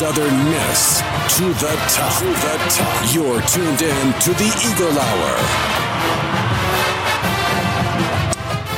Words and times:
Southern 0.00 0.44
Miss 0.46 1.02
to 1.36 1.44
the 1.44 1.76
top. 1.90 2.18
To 2.20 2.24
the 2.24 2.56
top. 2.70 3.14
You're 3.14 3.42
tuned 3.42 3.82
in 3.82 4.12
to 4.20 4.32
the 4.32 4.48
Eagle 4.66 4.98
Hour. 4.98 5.36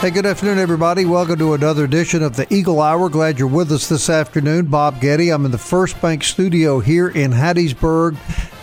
Hey, 0.01 0.11
good 0.11 0.27
afternoon, 0.27 0.59
everybody. 0.59 1.05
Welcome 1.05 1.39
to 1.39 1.55
another 1.55 1.85
edition 1.85 2.25
of 2.25 2.35
the 2.35 2.53
Eagle 2.53 2.81
Hour. 2.81 3.09
Glad 3.09 3.39
you're 3.39 3.47
with 3.47 3.71
us 3.71 3.89
this 3.89 4.11
afternoon. 4.11 4.67
Bob 4.67 5.01
Getty. 5.01 5.31
I'm 5.31 5.45
in 5.45 5.53
the 5.53 5.59
First 5.59 6.03
Bank 6.03 6.25
studio 6.25 6.81
here 6.81 7.09
in 7.09 7.31
Hattiesburg, 7.31 8.17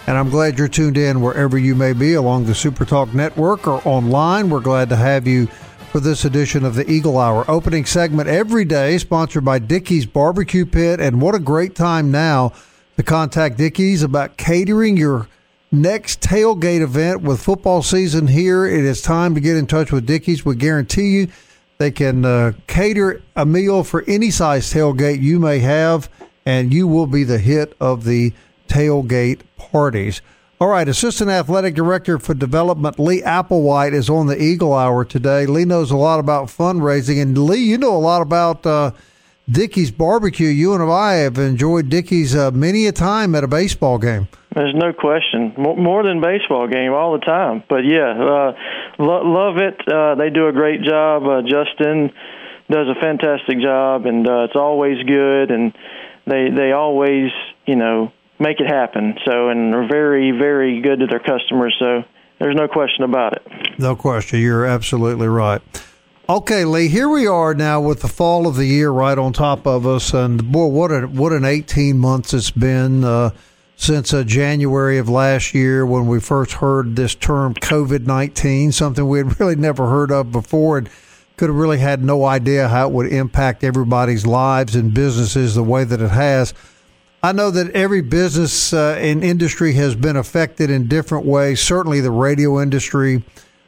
and 0.05 0.17
I'm 0.17 0.29
glad 0.29 0.57
you're 0.57 0.67
tuned 0.67 0.97
in 0.97 1.21
wherever 1.21 1.57
you 1.57 1.75
may 1.75 1.93
be 1.93 2.15
along 2.15 2.43
the 2.43 2.55
Super 2.55 2.83
Talk 2.83 3.13
Network 3.13 3.69
or 3.69 3.81
online. 3.87 4.49
We're 4.49 4.59
glad 4.59 4.89
to 4.89 4.97
have 4.97 5.25
you 5.25 5.47
for 5.89 5.99
this 5.99 6.23
edition 6.23 6.63
of 6.63 6.75
the 6.75 6.89
Eagle 6.89 7.17
Hour. 7.17 7.49
Opening 7.49 7.83
segment 7.83 8.29
every 8.29 8.63
day, 8.63 8.97
sponsored 8.99 9.43
by 9.43 9.57
Dickey's 9.57 10.05
Barbecue 10.05 10.65
Pit. 10.65 10.99
And 10.99 11.19
what 11.19 11.33
a 11.33 11.39
great 11.39 11.73
time 11.73 12.11
now 12.11 12.53
to 12.97 13.03
contact 13.03 13.57
Dickey's 13.57 14.03
about 14.03 14.37
catering 14.37 14.97
your 14.97 15.27
next 15.71 16.21
tailgate 16.21 16.81
event 16.81 17.21
with 17.21 17.41
football 17.41 17.81
season 17.81 18.27
here. 18.27 18.65
It 18.65 18.85
is 18.85 19.01
time 19.01 19.33
to 19.33 19.41
get 19.41 19.57
in 19.57 19.65
touch 19.65 19.91
with 19.91 20.05
Dickey's. 20.05 20.45
We 20.45 20.55
guarantee 20.55 21.09
you 21.09 21.27
they 21.79 21.91
can 21.91 22.23
uh, 22.23 22.53
cater 22.67 23.21
a 23.35 23.45
meal 23.45 23.83
for 23.83 24.03
any 24.07 24.29
size 24.29 24.71
tailgate 24.71 25.21
you 25.21 25.39
may 25.39 25.59
have, 25.59 26.09
and 26.45 26.71
you 26.71 26.87
will 26.87 27.07
be 27.07 27.23
the 27.23 27.39
hit 27.39 27.75
of 27.79 28.03
the 28.03 28.33
tailgate 28.67 29.41
parties. 29.57 30.21
All 30.61 30.67
right, 30.67 30.89
Assistant 30.89 31.29
Athletic 31.29 31.73
Director 31.73 32.19
for 32.19 32.33
Development 32.33 32.99
Lee 32.99 33.21
Applewhite 33.21 33.93
is 33.93 34.09
on 34.09 34.27
the 34.27 34.37
Eagle 34.37 34.73
Hour 34.73 35.05
today. 35.05 35.45
Lee 35.45 35.63
knows 35.63 35.89
a 35.89 35.95
lot 35.95 36.19
about 36.19 36.47
fundraising, 36.47 37.21
and 37.21 37.37
Lee, 37.37 37.63
you 37.63 37.77
know 37.77 37.95
a 37.95 37.97
lot 37.97 38.21
about 38.21 38.65
uh, 38.65 38.91
Dickey's 39.49 39.89
barbecue. 39.89 40.49
You 40.49 40.73
and 40.73 40.83
I 40.83 41.13
have 41.13 41.37
enjoyed 41.37 41.87
Dickey's 41.87 42.35
uh, 42.35 42.51
many 42.51 42.87
a 42.87 42.91
time 42.91 43.35
at 43.35 43.45
a 43.45 43.47
baseball 43.47 43.99
game. 43.99 44.27
There's 44.53 44.75
no 44.75 44.91
question. 44.91 45.53
More, 45.57 45.77
more 45.77 46.03
than 46.03 46.19
baseball 46.19 46.67
game 46.67 46.91
all 46.91 47.13
the 47.13 47.25
time. 47.25 47.63
But 47.69 47.85
yeah, 47.85 48.11
uh, 48.11 48.51
lo- 48.99 49.23
love 49.23 49.55
it. 49.59 49.79
Uh, 49.87 50.15
they 50.15 50.29
do 50.29 50.49
a 50.49 50.51
great 50.51 50.81
job. 50.83 51.23
Uh, 51.23 51.41
Justin 51.41 52.11
does 52.69 52.87
a 52.89 52.99
fantastic 52.99 53.61
job, 53.61 54.05
and 54.05 54.27
uh, 54.27 54.43
it's 54.43 54.57
always 54.57 55.01
good. 55.07 55.51
And 55.51 55.73
they 56.27 56.49
they 56.53 56.73
always 56.73 57.31
you 57.65 57.77
know 57.77 58.11
make 58.39 58.59
it 58.59 58.67
happen. 58.67 59.15
So 59.25 59.49
and 59.49 59.73
they're 59.73 59.87
very 59.87 60.31
very 60.31 60.81
good 60.81 60.99
to 60.99 61.07
their 61.07 61.19
customers. 61.19 61.75
So 61.79 62.03
there's 62.39 62.55
no 62.55 62.67
question 62.67 63.03
about 63.03 63.33
it. 63.33 63.79
No 63.79 63.95
question. 63.95 64.39
You're 64.39 64.65
absolutely 64.65 65.27
right. 65.27 65.61
Okay, 66.29 66.63
Lee. 66.63 66.89
Here 66.89 67.09
we 67.09 67.25
are 67.25 67.55
now 67.55 67.81
with 67.81 68.01
the 68.01 68.07
fall 68.07 68.47
of 68.47 68.55
the 68.55 68.65
year 68.65 68.91
right 68.91 69.17
on 69.17 69.33
top 69.33 69.65
of 69.65 69.87
us, 69.87 70.13
and 70.13 70.51
boy, 70.51 70.67
what 70.67 70.91
a 70.91 71.07
what 71.07 71.33
an 71.33 71.43
18 71.43 71.97
months 71.97 72.33
it's 72.33 72.51
been. 72.51 73.03
Uh, 73.03 73.31
since 73.75 74.13
uh, 74.13 74.23
January 74.25 74.97
of 74.97 75.07
last 75.07 75.53
year 75.53 75.85
when 75.85 76.05
we 76.05 76.19
first 76.19 76.51
heard 76.51 76.97
this 76.97 77.15
term 77.15 77.53
COVID 77.53 78.05
19, 78.05 78.73
something 78.73 79.07
we 79.07 79.19
had 79.19 79.39
really 79.39 79.55
never 79.55 79.87
heard 79.89 80.11
of 80.11 80.31
before 80.31 80.77
and 80.77 80.89
could 81.37 81.47
have 81.47 81.55
really 81.55 81.77
had 81.77 82.03
no 82.03 82.25
idea 82.25 82.67
how 82.67 82.89
it 82.89 82.93
would 82.93 83.11
impact 83.11 83.63
everybody's 83.63 84.27
lives 84.27 84.75
and 84.75 84.93
businesses 84.93 85.55
the 85.55 85.63
way 85.63 85.85
that 85.85 86.01
it 86.01 86.11
has. 86.11 86.53
I 87.21 87.33
know 87.33 87.51
that 87.51 87.71
every 87.71 88.01
business 88.01 88.71
uh, 88.71 88.95
and 88.97 89.23
industry 89.23 89.73
has 89.73 89.93
been 89.93 90.15
affected 90.15 90.69
in 90.69 90.87
different 90.87 91.25
ways. 91.25 91.59
Certainly, 91.59 91.99
the 91.99 92.11
radio 92.11 92.61
industry 92.61 93.23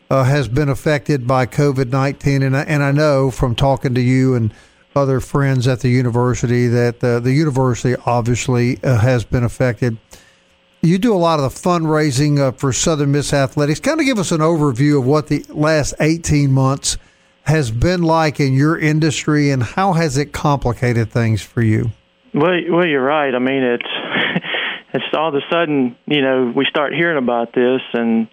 uh, 0.09 0.23
has 0.23 0.47
been 0.47 0.69
affected 0.69 1.28
by 1.28 1.45
COVID 1.45 1.90
19. 1.90 2.44
And, 2.44 2.56
I, 2.56 2.61
and 2.63 2.81
I 2.81 2.91
know 2.91 3.29
from 3.29 3.56
talking 3.56 3.94
to 3.95 4.01
you 4.01 4.35
and 4.35 4.53
other 4.95 5.19
friends 5.19 5.67
at 5.67 5.81
the 5.81 5.90
university 5.90 6.67
that 6.67 7.03
uh, 7.03 7.19
the 7.19 7.34
university 7.34 8.01
obviously 8.06 8.81
uh, 8.84 8.97
has 8.97 9.25
been 9.25 9.44
affected. 9.44 9.97
You 10.81 10.97
do 10.97 11.13
a 11.13 11.17
lot 11.17 11.40
of 11.40 11.53
the 11.53 11.59
fundraising 11.59 12.40
uh, 12.40 12.53
for 12.53 12.72
Southern 12.72 13.11
Miss 13.11 13.34
Athletics. 13.34 13.79
Kind 13.79 14.00
of 14.00 14.06
give 14.06 14.17
us 14.17 14.31
an 14.31 14.40
overview 14.40 14.97
of 14.97 15.06
what 15.06 15.28
the 15.28 15.45
last 15.50 15.94
18 16.00 16.51
months 16.51 16.97
has 17.44 17.69
been 17.69 18.01
like 18.01 18.40
in 18.40 18.53
your 18.53 18.79
industry 18.79 19.51
and 19.51 19.61
how 19.61 19.94
has 19.94 20.17
it 20.17 20.31
complicated 20.31 21.11
things 21.11 21.41
for 21.41 21.61
you? 21.61 21.91
Well, 22.34 22.53
well, 22.69 22.88
you're 22.88 23.03
right. 23.03 23.34
I 23.34 23.40
mean, 23.40 23.64
it's 23.64 23.84
it's 24.94 25.06
all 25.14 25.30
of 25.30 25.36
a 25.36 25.42
sudden, 25.52 25.97
you 26.06 26.22
know, 26.22 26.53
we 26.56 26.66
start 26.69 26.94
hearing 26.94 27.18
about 27.18 27.53
this, 27.53 27.81
and 27.94 28.28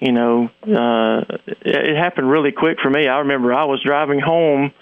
you 0.00 0.12
know, 0.12 0.50
uh, 0.62 1.20
it, 1.46 1.96
happened 1.96 2.30
really 2.30 2.52
quick 2.52 2.78
for 2.82 2.90
me. 2.90 3.06
I 3.06 3.18
remember 3.18 3.54
I 3.54 3.64
was 3.64 3.80
driving 3.84 4.20
home 4.20 4.72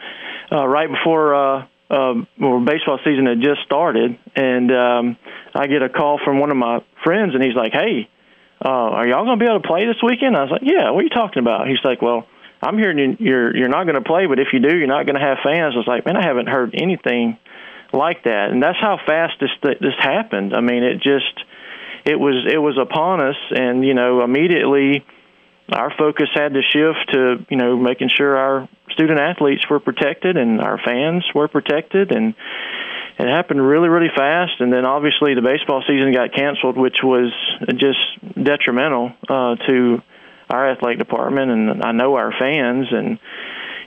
uh, 0.50 0.66
right 0.66 0.88
before 0.88 1.34
uh, 1.34 1.66
uh, 1.90 2.14
well, 2.40 2.60
baseball 2.64 2.98
season 3.04 3.26
had 3.26 3.42
just 3.42 3.60
started, 3.66 4.18
and 4.34 4.72
um, 4.72 5.16
I 5.54 5.66
get 5.66 5.82
a 5.82 5.90
call 5.90 6.18
from 6.24 6.40
one 6.40 6.50
of 6.50 6.56
my 6.56 6.82
friends, 7.04 7.34
and 7.34 7.44
he's 7.44 7.54
like, 7.54 7.72
"Hey, 7.72 8.08
uh, 8.64 8.68
are 8.68 9.06
y'all 9.06 9.26
going 9.26 9.38
to 9.38 9.44
be 9.44 9.50
able 9.50 9.60
to 9.60 9.68
play 9.68 9.86
this 9.86 10.02
weekend?" 10.02 10.34
I 10.34 10.42
was 10.44 10.50
like, 10.50 10.62
"Yeah." 10.64 10.90
What 10.90 11.00
are 11.00 11.04
you 11.04 11.10
talking 11.10 11.40
about? 11.40 11.68
He's 11.68 11.84
like, 11.84 12.00
"Well." 12.00 12.26
I'm 12.64 12.78
hearing 12.78 13.16
you're 13.18 13.56
you're 13.56 13.68
not 13.68 13.86
going 13.86 13.96
to 13.96 14.08
play, 14.08 14.26
but 14.26 14.38
if 14.38 14.52
you 14.52 14.60
do, 14.60 14.78
you're 14.78 14.86
not 14.86 15.04
going 15.04 15.16
to 15.16 15.20
have 15.20 15.38
fans. 15.42 15.74
I 15.74 15.78
was 15.78 15.86
like, 15.88 16.06
man, 16.06 16.16
I 16.16 16.24
haven't 16.24 16.46
heard 16.46 16.72
anything 16.80 17.36
like 17.92 18.24
that, 18.24 18.50
and 18.50 18.62
that's 18.62 18.78
how 18.80 18.98
fast 19.06 19.34
this 19.40 19.50
this 19.62 19.94
happened. 19.98 20.54
I 20.54 20.60
mean, 20.60 20.82
it 20.82 20.96
just 20.96 21.44
it 22.04 22.18
was 22.18 22.46
it 22.50 22.58
was 22.58 22.78
upon 22.78 23.22
us, 23.22 23.36
and 23.50 23.84
you 23.84 23.94
know, 23.94 24.22
immediately 24.22 25.04
our 25.70 25.92
focus 25.96 26.28
had 26.34 26.54
to 26.54 26.62
shift 26.62 27.12
to 27.12 27.46
you 27.48 27.56
know 27.56 27.76
making 27.76 28.08
sure 28.08 28.36
our 28.36 28.68
student 28.90 29.20
athletes 29.20 29.68
were 29.70 29.80
protected 29.80 30.36
and 30.36 30.60
our 30.60 30.78
fans 30.78 31.24
were 31.34 31.48
protected, 31.48 32.12
and 32.12 32.34
it 33.18 33.28
happened 33.28 33.66
really 33.66 33.88
really 33.88 34.10
fast. 34.14 34.60
And 34.60 34.72
then 34.72 34.84
obviously 34.84 35.34
the 35.34 35.42
baseball 35.42 35.82
season 35.86 36.12
got 36.12 36.34
canceled, 36.34 36.76
which 36.76 36.98
was 37.02 37.32
just 37.76 38.00
detrimental 38.42 39.12
uh, 39.28 39.56
to 39.68 40.02
our 40.50 40.70
athletic 40.70 40.98
department, 40.98 41.50
and 41.50 41.82
I 41.82 41.92
know 41.92 42.16
our 42.16 42.32
fans 42.38 42.88
and 42.90 43.18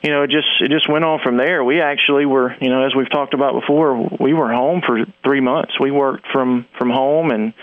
you 0.05 0.11
know, 0.11 0.21
it 0.21 0.29
just 0.29 0.47
it 0.61 0.69
just 0.69 0.88
went 0.88 1.03
on 1.03 1.19
from 1.23 1.38
there. 1.38 1.63
We 1.63 1.81
actually 1.81 2.27
were, 2.27 2.55
you 2.61 2.69
know, 2.69 2.85
as 2.85 2.93
we've 2.95 3.09
talked 3.09 3.33
about 3.33 3.59
before, 3.59 4.07
we 4.19 4.33
were 4.33 4.53
home 4.53 4.83
for 4.85 4.99
three 5.23 5.41
months. 5.41 5.79
We 5.79 5.89
worked 5.89 6.27
from 6.31 6.67
from 6.77 6.91
home, 6.91 7.31
and 7.31 7.55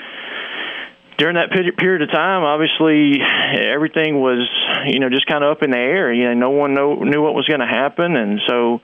during 1.19 1.36
that 1.36 1.50
period 1.78 2.02
of 2.02 2.10
time, 2.10 2.42
obviously 2.42 3.20
everything 3.22 4.20
was, 4.20 4.48
you 4.86 4.98
know, 4.98 5.08
just 5.08 5.26
kind 5.26 5.44
of 5.44 5.56
up 5.56 5.62
in 5.62 5.70
the 5.70 5.78
air. 5.78 6.12
You 6.12 6.34
know, 6.34 6.34
no 6.34 6.50
one 6.50 6.75
know, 6.75 6.94
knew 6.94 7.22
what 7.22 7.34
was 7.34 7.47
going 7.47 7.60
to 7.60 7.66
happen, 7.66 8.16
and 8.16 8.41
so 8.48 8.81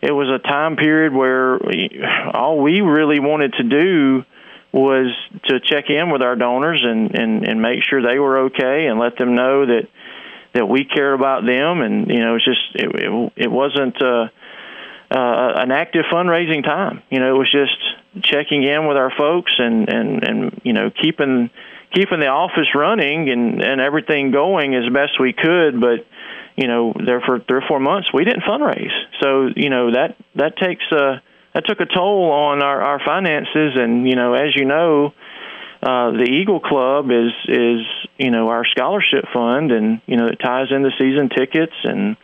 it 0.00 0.12
was 0.12 0.28
a 0.28 0.38
time 0.38 0.76
period 0.76 1.12
where 1.12 1.58
all 2.32 2.60
we 2.60 2.80
really 2.80 3.18
wanted 3.18 3.54
to 3.54 3.64
do 3.64 4.24
was 4.70 5.12
to 5.46 5.58
check 5.58 5.90
in 5.90 6.10
with 6.10 6.22
our 6.22 6.36
donors 6.36 6.80
and 6.84 7.18
and 7.18 7.48
and 7.48 7.60
make 7.60 7.82
sure 7.82 8.00
they 8.00 8.20
were 8.20 8.46
okay 8.46 8.86
and 8.86 9.00
let 9.00 9.18
them 9.18 9.34
know 9.34 9.66
that 9.66 9.88
that 10.52 10.66
we 10.68 10.84
care 10.84 11.12
about 11.12 11.44
them, 11.44 11.80
and 11.80 12.08
you 12.08 12.18
know, 12.18 12.36
it's 12.36 12.44
just 12.44 12.74
it 12.74 12.90
it, 12.94 13.32
it 13.36 13.50
wasn't 13.50 14.00
uh, 14.02 14.28
uh, 15.10 15.52
an 15.56 15.70
active 15.70 16.04
fundraising 16.12 16.64
time. 16.64 17.02
You 17.10 17.20
know, 17.20 17.34
it 17.34 17.38
was 17.38 17.50
just 17.50 18.24
checking 18.24 18.64
in 18.64 18.86
with 18.86 18.96
our 18.96 19.12
folks 19.16 19.52
and 19.58 19.88
and 19.88 20.24
and 20.24 20.60
you 20.64 20.72
know 20.72 20.90
keeping 20.90 21.50
keeping 21.92 22.20
the 22.20 22.28
office 22.28 22.74
running 22.74 23.30
and 23.30 23.62
and 23.62 23.80
everything 23.80 24.30
going 24.30 24.74
as 24.74 24.92
best 24.92 25.20
we 25.20 25.32
could, 25.32 25.80
but 25.80 26.06
you 26.56 26.68
know, 26.68 26.92
there 26.94 27.20
for 27.20 27.40
three 27.40 27.58
or 27.58 27.64
four 27.66 27.80
months 27.80 28.12
we 28.12 28.24
didn't 28.24 28.42
fundraise. 28.42 28.92
So 29.20 29.48
you 29.54 29.70
know 29.70 29.92
that 29.92 30.16
that 30.34 30.56
takes 30.56 30.84
uh 30.92 31.20
that 31.54 31.64
took 31.66 31.80
a 31.80 31.86
toll 31.86 32.30
on 32.30 32.62
our 32.62 32.80
our 32.80 33.00
finances, 33.04 33.72
and 33.76 34.08
you 34.08 34.16
know, 34.16 34.34
as 34.34 34.54
you 34.54 34.64
know, 34.64 35.14
uh, 35.82 36.10
the 36.12 36.24
Eagle 36.24 36.60
Club 36.60 37.10
is 37.10 37.32
is 37.48 37.86
you 38.18 38.30
know 38.30 38.48
our 38.48 38.64
scholarship 38.66 39.24
fund, 39.32 39.72
and 39.72 40.00
you 40.06 40.16
know 40.16 40.26
it 40.26 40.36
ties 40.36 40.68
into 40.70 40.90
season 40.98 41.30
tickets 41.30 41.72
and 41.84 42.16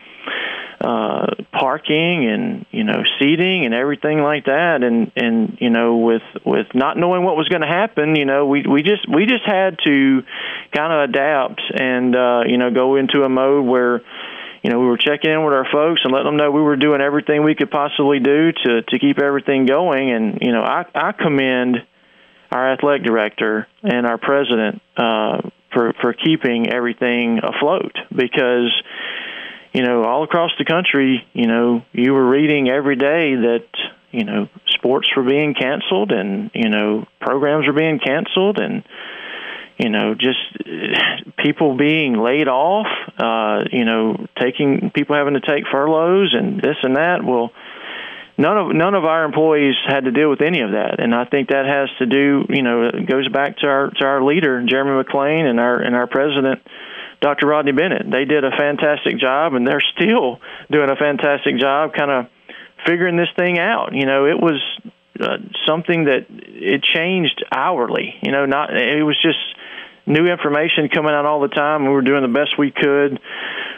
uh, 0.79 1.27
parking 1.53 2.29
and 2.29 2.67
you 2.71 2.85
know 2.85 3.03
seating 3.19 3.65
and 3.65 3.73
everything 3.73 4.21
like 4.21 4.45
that. 4.45 4.83
And 4.83 5.11
and 5.17 5.57
you 5.59 5.71
know 5.71 5.97
with 5.97 6.23
with 6.45 6.67
not 6.75 6.99
knowing 6.99 7.25
what 7.25 7.37
was 7.37 7.49
going 7.49 7.63
to 7.63 7.69
happen, 7.69 8.15
you 8.15 8.27
know 8.27 8.45
we 8.47 8.63
we 8.63 8.83
just 8.83 9.09
we 9.09 9.25
just 9.25 9.47
had 9.47 9.79
to 9.87 10.23
kind 10.75 10.93
of 10.93 11.09
adapt 11.09 11.63
and 11.75 12.15
uh, 12.15 12.43
you 12.47 12.59
know 12.59 12.71
go 12.71 12.97
into 12.97 13.23
a 13.23 13.29
mode 13.29 13.65
where 13.65 14.03
you 14.63 14.73
know, 14.73 14.81
we 14.81 14.87
were 14.87 14.97
checking 14.97 15.31
in 15.31 15.45
with 15.45 15.55
our 15.55 15.67
folks 15.71 16.01
and 16.03 16.13
letting 16.13 16.27
them 16.27 16.37
know 16.37 16.51
we 16.51 16.61
were 16.61 16.75
doing 16.75 17.01
everything 17.01 17.45
we 17.45 17.55
could 17.55 17.71
possibly 17.71 18.19
do 18.19 18.51
to 18.51 18.83
to 18.83 18.99
keep 18.99 19.21
everything 19.23 19.65
going. 19.65 20.11
And 20.11 20.39
you 20.43 20.51
know, 20.51 20.63
I 20.63 20.85
I 20.93 21.13
commend 21.13 21.77
our 22.57 22.73
athletic 22.73 23.05
director 23.05 23.69
and 23.83 24.07
our 24.07 24.17
president 24.17 24.81
uh, 24.97 25.43
for 25.73 25.93
for 26.01 26.15
keeping 26.15 26.73
everything 26.73 27.39
afloat 27.43 27.93
because 28.15 28.73
you 29.73 29.83
know 29.83 30.05
all 30.05 30.25
across 30.25 30.51
the 30.59 30.65
country, 30.65 31.27
you 31.35 31.47
know, 31.47 31.85
you 31.93 32.15
were 32.15 32.27
reading 32.27 32.69
every 32.71 32.97
day 32.97 33.35
that 33.35 33.67
you 34.11 34.25
know 34.25 34.49
sports 34.69 35.09
were 35.15 35.23
being 35.23 35.55
canceled 35.55 36.13
and 36.13 36.51
you 36.55 36.71
know 36.71 37.07
programs 37.21 37.67
were 37.67 37.75
being 37.75 37.99
canceled 37.99 38.59
and 38.59 38.85
you 39.77 39.91
know 39.91 40.15
just 40.15 40.39
people 41.37 41.77
being 41.77 42.15
laid 42.15 42.49
off 42.49 42.87
uh 43.19 43.65
you 43.71 43.85
know 43.85 44.27
taking 44.41 44.91
people 44.95 45.15
having 45.15 45.35
to 45.35 45.41
take 45.41 45.65
furloughs 45.71 46.35
and 46.35 46.59
this 46.63 46.77
and 46.83 46.97
that. 46.97 47.23
Well 47.23 47.53
none 48.39 48.59
of 48.59 48.75
none 48.75 48.95
of 48.95 49.05
our 49.05 49.25
employees 49.25 49.75
had 49.87 50.05
to 50.05 50.11
deal 50.11 50.29
with 50.29 50.43
any 50.43 50.61
of 50.61 50.73
that. 50.73 51.01
And 51.01 51.15
i 51.15 51.25
think 51.25 51.49
that 51.49 51.67
has 51.67 51.89
to 51.99 52.07
do 52.07 52.45
you 52.49 52.63
know 52.63 52.85
it 52.85 53.07
goes 53.07 53.29
back 53.29 53.59
to 53.59 53.67
our 53.67 53.91
to 53.91 54.05
our 54.05 54.23
leader 54.23 54.65
jeremy 54.67 55.03
McClain 55.03 55.45
and 55.49 55.59
our 55.59 55.81
and 55.81 55.95
our 55.95 56.07
president 56.07 56.63
dr 57.21 57.47
rodney 57.47 57.73
bennett. 57.73 58.11
They 58.11 58.25
did 58.25 58.45
a 58.45 58.51
fantastic 58.51 59.19
job 59.19 59.55
and 59.55 59.67
they're 59.67 59.85
still 59.97 60.41
doing 60.71 60.91
a 60.91 60.97
fantastic 60.97 61.59
job 61.59 61.93
kind 61.95 62.11
of 62.11 62.27
figuring 62.87 63.17
this 63.17 63.31
thing 63.37 63.59
out. 63.59 63.95
You 63.95 64.07
know 64.07 64.27
it 64.27 64.39
was 64.39 64.61
uh, 65.19 65.39
something 65.67 66.05
that 66.05 66.27
it 66.29 66.83
changed 66.83 67.43
hourly 67.51 68.15
you 68.23 68.33
know 68.33 68.45
not 68.45 68.77
it 68.77 69.03
was 69.03 69.17
just 69.23 69.39
new 70.07 70.27
information 70.27 70.89
coming 70.89 71.13
out 71.13 71.27
all 71.27 71.41
the 71.41 71.49
time 71.49 71.85
we 71.85 71.91
were 71.91 72.03
doing 72.03 72.23
the 72.23 72.29
best 72.29 72.57
we 72.59 72.71
could 72.71 73.19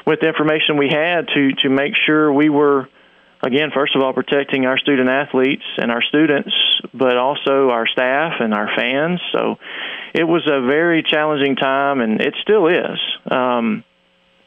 with 0.04 0.20
the 0.20 0.28
information 0.28 0.76
we 0.76 0.88
had 0.90 1.28
to 1.28 1.52
to 1.62 1.68
make 1.70 1.94
sure 2.06 2.32
we 2.32 2.48
were 2.50 2.88
again, 3.42 3.70
first 3.74 3.94
of 3.94 4.02
all, 4.02 4.12
protecting 4.12 4.66
our 4.66 4.78
student 4.78 5.08
athletes 5.08 5.64
and 5.76 5.90
our 5.90 6.02
students, 6.02 6.50
but 6.92 7.16
also 7.16 7.70
our 7.70 7.86
staff 7.86 8.34
and 8.40 8.54
our 8.54 8.68
fans. 8.76 9.20
So 9.32 9.56
it 10.14 10.24
was 10.24 10.46
a 10.46 10.66
very 10.66 11.02
challenging 11.02 11.56
time, 11.56 12.00
and 12.00 12.20
it 12.20 12.34
still 12.42 12.66
is. 12.66 12.98
Um, 13.30 13.84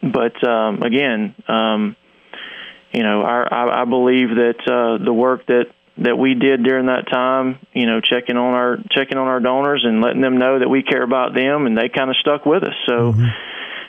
but 0.02 0.48
um, 0.48 0.82
again, 0.82 1.36
um, 1.48 1.96
you 2.92 3.04
know, 3.04 3.22
our, 3.22 3.54
I, 3.54 3.82
I 3.82 3.86
believe 3.86 4.30
that 4.30 4.60
uh, 4.68 5.04
the 5.04 5.14
work 5.14 5.46
that 5.48 5.66
that 5.98 6.18
we 6.18 6.34
did 6.34 6.64
during 6.64 6.88
that 6.88 7.08
time, 7.12 7.60
you 7.74 7.86
know, 7.86 8.02
checking 8.02 8.38
on 8.38 8.54
our 8.54 8.78
checking 8.92 9.18
on 9.18 9.28
our 9.28 9.40
donors 9.40 9.84
and 9.86 10.02
letting 10.02 10.22
them 10.22 10.38
know 10.38 10.60
that 10.60 10.70
we 10.70 10.84
care 10.84 11.04
about 11.04 11.36
them, 11.36 11.68
and 11.68 11.78
they 11.78 11.90
kind 11.90 12.10
of 12.10 12.16
stuck 12.18 12.46
with 12.46 12.64
us. 12.64 12.76
So. 12.86 13.14
Mm-hmm. 13.14 13.26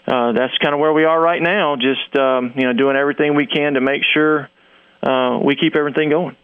Uh, 0.05 0.33
that's 0.33 0.59
kind 0.59 0.75
of 0.75 0.81
where 0.81 0.93
we 0.93 1.05
are 1.05 1.21
right 1.21 1.41
now. 1.41 1.77
Just 1.77 2.19
um, 2.19 2.55
you 2.57 2.65
know, 2.65 2.73
doing 2.73 2.97
everything 2.97 3.37
we 3.37 3.47
can 3.47 3.75
to 3.75 3.81
make 3.81 4.03
sure 4.13 4.51
uh, 5.03 5.39
we 5.43 5.57
keep 5.57 5.77
everything 5.77 6.11
going. 6.11 6.37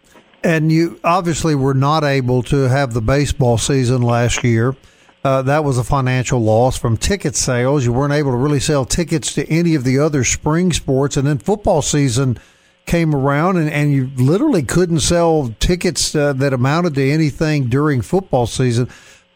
And 0.43 0.71
you 0.71 0.99
obviously 1.03 1.55
were 1.55 1.73
not 1.73 2.03
able 2.03 2.43
to 2.43 2.69
have 2.69 2.93
the 2.93 3.01
baseball 3.01 3.57
season 3.57 4.01
last 4.01 4.43
year. 4.43 4.75
Uh, 5.23 5.41
that 5.41 5.65
was 5.65 5.77
a 5.77 5.83
financial 5.83 6.39
loss 6.39 6.77
from 6.77 6.95
ticket 6.95 7.35
sales. 7.35 7.85
You 7.85 7.91
weren't 7.91 8.13
able 8.13 8.31
to 8.31 8.37
really 8.37 8.61
sell 8.61 8.85
tickets 8.85 9.33
to 9.33 9.45
any 9.49 9.75
of 9.75 9.83
the 9.83 9.99
other 9.99 10.23
spring 10.23 10.71
sports. 10.71 11.17
And 11.17 11.27
then 11.27 11.39
football 11.39 11.81
season 11.81 12.39
came 12.85 13.13
around, 13.13 13.57
and, 13.57 13.69
and 13.69 13.91
you 13.91 14.09
literally 14.15 14.63
couldn't 14.63 15.01
sell 15.01 15.53
tickets 15.59 16.15
uh, 16.15 16.33
that 16.33 16.53
amounted 16.53 16.95
to 16.95 17.11
anything 17.11 17.67
during 17.67 18.01
football 18.01 18.47
season. 18.47 18.87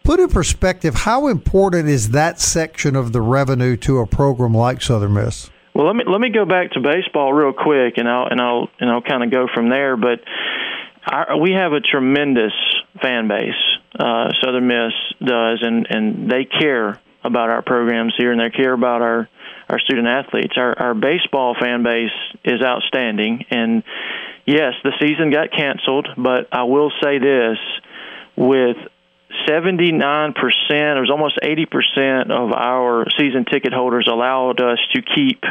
Put 0.04 0.20
in 0.20 0.30
perspective, 0.30 0.96
how 0.96 1.28
important 1.28 1.88
is 1.88 2.10
that 2.10 2.40
section 2.40 2.96
of 2.96 3.12
the 3.12 3.22
revenue 3.22 3.78
to 3.78 4.00
a 4.00 4.08
program 4.08 4.54
like 4.54 4.82
Southern 4.82 5.14
Miss? 5.14 5.50
Well, 5.74 5.88
let 5.88 5.96
me 5.96 6.04
let 6.06 6.22
me 6.22 6.30
go 6.30 6.46
back 6.46 6.72
to 6.72 6.80
baseball 6.80 7.34
real 7.34 7.54
quick, 7.54 7.98
and 7.98 8.08
I'll 8.08 8.28
and 8.28 8.40
I'll 8.40 8.70
and 8.80 8.90
I'll 8.90 9.02
kind 9.02 9.24
of 9.24 9.32
go 9.32 9.48
from 9.54 9.70
there. 9.70 9.98
But 9.98 10.20
our, 11.08 11.38
we 11.40 11.54
have 11.54 11.74
a 11.74 11.80
tremendous 11.80 12.54
fan 13.02 13.28
base. 13.28 13.56
Uh, 13.98 14.30
Southern 14.44 14.68
Miss 14.68 14.94
does, 15.20 15.60
and 15.62 15.88
and 15.90 16.32
they 16.32 16.46
care 16.46 17.02
about 17.24 17.50
our 17.50 17.64
programs 17.64 18.14
here, 18.18 18.32
and 18.32 18.40
they 18.40 18.52
care 18.52 18.74
about 18.74 19.02
our 19.02 19.30
our 19.68 19.80
student 19.80 20.08
athletes. 20.08 20.54
Our 20.58 20.78
our 20.80 20.94
baseball 20.94 21.56
fan 21.60 21.82
base 21.82 22.12
is 22.46 22.62
outstanding, 22.62 23.46
and 23.50 23.84
yes, 24.46 24.74
the 24.84 24.94
season 25.02 25.32
got 25.32 25.52
canceled, 25.52 26.08
but 26.18 26.50
I 26.52 26.64
will 26.64 26.92
say 27.02 27.18
this: 27.18 27.58
with 28.36 28.78
79%, 29.48 30.04
it 30.04 31.00
was 31.00 31.10
almost 31.10 31.40
80% 31.42 32.30
of 32.30 32.52
our 32.52 33.06
season 33.18 33.46
ticket 33.46 33.74
holders 33.74 34.08
allowed 34.10 34.62
us 34.62 34.78
to 34.94 35.02
keep 35.02 35.44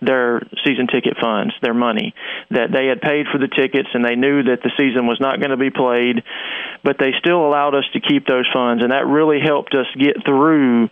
their 0.00 0.42
season 0.64 0.86
ticket 0.86 1.16
funds, 1.20 1.54
their 1.62 1.74
money, 1.74 2.14
that 2.50 2.70
they 2.72 2.86
had 2.86 3.00
paid 3.00 3.26
for 3.32 3.38
the 3.38 3.48
tickets 3.48 3.88
and 3.92 4.04
they 4.04 4.14
knew 4.14 4.42
that 4.44 4.62
the 4.62 4.70
season 4.76 5.06
was 5.06 5.18
not 5.20 5.38
going 5.38 5.50
to 5.50 5.56
be 5.56 5.70
played, 5.70 6.22
but 6.84 6.96
they 6.98 7.12
still 7.18 7.46
allowed 7.46 7.74
us 7.74 7.84
to 7.92 8.00
keep 8.00 8.26
those 8.26 8.46
funds. 8.52 8.82
And 8.82 8.92
that 8.92 9.06
really 9.06 9.40
helped 9.40 9.74
us 9.74 9.86
get 9.98 10.24
through 10.24 10.90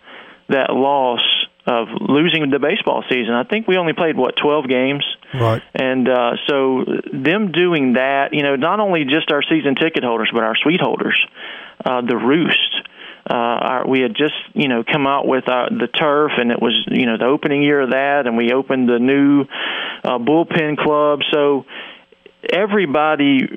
that 0.49 0.71
loss 0.71 1.23
of 1.67 1.89
losing 1.99 2.49
the 2.49 2.59
baseball 2.59 3.03
season. 3.09 3.33
I 3.33 3.43
think 3.43 3.67
we 3.67 3.75
only 3.75 3.91
played 3.91 4.15
what 4.15 4.35
12 4.37 4.69
games. 4.69 5.05
Right. 5.33 5.61
And 5.75 6.07
uh 6.07 6.33
so 6.47 6.85
them 7.11 7.51
doing 7.51 7.93
that, 7.93 8.29
you 8.31 8.41
know, 8.41 8.55
not 8.55 8.79
only 8.79 9.03
just 9.03 9.31
our 9.31 9.43
season 9.43 9.75
ticket 9.75 10.03
holders 10.03 10.29
but 10.33 10.43
our 10.43 10.55
suite 10.55 10.79
holders, 10.79 11.19
uh 11.83 12.01
the 12.01 12.15
roost 12.15 12.66
uh, 13.29 13.33
our, 13.33 13.87
we 13.87 14.01
had 14.01 14.15
just 14.15 14.35
you 14.53 14.67
know 14.67 14.83
come 14.83 15.07
out 15.07 15.27
with 15.27 15.47
our, 15.47 15.69
the 15.69 15.87
turf, 15.87 16.31
and 16.37 16.51
it 16.51 16.61
was 16.61 16.73
you 16.87 17.05
know 17.05 17.17
the 17.17 17.25
opening 17.25 17.63
year 17.63 17.81
of 17.81 17.91
that, 17.91 18.25
and 18.25 18.37
we 18.37 18.51
opened 18.53 18.87
the 18.87 18.99
new 18.99 19.45
uh, 20.03 20.17
bullpen 20.17 20.77
club. 20.77 21.19
So 21.31 21.65
everybody 22.47 23.47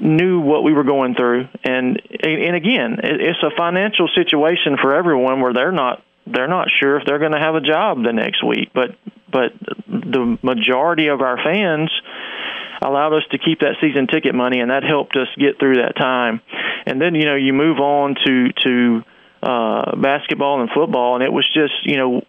knew 0.00 0.40
what 0.40 0.62
we 0.62 0.72
were 0.72 0.84
going 0.84 1.14
through, 1.14 1.48
and 1.64 2.00
and 2.22 2.56
again, 2.56 2.98
it's 3.02 3.42
a 3.42 3.50
financial 3.56 4.08
situation 4.14 4.76
for 4.80 4.94
everyone 4.94 5.40
where 5.40 5.52
they're 5.52 5.72
not 5.72 6.02
they're 6.26 6.48
not 6.48 6.68
sure 6.70 6.98
if 6.98 7.06
they're 7.06 7.18
going 7.18 7.32
to 7.32 7.40
have 7.40 7.54
a 7.54 7.60
job 7.60 8.02
the 8.02 8.12
next 8.12 8.44
week, 8.44 8.70
but 8.74 8.96
but 9.30 9.52
the 9.88 10.38
majority 10.42 11.08
of 11.08 11.20
our 11.20 11.36
fans 11.42 11.90
allowed 12.84 13.14
us 13.14 13.24
to 13.30 13.38
keep 13.38 13.60
that 13.60 13.76
season 13.80 14.06
ticket 14.06 14.34
money, 14.34 14.60
and 14.60 14.70
that 14.70 14.84
helped 14.84 15.16
us 15.16 15.28
get 15.38 15.58
through 15.58 15.76
that 15.76 15.96
time. 15.96 16.40
And 16.86 17.00
then 17.00 17.14
you 17.14 17.24
know 17.24 17.36
you 17.36 17.52
move 17.52 17.78
on 17.78 18.16
to 18.24 18.52
to 18.64 19.02
uh, 19.42 19.96
basketball 19.96 20.60
and 20.60 20.70
football, 20.70 21.14
and 21.16 21.24
it 21.24 21.32
was 21.32 21.46
just 21.52 21.74
you 21.84 21.96
know 21.96 22.22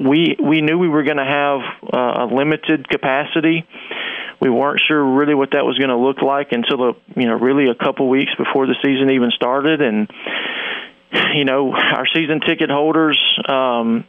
we 0.00 0.36
we 0.42 0.60
knew 0.60 0.78
we 0.78 0.88
were 0.88 1.02
going 1.02 1.16
to 1.16 1.24
have 1.24 1.60
uh, 1.92 2.24
a 2.24 2.26
limited 2.26 2.88
capacity. 2.88 3.66
We 4.40 4.50
weren't 4.50 4.80
sure 4.86 5.04
really 5.04 5.34
what 5.34 5.52
that 5.52 5.64
was 5.64 5.78
going 5.78 5.90
to 5.90 5.96
look 5.96 6.20
like 6.20 6.50
until 6.50 6.90
a, 6.90 6.92
you 7.16 7.26
know 7.26 7.34
really 7.34 7.70
a 7.70 7.74
couple 7.74 8.08
weeks 8.08 8.32
before 8.36 8.66
the 8.66 8.74
season 8.82 9.10
even 9.10 9.30
started, 9.30 9.80
and 9.80 10.10
you 11.34 11.44
know 11.44 11.72
our 11.72 12.06
season 12.12 12.40
ticket 12.40 12.70
holders. 12.70 13.18
Um, 13.48 14.04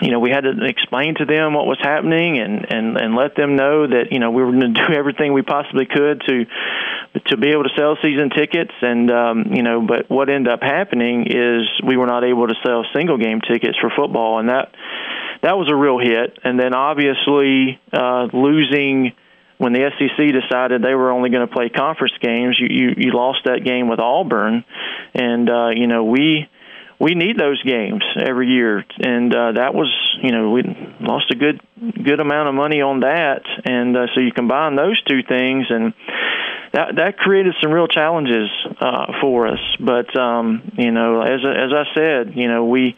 you 0.00 0.10
know, 0.10 0.20
we 0.20 0.30
had 0.30 0.42
to 0.42 0.64
explain 0.64 1.14
to 1.16 1.24
them 1.24 1.52
what 1.52 1.66
was 1.66 1.78
happening 1.82 2.38
and 2.38 2.64
and 2.72 2.96
and 2.96 3.14
let 3.14 3.34
them 3.34 3.56
know 3.56 3.86
that 3.86 4.12
you 4.12 4.18
know 4.18 4.30
we 4.30 4.42
were 4.42 4.52
going 4.52 4.74
to 4.74 4.86
do 4.86 4.94
everything 4.94 5.32
we 5.32 5.42
possibly 5.42 5.86
could 5.86 6.22
to 6.26 6.46
to 7.26 7.36
be 7.36 7.48
able 7.48 7.64
to 7.64 7.70
sell 7.76 7.96
season 8.02 8.30
tickets. 8.30 8.72
And 8.80 9.10
um 9.10 9.52
you 9.52 9.62
know 9.62 9.82
but 9.82 10.08
what 10.08 10.28
ended 10.30 10.52
up 10.52 10.62
happening 10.62 11.26
is 11.26 11.68
we 11.84 11.96
were 11.96 12.06
not 12.06 12.24
able 12.24 12.46
to 12.46 12.54
sell 12.64 12.84
single 12.94 13.18
game 13.18 13.40
tickets 13.40 13.76
for 13.80 13.90
football. 13.90 14.38
And 14.38 14.48
that 14.48 14.74
that 15.42 15.58
was 15.58 15.68
a 15.70 15.76
real 15.76 15.98
hit. 15.98 16.38
And 16.44 16.58
then 16.58 16.72
obviously 16.72 17.80
uh 17.92 18.28
losing 18.32 19.12
when 19.58 19.74
the 19.74 19.90
SEC 19.98 20.32
decided 20.32 20.82
they 20.82 20.94
were 20.94 21.10
only 21.10 21.28
going 21.28 21.46
to 21.46 21.52
play 21.52 21.68
conference 21.68 22.14
games 22.22 22.58
you 22.58 22.68
you 22.70 22.94
you 22.96 23.12
lost 23.12 23.40
that 23.44 23.64
game 23.64 23.88
with 23.88 23.98
Auburn. 23.98 24.64
And 25.14 25.50
uh 25.50 25.70
you 25.74 25.88
know 25.88 26.04
we 26.04 26.48
we 27.00 27.14
need 27.14 27.38
those 27.38 27.60
games 27.62 28.04
every 28.20 28.48
year, 28.48 28.84
and 29.02 29.34
uh, 29.34 29.52
that 29.52 29.74
was 29.74 29.88
you 30.22 30.32
know 30.32 30.50
we 30.50 30.62
lost 31.00 31.30
a 31.30 31.34
good 31.34 31.60
good 32.04 32.20
amount 32.20 32.48
of 32.48 32.54
money 32.54 32.82
on 32.82 33.00
that, 33.00 33.42
and 33.64 33.96
uh, 33.96 34.06
so 34.14 34.20
you 34.20 34.32
combine 34.32 34.76
those 34.76 35.00
two 35.04 35.22
things, 35.26 35.66
and 35.70 35.94
that 36.72 36.96
that 36.96 37.16
created 37.16 37.54
some 37.62 37.72
real 37.72 37.88
challenges 37.88 38.50
uh, 38.80 39.12
for 39.20 39.48
us. 39.48 39.60
But 39.80 40.14
um, 40.18 40.72
you 40.76 40.92
know, 40.92 41.22
as 41.22 41.40
as 41.42 41.72
I 41.72 41.84
said, 41.94 42.34
you 42.36 42.48
know 42.48 42.66
we 42.66 42.94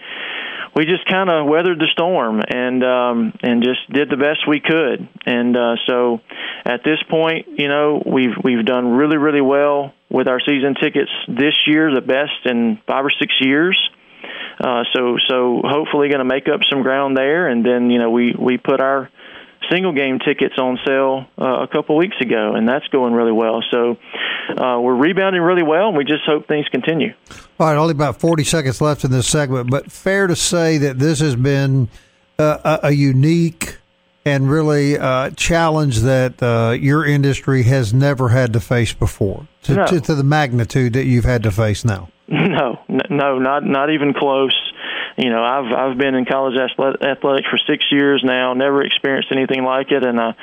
we 0.74 0.84
just 0.84 1.06
kind 1.06 1.30
of 1.30 1.46
weathered 1.46 1.78
the 1.78 1.88
storm 1.92 2.40
and 2.48 2.82
um, 2.82 3.32
and 3.42 3.62
just 3.62 3.90
did 3.92 4.10
the 4.10 4.16
best 4.16 4.48
we 4.48 4.60
could. 4.60 5.08
And 5.26 5.56
uh, 5.56 5.76
so 5.86 6.20
at 6.64 6.82
this 6.84 6.98
point, 7.08 7.46
you 7.56 7.68
know, 7.68 8.02
we've 8.04 8.34
we've 8.42 8.64
done 8.64 8.96
really 8.96 9.16
really 9.16 9.40
well 9.40 9.94
with 10.12 10.28
our 10.28 10.40
season 10.40 10.74
tickets 10.80 11.10
this 11.26 11.54
year, 11.66 11.92
the 11.92 12.02
best 12.02 12.44
in 12.44 12.78
five 12.86 13.04
or 13.04 13.10
six 13.18 13.32
years. 13.40 13.78
Uh, 14.60 14.84
so 14.92 15.16
so 15.28 15.62
hopefully 15.64 16.08
going 16.08 16.18
to 16.18 16.24
make 16.24 16.46
up 16.46 16.60
some 16.70 16.82
ground 16.82 17.16
there, 17.16 17.48
and 17.48 17.64
then 17.64 17.90
you 17.90 17.98
know 17.98 18.10
we 18.10 18.34
we 18.38 18.58
put 18.58 18.80
our 18.80 19.10
single 19.70 19.92
game 19.92 20.18
tickets 20.18 20.54
on 20.58 20.78
sale 20.86 21.26
uh, 21.40 21.62
a 21.62 21.68
couple 21.68 21.96
weeks 21.96 22.16
ago, 22.20 22.54
and 22.54 22.68
that's 22.68 22.86
going 22.88 23.14
really 23.14 23.32
well. 23.32 23.62
So 23.70 23.96
uh, 24.50 24.78
we're 24.80 24.94
rebounding 24.94 25.40
really 25.40 25.62
well, 25.62 25.88
and 25.88 25.96
we 25.96 26.04
just 26.04 26.24
hope 26.24 26.46
things 26.46 26.66
continue. 26.68 27.14
All 27.58 27.68
right, 27.68 27.76
only 27.76 27.92
about 27.92 28.20
40 28.20 28.44
seconds 28.44 28.80
left 28.80 29.04
in 29.04 29.10
this 29.10 29.28
segment, 29.28 29.70
but 29.70 29.90
fair 29.90 30.26
to 30.26 30.36
say 30.36 30.78
that 30.78 30.98
this 30.98 31.20
has 31.20 31.36
been 31.36 31.88
uh, 32.38 32.78
a, 32.82 32.88
a 32.88 32.92
unique 32.92 33.78
and 34.24 34.48
really 34.50 34.98
uh, 34.98 35.30
challenge 35.30 35.98
that 36.00 36.42
uh, 36.42 36.72
your 36.78 37.04
industry 37.04 37.64
has 37.64 37.92
never 37.92 38.28
had 38.28 38.52
to 38.52 38.60
face 38.60 38.92
before 38.92 39.46
to, 39.64 39.74
No. 39.74 39.86
to, 39.86 40.00
to 40.00 40.14
the 40.14 40.24
magnitude 40.24 40.92
that 40.92 41.04
you've 41.04 41.24
had 41.24 41.42
to 41.44 41.50
face 41.50 41.84
now. 41.84 42.08
No, 42.28 42.78
no, 43.10 43.38
not 43.38 43.62
not 43.64 43.90
even 43.90 44.14
close. 44.14 44.56
You 45.18 45.28
know, 45.28 45.42
I've 45.42 45.70
I've 45.72 45.98
been 45.98 46.14
in 46.14 46.24
college 46.24 46.54
athletics 46.58 47.48
for 47.50 47.58
six 47.68 47.84
years 47.90 48.22
now. 48.24 48.54
Never 48.54 48.82
experienced 48.82 49.28
anything 49.32 49.64
like 49.64 49.90
it, 49.90 50.02
and 50.02 50.18
I 50.18 50.34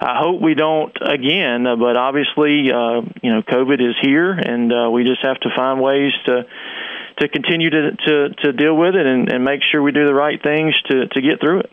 I 0.00 0.20
hope 0.22 0.40
we 0.40 0.54
don't 0.54 0.96
again. 1.00 1.66
Uh, 1.66 1.74
but 1.74 1.96
obviously, 1.96 2.70
uh, 2.70 3.00
you 3.22 3.32
know, 3.34 3.42
COVID 3.42 3.80
is 3.80 3.96
here, 4.00 4.30
and 4.30 4.72
uh, 4.72 4.90
we 4.90 5.02
just 5.02 5.24
have 5.24 5.40
to 5.40 5.48
find 5.56 5.80
ways 5.80 6.12
to 6.26 6.46
to 7.18 7.28
continue 7.28 7.70
to 7.70 7.90
to, 8.06 8.28
to 8.44 8.52
deal 8.52 8.76
with 8.76 8.94
it 8.94 9.04
and, 9.06 9.32
and 9.32 9.44
make 9.44 9.60
sure 9.72 9.82
we 9.82 9.90
do 9.92 10.06
the 10.06 10.14
right 10.14 10.40
things 10.40 10.74
to 10.88 11.08
to 11.08 11.20
get 11.20 11.40
through 11.40 11.60
it. 11.60 11.70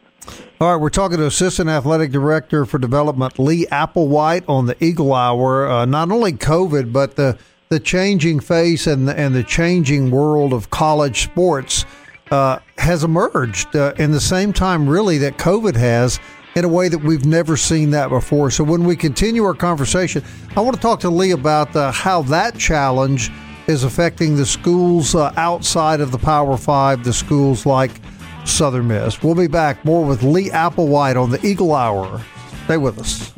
All 0.60 0.72
right, 0.72 0.80
we're 0.80 0.90
talking 0.90 1.18
to 1.18 1.26
Assistant 1.26 1.70
Athletic 1.70 2.12
Director 2.12 2.66
for 2.66 2.78
Development 2.78 3.40
Lee 3.40 3.66
Applewhite 3.72 4.44
on 4.48 4.68
the 4.68 4.84
Eagle 4.84 5.14
Hour. 5.14 5.68
Uh, 5.68 5.86
not 5.86 6.12
only 6.12 6.34
COVID, 6.34 6.94
but 6.94 7.16
the 7.16 7.38
the 7.70 7.80
changing 7.80 8.42
face 8.42 8.86
and 8.86 9.08
the, 9.08 9.18
and 9.18 9.34
the 9.34 9.44
changing 9.44 10.12
world 10.12 10.52
of 10.52 10.70
college 10.70 11.24
sports 11.24 11.86
uh, 12.30 12.60
has 12.78 13.06
emerged 13.06 13.76
uh, 13.78 13.94
in 13.98 14.12
the 14.12 14.20
same 14.20 14.52
time, 14.52 14.88
really, 14.88 15.18
that 15.20 15.38
COVID 15.38 15.76
has. 15.76 16.20
In 16.54 16.66
a 16.66 16.68
way 16.68 16.90
that 16.90 16.98
we've 16.98 17.24
never 17.24 17.56
seen 17.56 17.92
that 17.92 18.10
before. 18.10 18.52
So, 18.52 18.66
when 18.66 18.84
we 18.84 18.98
continue 18.98 19.46
our 19.46 19.54
conversation, 19.54 20.22
I 20.54 20.60
want 20.60 20.76
to 20.76 20.82
talk 20.82 21.00
to 21.00 21.10
Lee 21.10 21.32
about 21.32 21.74
uh, 21.74 21.94
how 21.94 22.24
that 22.24 22.58
challenge 22.58 23.32
is 23.68 23.86
affecting 23.86 24.36
the 24.36 24.46
schools 24.46 25.16
uh, 25.16 25.32
outside 25.38 26.02
of 26.02 26.12
the 26.12 26.18
Power 26.18 26.58
Five, 26.58 27.06
the 27.06 27.14
schools 27.14 27.66
like 27.66 27.92
Southern 28.46 28.88
Miss. 28.88 29.22
We'll 29.22 29.36
be 29.36 29.48
back 29.48 29.84
more 29.86 30.04
with 30.04 30.24
Lee 30.24 30.50
Applewhite 30.50 31.22
on 31.22 31.30
the 31.30 31.46
Eagle 31.46 31.74
Hour. 31.74 32.22
Stay 32.66 32.78
with 32.78 33.00
us. 33.00 33.32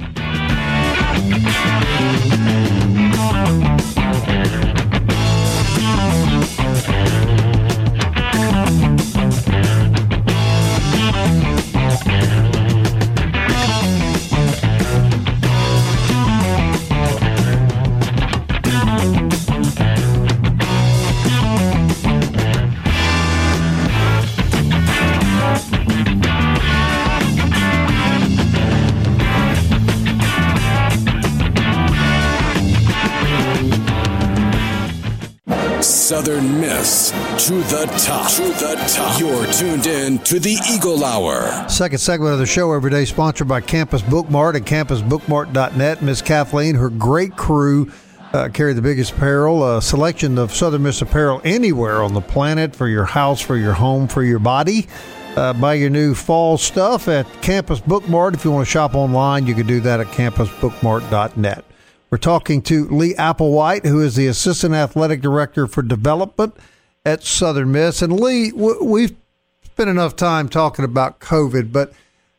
Southern 36.13 36.61
Miss 36.61 37.09
to 37.47 37.55
the 37.55 37.91
top. 37.97 38.29
To 38.33 38.43
the 38.43 38.75
top. 38.87 39.19
You're 39.19 39.51
tuned 39.51 39.87
in 39.87 40.19
to 40.19 40.39
the 40.39 40.59
Eagle 40.71 41.03
Hour. 41.03 41.67
Second 41.67 41.97
segment 41.97 42.33
of 42.33 42.37
the 42.37 42.45
show 42.45 42.71
every 42.71 42.91
day, 42.91 43.03
sponsored 43.05 43.47
by 43.47 43.61
Campus 43.61 44.03
Bookmart 44.03 44.53
and 44.53 44.63
campusbookmart.net. 44.63 46.03
Miss 46.03 46.21
Kathleen, 46.21 46.75
her 46.75 46.91
great 46.91 47.35
crew 47.35 47.91
uh, 48.31 48.49
carry 48.49 48.73
the 48.73 48.81
biggest 48.83 49.13
apparel, 49.13 49.77
a 49.77 49.81
selection 49.81 50.37
of 50.37 50.53
Southern 50.53 50.83
Miss 50.83 51.01
apparel 51.01 51.41
anywhere 51.43 52.03
on 52.03 52.13
the 52.13 52.21
planet 52.21 52.75
for 52.75 52.87
your 52.87 53.05
house, 53.05 53.41
for 53.41 53.57
your 53.57 53.73
home, 53.73 54.07
for 54.07 54.21
your 54.21 54.37
body. 54.37 54.87
Uh, 55.35 55.51
buy 55.53 55.73
your 55.73 55.89
new 55.89 56.13
fall 56.13 56.59
stuff 56.59 57.07
at 57.07 57.25
Campus 57.41 57.79
Bookmart. 57.79 58.35
If 58.35 58.45
you 58.45 58.51
want 58.51 58.67
to 58.67 58.71
shop 58.71 58.93
online, 58.93 59.47
you 59.47 59.55
can 59.55 59.65
do 59.65 59.79
that 59.79 59.99
at 59.99 60.05
campusbookmart.net. 60.09 61.65
We're 62.13 62.17
talking 62.17 62.61
to 62.63 62.87
Lee 62.89 63.15
Applewhite, 63.15 63.87
who 63.87 63.99
is 63.99 64.13
the 64.13 64.27
Assistant 64.27 64.75
Athletic 64.75 65.19
Director 65.19 65.65
for 65.65 65.81
Development 65.81 66.55
at 67.03 67.23
Southern 67.23 67.71
Miss. 67.71 68.03
And 68.03 68.19
Lee, 68.19 68.51
we've 68.51 69.15
spent 69.63 69.89
enough 69.89 70.15
time 70.15 70.47
talking 70.47 70.85
about 70.85 71.19
COVID, 71.19 71.71
but 71.71 71.91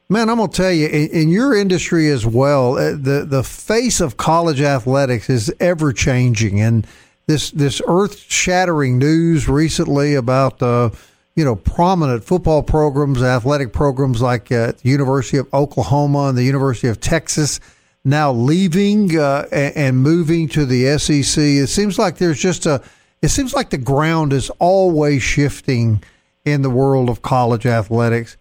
man, 0.08 0.30
I'm 0.30 0.36
going 0.36 0.50
to 0.50 0.56
tell 0.56 0.70
you, 0.70 0.86
in, 0.86 1.28
your 1.28 1.56
industry 1.56 2.08
as 2.08 2.24
well, 2.24 2.78
uh, 2.78 2.92
the 2.92 3.26
the 3.28 3.42
face 3.42 4.00
of 4.00 4.16
college 4.16 4.60
athletics 4.60 5.28
is 5.28 5.52
ever 5.58 5.92
changing, 5.92 6.60
and 6.60 6.86
this 7.26 7.50
this 7.50 7.82
earth 7.88 8.20
shattering 8.28 8.96
news 8.96 9.48
recently 9.48 10.14
about 10.14 10.62
uh, 10.62 10.90
you 11.34 11.44
know 11.44 11.56
prominent 11.56 12.22
football 12.22 12.62
programs, 12.62 13.24
athletic 13.24 13.72
programs 13.72 14.22
like 14.22 14.52
uh, 14.52 14.70
the 14.70 14.88
University 14.88 15.36
of 15.36 15.52
Oklahoma 15.52 16.28
and 16.28 16.38
the 16.38 16.44
University 16.44 16.86
of 16.86 17.00
Texas 17.00 17.58
now 18.04 18.32
leaving 18.32 19.18
uh, 19.18 19.46
and, 19.50 19.96
moving 19.96 20.48
to 20.48 20.66
the 20.66 20.98
SEC. 20.98 21.42
It 21.42 21.68
seems 21.68 21.98
like 21.98 22.18
there's 22.18 22.40
just 22.40 22.66
a. 22.66 22.82
It 23.22 23.28
seems 23.28 23.54
like 23.54 23.70
the 23.70 23.78
ground 23.78 24.34
is 24.34 24.50
always 24.58 25.22
shifting 25.22 26.02
in 26.44 26.60
the 26.60 26.70
world 26.70 27.08
of 27.08 27.22
college 27.22 27.64
athletics. 27.64 28.36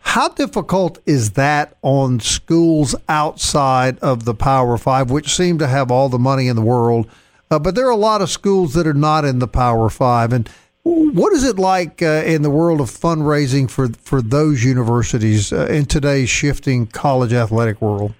How 0.00 0.28
difficult 0.28 0.98
is 1.06 1.32
that 1.32 1.76
on 1.82 2.20
schools 2.20 2.94
outside 3.08 3.98
of 4.00 4.24
the 4.24 4.34
Power 4.34 4.76
Five, 4.76 5.10
which 5.10 5.34
seem 5.34 5.58
to 5.58 5.66
have 5.66 5.90
all 5.90 6.08
the 6.08 6.18
money 6.18 6.48
in 6.48 6.56
the 6.56 6.62
world? 6.62 7.08
Uh, 7.50 7.58
but 7.58 7.74
there 7.74 7.86
are 7.86 7.90
a 7.90 7.96
lot 7.96 8.20
of 8.20 8.30
schools 8.30 8.74
that 8.74 8.86
are 8.86 8.94
not 8.94 9.24
in 9.24 9.38
the 9.38 9.48
Power 9.48 9.88
Five. 9.88 10.32
And 10.32 10.48
what 10.82 11.32
is 11.32 11.42
it 11.42 11.58
like 11.58 12.02
uh, 12.02 12.22
in 12.24 12.42
the 12.42 12.50
world 12.50 12.80
of 12.80 12.90
fundraising 12.90 13.70
for, 13.70 13.88
for 13.88 14.22
those 14.22 14.62
universities 14.62 15.52
uh, 15.52 15.66
in 15.66 15.86
today's 15.86 16.30
shifting 16.30 16.86
college 16.86 17.32
athletic 17.32 17.80
world? 17.80 18.14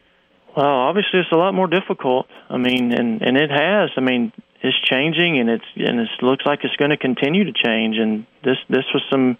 Well, 0.61 0.69
obviously, 0.69 1.21
it's 1.21 1.33
a 1.33 1.37
lot 1.37 1.55
more 1.55 1.69
difficult. 1.69 2.27
I 2.51 2.59
mean, 2.59 2.93
and 2.93 3.23
and 3.23 3.39
it 3.39 3.51
has. 3.51 3.89
I 3.97 4.03
mean, 4.03 4.31
it's 4.61 4.79
changing, 4.83 5.41
and 5.41 5.49
it's 5.49 5.65
and 5.75 6.01
it 6.01 6.09
looks 6.21 6.45
like 6.45 6.59
it's 6.65 6.77
going 6.77 6.91
to 6.91 6.99
continue 6.99 7.45
to 7.45 7.53
change. 7.53 7.97
And 7.97 8.27
this 8.45 8.59
this 8.69 8.85
was 8.93 9.03
some 9.09 9.39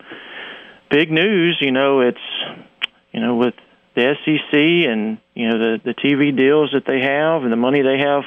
big 0.91 1.11
news. 1.11 1.59
You 1.61 1.73
know, 1.73 2.01
it's 2.01 2.27
you 3.13 3.21
know 3.21 3.37
with 3.37 3.53
the 3.95 4.15
SEC 4.25 4.55
and 4.55 5.19
you 5.35 5.51
know 5.51 5.59
the 5.59 5.81
the 5.85 5.95
TV 5.95 6.35
deals 6.35 6.71
that 6.73 6.87
they 6.87 7.03
have 7.03 7.43
and 7.43 7.53
the 7.53 7.57
money 7.57 7.83
they 7.83 7.99
have 7.99 8.23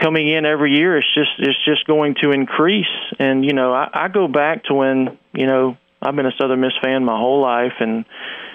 coming 0.00 0.26
in 0.26 0.44
every 0.44 0.72
year. 0.72 0.98
It's 0.98 1.14
just 1.14 1.38
it's 1.38 1.64
just 1.64 1.86
going 1.86 2.16
to 2.20 2.32
increase. 2.32 2.96
And 3.20 3.44
you 3.44 3.52
know, 3.52 3.72
I, 3.72 3.88
I 3.92 4.08
go 4.08 4.26
back 4.26 4.64
to 4.64 4.74
when 4.74 5.16
you 5.32 5.46
know 5.46 5.76
I've 6.02 6.16
been 6.16 6.26
a 6.26 6.34
Southern 6.36 6.62
Miss 6.62 6.72
fan 6.82 7.04
my 7.04 7.16
whole 7.16 7.40
life 7.40 7.74
and 7.78 8.04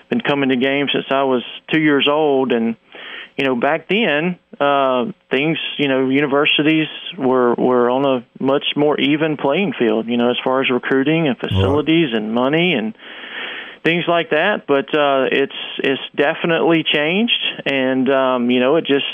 been 0.10 0.20
coming 0.20 0.50
to 0.50 0.58
games 0.58 0.92
since 0.94 1.06
I 1.10 1.24
was 1.24 1.46
two 1.72 1.80
years 1.80 2.10
old 2.12 2.52
and 2.52 2.76
you 3.38 3.46
know, 3.46 3.56
back 3.56 3.88
then, 3.88 4.38
uh, 4.60 5.12
things, 5.30 5.58
you 5.78 5.88
know, 5.88 6.10
universities 6.10 6.88
were 7.18 7.56
were 7.56 7.90
on 7.90 8.06
a 8.06 8.44
much 8.44 8.66
more 8.76 9.00
even 9.00 9.38
playing 9.38 9.74
field, 9.78 10.08
you 10.08 10.18
know, 10.18 10.30
as 10.30 10.38
far 10.44 10.62
as 10.62 10.70
recruiting 10.70 11.28
and 11.28 11.38
facilities 11.38 12.10
and 12.14 12.34
money 12.34 12.74
and 12.74 12.94
things 13.84 14.04
like 14.08 14.32
that. 14.32 14.68
But 14.68 14.94
uh, 14.94 15.26
it's 15.32 15.56
it's 15.80 16.02
definitely 16.16 16.84
changed, 16.84 17.42
and 17.66 18.10
um, 18.10 18.50
you 18.52 18.60
know, 18.60 18.76
it 18.76 18.86
just 18.86 19.06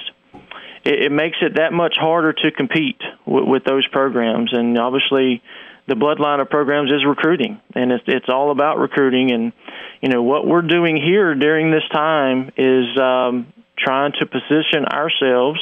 it, 0.83 1.05
it 1.05 1.11
makes 1.11 1.37
it 1.41 1.55
that 1.55 1.73
much 1.73 1.95
harder 1.97 2.33
to 2.33 2.51
compete 2.51 3.01
with, 3.25 3.45
with 3.45 3.63
those 3.63 3.87
programs. 3.87 4.51
And 4.53 4.77
obviously, 4.77 5.41
the 5.87 5.95
bloodline 5.95 6.41
of 6.41 6.49
programs 6.49 6.91
is 6.91 7.05
recruiting, 7.05 7.61
and 7.75 7.91
it's 7.91 8.03
it's 8.07 8.29
all 8.29 8.51
about 8.51 8.79
recruiting. 8.79 9.31
And 9.31 9.53
you 10.01 10.09
know, 10.09 10.23
what 10.23 10.45
we're 10.45 10.61
doing 10.63 10.97
here 10.97 11.35
during 11.35 11.71
this 11.71 11.87
time 11.91 12.51
is 12.57 12.85
um, 12.99 13.53
trying 13.77 14.13
to 14.19 14.25
position 14.25 14.85
ourselves 14.85 15.59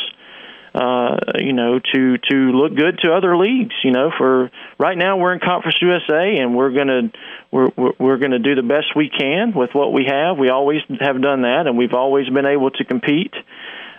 uh, 0.76 1.16
you 1.40 1.54
know, 1.54 1.80
to 1.80 2.18
to 2.18 2.36
look 2.52 2.76
good 2.76 3.00
to 3.00 3.14
other 3.14 3.38
leagues. 3.38 3.74
You 3.82 3.92
know, 3.92 4.12
for 4.18 4.52
right 4.78 4.98
now 4.98 5.16
we're 5.16 5.32
in 5.32 5.40
Conference 5.40 5.78
USA, 5.82 6.36
and 6.38 6.54
we're 6.54 6.72
gonna 6.72 7.14
we're 7.50 7.70
we're, 7.98 8.18
gonna 8.18 8.40
do 8.40 8.56
the 8.56 8.62
best 8.62 8.88
we 8.94 9.10
can 9.10 9.54
with 9.56 9.70
what 9.72 9.94
we 9.94 10.06
have. 10.10 10.38
We 10.38 10.50
always 10.50 10.82
have 11.00 11.22
done 11.22 11.44
that, 11.44 11.64
and 11.68 11.78
we've 11.78 11.94
always 11.94 12.28
been 12.28 12.46
able 12.46 12.72
to 12.72 12.84
compete 12.84 13.34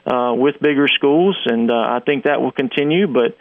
uh, 0.04 0.34
with 0.36 0.60
bigger 0.60 0.86
schools, 0.86 1.38
and 1.46 1.70
uh, 1.70 1.74
I 1.74 2.00
think 2.04 2.24
that 2.24 2.42
will 2.42 2.52
continue. 2.52 3.06
But 3.06 3.38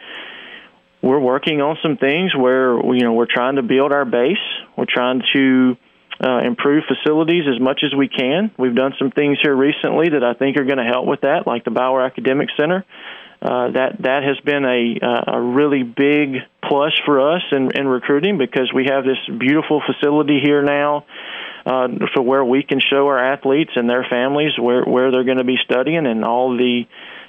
we're 1.02 1.20
working 1.20 1.60
on 1.60 1.76
some 1.82 1.98
things 1.98 2.34
where 2.34 2.72
you 2.94 3.02
know 3.02 3.12
we're 3.12 3.30
trying 3.30 3.56
to 3.56 3.62
build 3.62 3.92
our 3.92 4.06
base. 4.06 4.38
We're 4.78 4.86
trying 4.88 5.20
to 5.34 5.76
uh, 6.22 6.38
improve 6.38 6.84
facilities 6.88 7.44
as 7.52 7.60
much 7.60 7.82
as 7.84 7.94
we 7.94 8.08
can. 8.08 8.50
We've 8.58 8.74
done 8.74 8.94
some 8.98 9.10
things 9.10 9.38
here 9.42 9.54
recently 9.54 10.10
that 10.10 10.24
I 10.24 10.34
think 10.34 10.56
are 10.56 10.64
going 10.64 10.78
to 10.78 10.84
help 10.84 11.06
with 11.06 11.22
that, 11.22 11.46
like 11.46 11.64
the 11.64 11.70
Bauer 11.70 12.04
Academic 12.04 12.48
Center. 12.56 12.84
Uh, 13.42 13.70
that 13.72 13.96
that 14.00 14.22
has 14.22 14.40
been 14.40 14.64
a 14.64 15.34
a 15.36 15.40
really 15.40 15.82
big 15.82 16.36
plus 16.66 16.98
for 17.04 17.34
us 17.34 17.42
in, 17.52 17.70
in 17.78 17.86
recruiting 17.86 18.38
because 18.38 18.72
we 18.74 18.86
have 18.88 19.04
this 19.04 19.18
beautiful 19.38 19.82
facility 19.86 20.40
here 20.42 20.62
now 20.62 21.04
uh, 21.66 21.88
for 22.14 22.22
where 22.22 22.44
we 22.44 22.62
can 22.62 22.80
show 22.80 23.06
our 23.08 23.18
athletes 23.18 23.72
and 23.76 23.90
their 23.90 24.06
families 24.08 24.52
where 24.58 24.84
where 24.84 25.10
they're 25.10 25.24
going 25.24 25.36
to 25.36 25.44
be 25.44 25.58
studying 25.62 26.06
and 26.06 26.24
all 26.24 26.56
the 26.56 26.86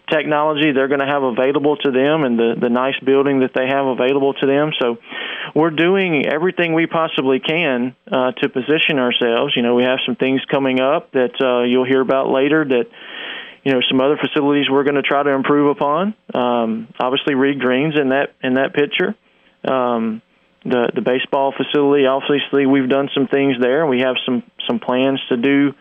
technology 0.09 0.71
they're 0.71 0.87
going 0.87 1.01
to 1.01 1.05
have 1.05 1.23
available 1.23 1.75
to 1.77 1.91
them 1.91 2.23
and 2.23 2.39
the 2.39 2.55
the 2.59 2.69
nice 2.69 2.97
building 3.03 3.39
that 3.41 3.51
they 3.53 3.67
have 3.67 3.85
available 3.85 4.33
to 4.33 4.45
them. 4.45 4.71
So 4.79 4.97
we're 5.55 5.71
doing 5.71 6.25
everything 6.25 6.73
we 6.73 6.87
possibly 6.87 7.39
can 7.39 7.95
uh, 8.11 8.31
to 8.31 8.49
position 8.49 8.99
ourselves. 8.99 9.55
You 9.55 9.63
know, 9.63 9.75
we 9.75 9.83
have 9.83 9.99
some 10.05 10.15
things 10.15 10.41
coming 10.49 10.79
up 10.79 11.11
that 11.11 11.35
uh, 11.41 11.63
you'll 11.63 11.85
hear 11.85 12.01
about 12.01 12.29
later 12.29 12.63
that 12.65 12.85
you 13.63 13.73
know 13.73 13.81
some 13.89 13.99
other 13.99 14.17
facilities 14.17 14.69
we're 14.69 14.83
going 14.83 14.95
to 14.95 15.01
try 15.01 15.23
to 15.23 15.31
improve 15.31 15.69
upon. 15.69 16.15
Um, 16.33 16.87
obviously, 16.99 17.35
Reed 17.35 17.59
Green's 17.59 17.99
in 17.99 18.09
that 18.09 18.33
in 18.41 18.55
that 18.55 18.73
picture. 18.73 19.15
Um, 19.67 20.21
the 20.63 20.89
the 20.93 21.01
baseball 21.01 21.53
facility, 21.55 22.05
obviously, 22.05 22.65
we've 22.65 22.89
done 22.89 23.09
some 23.13 23.27
things 23.27 23.55
there. 23.59 23.85
We 23.85 23.99
have 23.99 24.15
some 24.25 24.43
some 24.67 24.79
plans 24.79 25.21
to 25.29 25.37
do 25.37 25.73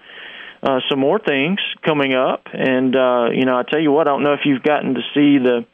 uh, 0.66 0.80
some 0.90 0.98
more 0.98 1.20
things 1.20 1.60
coming 1.84 2.14
up. 2.14 2.46
And 2.52 2.94
uh, 2.96 3.30
you 3.32 3.44
know, 3.44 3.56
I 3.56 3.62
tell 3.62 3.80
you 3.80 3.92
what, 3.92 4.08
I 4.08 4.10
don't 4.10 4.24
know 4.24 4.32
if 4.32 4.40
you've 4.44 4.62
gotten 4.62 4.94
to 4.94 5.00
see 5.14 5.38
the 5.38 5.64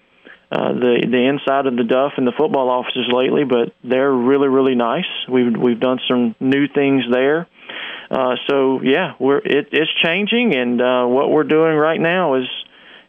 uh, 0.51 0.73
the 0.75 1.09
the 1.11 1.29
inside 1.29 1.67
of 1.67 1.77
the 1.77 1.85
Duff 1.85 2.13
and 2.19 2.27
the 2.27 2.33
football 2.37 2.69
offices 2.69 3.09
lately, 3.11 3.45
but 3.45 3.73
they're 3.83 4.13
really 4.13 4.49
really 4.49 4.75
nice. 4.75 5.09
We've 5.29 5.57
we've 5.57 5.81
done 5.81 5.99
some 6.07 6.35
new 6.41 6.69
things 6.69 7.05
there. 7.11 7.49
Uh, 8.11 8.37
so 8.49 8.83
yeah, 8.83 9.15
we're 9.19 9.39
it, 9.39 9.69
it's 9.73 9.91
changing, 10.03 10.55
and 10.55 10.81
uh, 10.83 11.07
what 11.07 11.31
we're 11.31 11.45
doing 11.45 11.75
right 11.75 12.01
now 12.01 12.35
is 12.35 12.49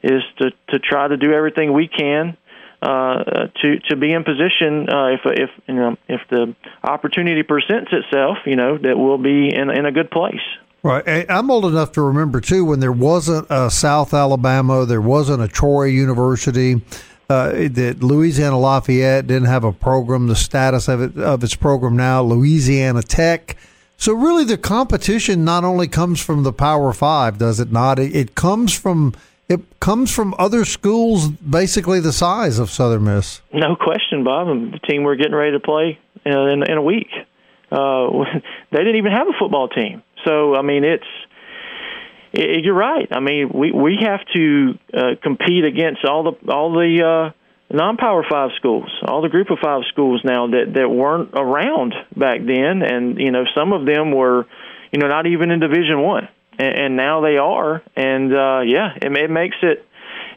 is 0.02 0.22
to 0.38 0.52
to 0.70 0.80
try 0.80 1.10
to 1.10 1.18
do 1.18 1.34
everything 1.34 1.74
we 1.74 1.90
can 1.90 2.38
uh, 2.82 3.48
to 3.62 3.80
to 3.90 3.98
be 3.98 4.14
in 4.14 4.24
position 4.24 4.88
uh, 4.90 5.08
if 5.08 5.22
if 5.26 5.50
you 5.68 5.76
know 5.76 5.98
if 6.08 6.22
the 6.30 6.56
opportunity 6.82 7.44
presents 7.44 7.92
itself, 7.92 8.38
you 8.46 8.56
know 8.56 8.78
that 8.78 8.98
we'll 8.98 9.18
be 9.18 9.54
in 9.54 9.70
in 9.70 9.86
a 9.86 9.92
good 9.92 10.10
place. 10.10 10.48
Right. 10.84 11.26
I'm 11.30 11.50
old 11.50 11.66
enough 11.66 11.94
to 11.94 12.02
remember, 12.02 12.42
too, 12.42 12.66
when 12.66 12.82
there 12.82 12.92
wasn't 12.92 13.48
a 13.50 13.72
South 13.72 14.14
Alabama, 14.14 14.86
there 14.86 15.02
wasn't 15.02 15.42
a 15.42 15.48
Troy 15.48 15.86
University, 15.86 16.82
uh, 17.30 17.52
that 17.52 18.04
Louisiana 18.04 18.60
Lafayette 18.60 19.26
didn't 19.28 19.48
have 19.48 19.64
a 19.64 19.72
program, 19.72 20.28
the 20.28 20.36
status 20.36 20.90
of 20.90 21.02
it 21.02 21.18
of 21.18 21.42
its 21.42 21.56
program 21.56 21.96
now, 21.96 22.22
Louisiana 22.22 23.02
Tech. 23.02 23.56
So 23.96 24.14
really, 24.14 24.44
the 24.44 24.58
competition 24.58 25.46
not 25.46 25.64
only 25.64 25.88
comes 25.88 26.20
from 26.20 26.44
the 26.44 26.52
Power 26.52 26.92
Five, 26.92 27.38
does 27.38 27.62
it 27.62 27.72
not? 27.72 27.98
It, 27.98 28.14
it 28.14 28.36
comes 28.36 28.74
from 28.78 29.14
it 29.48 29.62
comes 29.80 30.14
from 30.14 30.36
other 30.38 30.66
schools, 30.66 31.30
basically 31.30 32.02
the 32.02 32.14
size 32.14 32.60
of 32.60 32.70
Southern 32.70 33.06
Miss. 33.06 33.42
No 33.54 33.78
question, 33.78 34.24
Bob. 34.26 34.48
The 34.48 34.80
team 34.80 35.04
we're 35.04 35.16
getting 35.16 35.36
ready 35.36 35.54
to 35.54 35.60
play 35.60 36.00
in, 36.26 36.34
in, 36.34 36.64
in 36.64 36.78
a 36.78 36.82
week. 36.82 37.10
Uh, 37.72 38.10
they 38.72 38.80
didn't 38.80 38.98
even 38.98 39.12
have 39.12 39.28
a 39.28 39.34
football 39.40 39.70
team. 39.70 40.04
So 40.26 40.56
I 40.56 40.62
mean, 40.62 40.84
it's 40.84 41.06
it, 42.34 42.66
you're 42.66 42.74
right. 42.74 43.08
I 43.12 43.20
mean, 43.20 43.52
we 43.54 43.72
we 43.72 43.98
have 44.02 44.22
to 44.34 44.74
uh, 44.94 45.02
compete 45.22 45.66
against 45.66 46.04
all 46.06 46.24
the 46.24 46.52
all 46.52 46.74
the 46.74 47.32
uh, 47.32 47.74
non-power 47.74 48.26
five 48.30 48.52
schools, 48.58 48.90
all 49.06 49.22
the 49.22 49.30
group 49.30 49.50
of 49.52 49.60
five 49.62 49.84
schools 49.90 50.22
now 50.24 50.48
that 50.48 50.74
that 50.74 50.90
weren't 50.90 51.30
around 51.34 51.94
back 52.18 52.40
then, 52.46 52.82
and 52.82 53.20
you 53.20 53.32
know 53.32 53.46
some 53.56 53.72
of 53.72 53.86
them 53.86 54.12
were, 54.12 54.48
you 54.92 55.00
know, 55.00 55.08
not 55.08 55.28
even 55.28 55.52
in 55.52 55.60
Division 55.60 56.02
One, 56.02 56.28
and, 56.58 56.76
and 56.76 56.98
now 56.98 57.22
they 57.22 57.38
are, 57.38 57.84
and 57.96 58.34
uh, 58.34 58.62
yeah, 58.66 58.94
it, 58.96 59.16
it 59.16 59.30
makes 59.30 59.58
it 59.62 59.86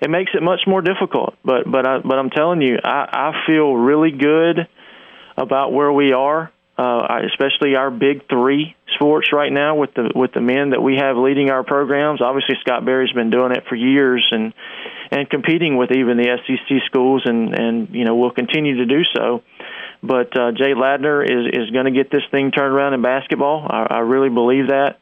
it 0.03 0.11
makes 0.11 0.33
it 0.35 0.43
much 0.43 0.61
more 0.67 0.83
difficult. 0.83 1.35
But 1.45 1.71
but 1.71 1.87
I, 1.87 1.99
but 1.99 2.19
I'm 2.19 2.31
telling 2.31 2.61
you, 2.61 2.77
I, 2.85 3.33
I 3.33 3.47
feel 3.47 3.75
really 3.75 4.11
good 4.11 4.69
about 5.37 5.73
where 5.73 5.93
we 5.93 6.13
are 6.13 6.53
uh, 6.79 7.21
especially 7.25 7.75
our 7.75 7.91
big 7.91 8.29
three 8.29 8.77
sports 8.95 9.33
right 9.33 9.53
now 9.53 9.77
with 9.77 9.95
the 9.95 10.11
with 10.15 10.33
the 10.33 10.41
men 10.41 10.71
that 10.71 10.83
we 10.83 10.97
have 10.97 11.17
leading 11.17 11.51
our 11.51 11.65
programs. 11.65 12.21
Obviously, 12.21 12.57
Scott 12.61 12.85
Berry's 12.85 13.13
been 13.13 13.31
doing 13.31 13.53
it 13.53 13.65
for 13.69 13.75
years 13.75 14.27
and 14.31 14.53
and 15.11 15.29
competing 15.31 15.77
with 15.77 15.91
even 15.93 16.17
the 16.17 16.39
SEC 16.47 16.83
schools, 16.87 17.23
and 17.25 17.55
and 17.59 17.89
you 17.95 18.05
know 18.05 18.17
will 18.17 18.31
continue 18.31 18.77
to 18.77 18.87
do 18.87 19.05
so. 19.17 19.43
But 20.03 20.39
uh, 20.39 20.53
Jay 20.53 20.75
Ladner 20.75 21.25
is 21.25 21.47
is 21.53 21.71
going 21.71 21.87
to 21.87 21.91
get 21.91 22.11
this 22.11 22.25
thing 22.31 22.51
turned 22.51 22.75
around 22.75 22.93
in 22.93 23.03
basketball. 23.03 23.67
I, 23.69 23.87
I 23.97 23.99
really 24.01 24.29
believe 24.29 24.69
that, 24.69 24.99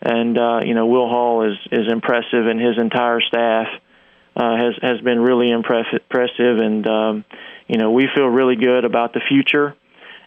and 0.00 0.38
uh, 0.38 0.60
you 0.64 0.74
know 0.74 0.86
Will 0.86 1.08
Hall 1.08 1.50
is 1.50 1.58
is 1.72 1.90
impressive, 1.90 2.46
and 2.46 2.60
his 2.60 2.78
entire 2.78 3.20
staff 3.22 3.66
uh, 4.36 4.56
has 4.56 4.74
has 4.82 5.00
been 5.00 5.18
really 5.18 5.50
impressive, 5.50 6.58
and 6.58 6.86
um, 6.86 7.24
you 7.66 7.76
know 7.76 7.90
we 7.90 8.08
feel 8.14 8.26
really 8.26 8.54
good 8.54 8.84
about 8.84 9.14
the 9.14 9.20
future 9.28 9.74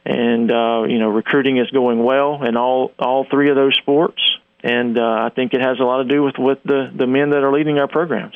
and 0.06 0.52
uh, 0.52 0.84
you 0.88 1.00
know 1.00 1.10
recruiting 1.10 1.58
is 1.58 1.70
going 1.72 2.04
well 2.04 2.44
in 2.44 2.58
all 2.58 2.92
all 3.00 3.26
three 3.30 3.50
of 3.50 3.56
those 3.56 3.76
sports, 3.76 4.22
and 4.64 4.98
uh, 4.98 5.02
I 5.02 5.30
think 5.30 5.54
it 5.54 5.62
has 5.62 5.80
a 5.80 5.84
lot 5.84 6.04
to 6.04 6.06
do 6.06 6.24
with 6.24 6.38
with 6.38 6.60
the 6.64 6.92
the 6.96 7.08
men 7.08 7.32
that 7.32 7.44
are 7.44 7.52
leading 7.52 7.78
our 7.78 7.88
programs. 7.88 8.36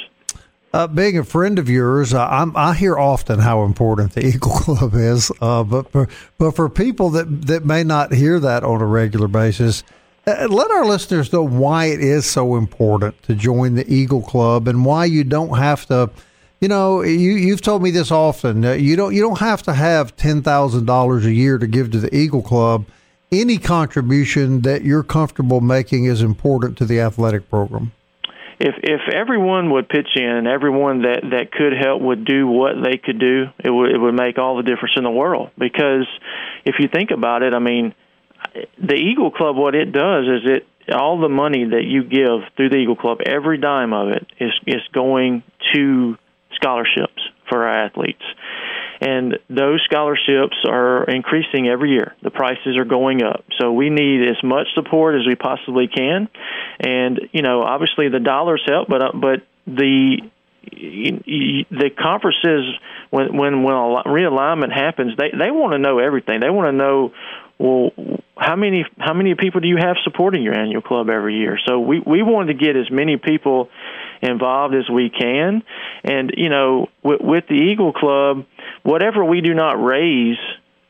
Uh, 0.74 0.88
being 0.88 1.18
a 1.18 1.24
friend 1.24 1.58
of 1.58 1.70
yours, 1.70 2.14
uh, 2.14 2.52
i 2.54 2.74
hear 2.74 2.98
often 2.98 3.40
how 3.40 3.64
important 3.64 4.12
the 4.12 4.26
Eagle 4.28 4.52
Club 4.52 4.94
is, 4.94 5.32
uh, 5.40 5.64
but 5.64 5.90
for, 5.90 6.10
but 6.38 6.52
for 6.52 6.70
people 6.70 7.10
that 7.12 7.48
that 7.48 7.66
may 7.66 7.84
not 7.84 8.14
hear 8.14 8.40
that 8.40 8.64
on 8.64 8.82
a 8.82 8.86
regular 8.86 9.30
basis, 9.30 9.84
uh, 10.28 10.48
let 10.50 10.72
our 10.72 10.86
listeners 10.86 11.32
know 11.32 11.44
why 11.44 11.86
it 11.86 12.02
is 12.02 12.26
so 12.26 12.58
important 12.58 13.22
to 13.24 13.34
join 13.34 13.76
the 13.76 13.92
Eagle 13.92 14.22
Club 14.22 14.68
and 14.68 14.84
why 14.84 15.06
you 15.06 15.24
don't 15.24 15.58
have 15.58 15.86
to 15.86 16.10
you 16.66 16.70
know, 16.70 17.04
you 17.04 17.34
you've 17.34 17.62
told 17.62 17.84
me 17.84 17.92
this 17.92 18.10
often. 18.10 18.66
Uh, 18.66 18.72
you 18.72 18.96
don't 18.96 19.14
you 19.14 19.22
don't 19.22 19.38
have 19.38 19.62
to 19.64 19.74
have 19.74 20.16
ten 20.16 20.42
thousand 20.42 20.86
dollars 20.86 21.24
a 21.24 21.32
year 21.32 21.60
to 21.60 21.68
give 21.68 21.92
to 21.92 22.00
the 22.00 22.14
Eagle 22.16 22.42
Club. 22.42 22.88
Any 23.32 23.60
contribution 23.60 24.62
that 24.62 24.84
you're 24.84 25.04
comfortable 25.04 25.62
making 25.62 26.06
is 26.06 26.24
important 26.24 26.76
to 26.80 26.86
the 26.86 27.00
athletic 27.02 27.52
program. 27.52 27.92
If 28.60 28.74
if 28.82 29.02
everyone 29.14 29.70
would 29.74 29.88
pitch 29.90 30.08
in, 30.16 30.48
everyone 30.48 31.04
that 31.04 31.22
that 31.30 31.52
could 31.52 31.74
help 31.80 32.02
would 32.02 32.26
do 32.26 32.48
what 32.48 32.82
they 32.84 32.98
could 32.98 33.20
do, 33.20 33.46
it 33.64 33.70
would 33.70 33.92
it 33.92 34.00
would 34.00 34.16
make 34.16 34.40
all 34.40 34.58
the 34.58 34.64
difference 34.64 34.94
in 34.98 35.04
the 35.04 35.12
world. 35.12 35.52
Because 35.60 36.08
if 36.66 36.78
you 36.80 36.88
think 36.88 37.12
about 37.12 37.44
it, 37.44 37.54
I 37.54 37.60
mean, 37.60 37.94
the 38.82 38.96
Eagle 38.96 39.30
Club, 39.30 39.56
what 39.56 39.76
it 39.76 39.92
does 39.92 40.26
is 40.26 40.50
it 40.50 40.68
all 40.92 41.20
the 41.22 41.30
money 41.30 41.64
that 41.64 41.84
you 41.84 42.04
give 42.04 42.50
through 42.58 42.70
the 42.70 42.78
Eagle 42.78 42.96
Club, 42.96 43.20
every 43.24 43.60
dime 43.60 43.94
of 43.94 44.08
it 44.10 44.26
is 44.40 44.54
is 44.66 44.82
going 44.92 45.44
to 45.76 46.18
scholarships 46.56 47.22
for 47.50 47.68
our 47.68 47.86
athletes. 47.86 48.24
And 49.02 49.38
those 49.50 49.82
scholarships 49.86 50.56
are 50.68 51.04
increasing 51.04 51.68
every 51.68 51.92
year. 51.92 52.16
The 52.24 52.32
prices 52.32 52.78
are 52.78 52.86
going 52.86 53.24
up. 53.24 53.44
So 53.60 53.72
we 53.74 53.90
need 53.90 54.28
as 54.28 54.42
much 54.44 54.68
support 54.74 55.16
as 55.16 55.28
we 55.28 55.36
possibly 55.36 55.88
can. 55.88 56.30
And, 56.80 57.20
you 57.34 57.42
know, 57.42 57.62
obviously 57.62 58.10
the 58.10 58.22
dollars 58.22 58.64
help, 58.66 58.88
but, 58.88 59.02
uh, 59.02 59.12
but 59.14 59.42
the, 59.68 60.22
the 60.72 61.90
conferences 61.98 62.74
when 63.10 63.38
when 63.38 63.64
when 63.64 63.76
realignment 64.06 64.74
happens 64.74 65.16
they 65.18 65.32
they 65.32 65.52
want 65.52 65.74
to 65.74 65.80
know 65.80 66.00
everything 66.00 66.40
they 66.40 66.50
want 66.50 66.68
to 66.68 66.72
know 66.72 67.14
well 67.58 67.92
how 68.38 68.56
many 68.56 68.86
how 68.98 69.14
many 69.14 69.36
people 69.36 69.62
do 69.62 69.68
you 69.68 69.78
have 69.78 69.96
supporting 70.04 70.44
your 70.44 70.58
annual 70.58 70.82
club 70.82 71.10
every 71.10 71.36
year 71.36 71.58
so 71.66 71.80
we 71.80 72.00
we 72.00 72.24
wanted 72.24 72.58
to 72.58 72.66
get 72.66 72.76
as 72.76 72.90
many 72.92 73.18
people 73.18 73.70
involved 74.26 74.76
as 74.76 74.90
we 74.90 75.10
can. 75.10 75.64
And 76.04 76.32
you 76.36 76.50
know, 76.50 76.88
with, 77.04 77.22
with 77.22 77.48
the 77.48 77.56
Eagle 77.56 77.94
Club, 77.94 78.46
whatever 78.84 79.24
we 79.24 79.42
do 79.42 79.54
not 79.54 79.84
raise 79.84 80.38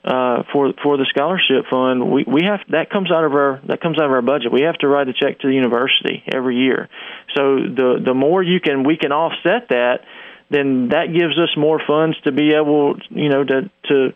uh, 0.03 0.43
for 0.53 0.73
for 0.83 0.97
the 0.97 1.05
scholarship 1.09 1.65
fund, 1.69 2.11
we 2.11 2.23
we 2.27 2.43
have 2.43 2.59
that 2.69 2.89
comes 2.89 3.11
out 3.11 3.23
of 3.23 3.33
our 3.33 3.61
that 3.67 3.81
comes 3.81 3.97
out 3.97 4.05
of 4.05 4.11
our 4.11 4.21
budget. 4.21 4.51
We 4.51 4.61
have 4.61 4.77
to 4.79 4.87
write 4.87 5.07
a 5.07 5.13
check 5.13 5.39
to 5.39 5.47
the 5.47 5.53
university 5.53 6.23
every 6.31 6.57
year. 6.57 6.89
So 7.35 7.55
the 7.55 8.01
the 8.05 8.13
more 8.13 8.43
you 8.43 8.59
can 8.59 8.83
we 8.83 8.97
can 8.97 9.11
offset 9.11 9.69
that, 9.69 10.01
then 10.49 10.89
that 10.89 11.07
gives 11.11 11.39
us 11.39 11.49
more 11.57 11.81
funds 11.85 12.17
to 12.21 12.31
be 12.31 12.53
able 12.53 12.97
you 13.09 13.29
know 13.29 13.43
to 13.43 13.69
to 13.89 14.13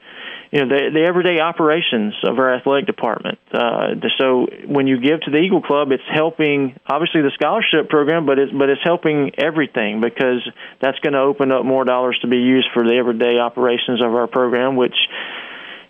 you 0.52 0.66
know 0.66 0.68
the, 0.68 0.90
the 0.94 1.06
everyday 1.06 1.40
operations 1.40 2.16
of 2.24 2.40
our 2.40 2.56
athletic 2.56 2.88
department. 2.88 3.38
Uh, 3.54 3.94
so 4.18 4.48
when 4.66 4.88
you 4.88 5.00
give 5.00 5.22
to 5.22 5.32
the 5.32 5.38
Eagle 5.38 5.62
Club, 5.62 5.92
it's 5.92 6.04
helping 6.12 6.80
obviously 6.88 7.22
the 7.22 7.32
scholarship 7.36 7.90
program, 7.90 8.26
but 8.26 8.40
it's 8.40 8.52
but 8.52 8.70
it's 8.70 8.82
helping 8.84 9.32
everything 9.38 10.02
because 10.02 10.42
that's 10.82 10.98
going 11.00 11.14
to 11.14 11.20
open 11.20 11.52
up 11.52 11.66
more 11.66 11.86
dollars 11.86 12.18
to 12.22 12.28
be 12.28 12.38
used 12.38 12.68
for 12.74 12.84
the 12.84 12.96
everyday 12.96 13.38
operations 13.38 14.02
of 14.04 14.14
our 14.14 14.28
program, 14.28 14.76
which 14.76 14.96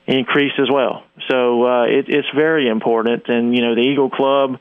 increase 0.07 0.53
as 0.59 0.67
well. 0.71 1.03
So 1.29 1.65
uh, 1.65 1.83
it, 1.83 2.05
it's 2.09 2.27
very 2.35 2.67
important, 2.67 3.29
and 3.29 3.55
you 3.55 3.61
know 3.61 3.75
the 3.75 3.81
Eagle 3.81 4.09
Club. 4.09 4.59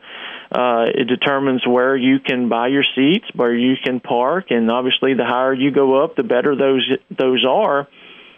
Uh, 0.50 0.86
it 0.88 1.04
determines 1.04 1.66
where 1.66 1.94
you 1.94 2.20
can 2.20 2.48
buy 2.48 2.68
your 2.68 2.84
seats, 2.94 3.26
where 3.34 3.54
you 3.54 3.74
can 3.84 4.00
park, 4.00 4.46
and 4.48 4.70
obviously 4.70 5.12
the 5.12 5.26
higher 5.26 5.52
you 5.52 5.70
go 5.70 6.02
up, 6.02 6.16
the 6.16 6.22
better 6.22 6.56
those 6.56 6.88
those 7.10 7.44
are 7.46 7.86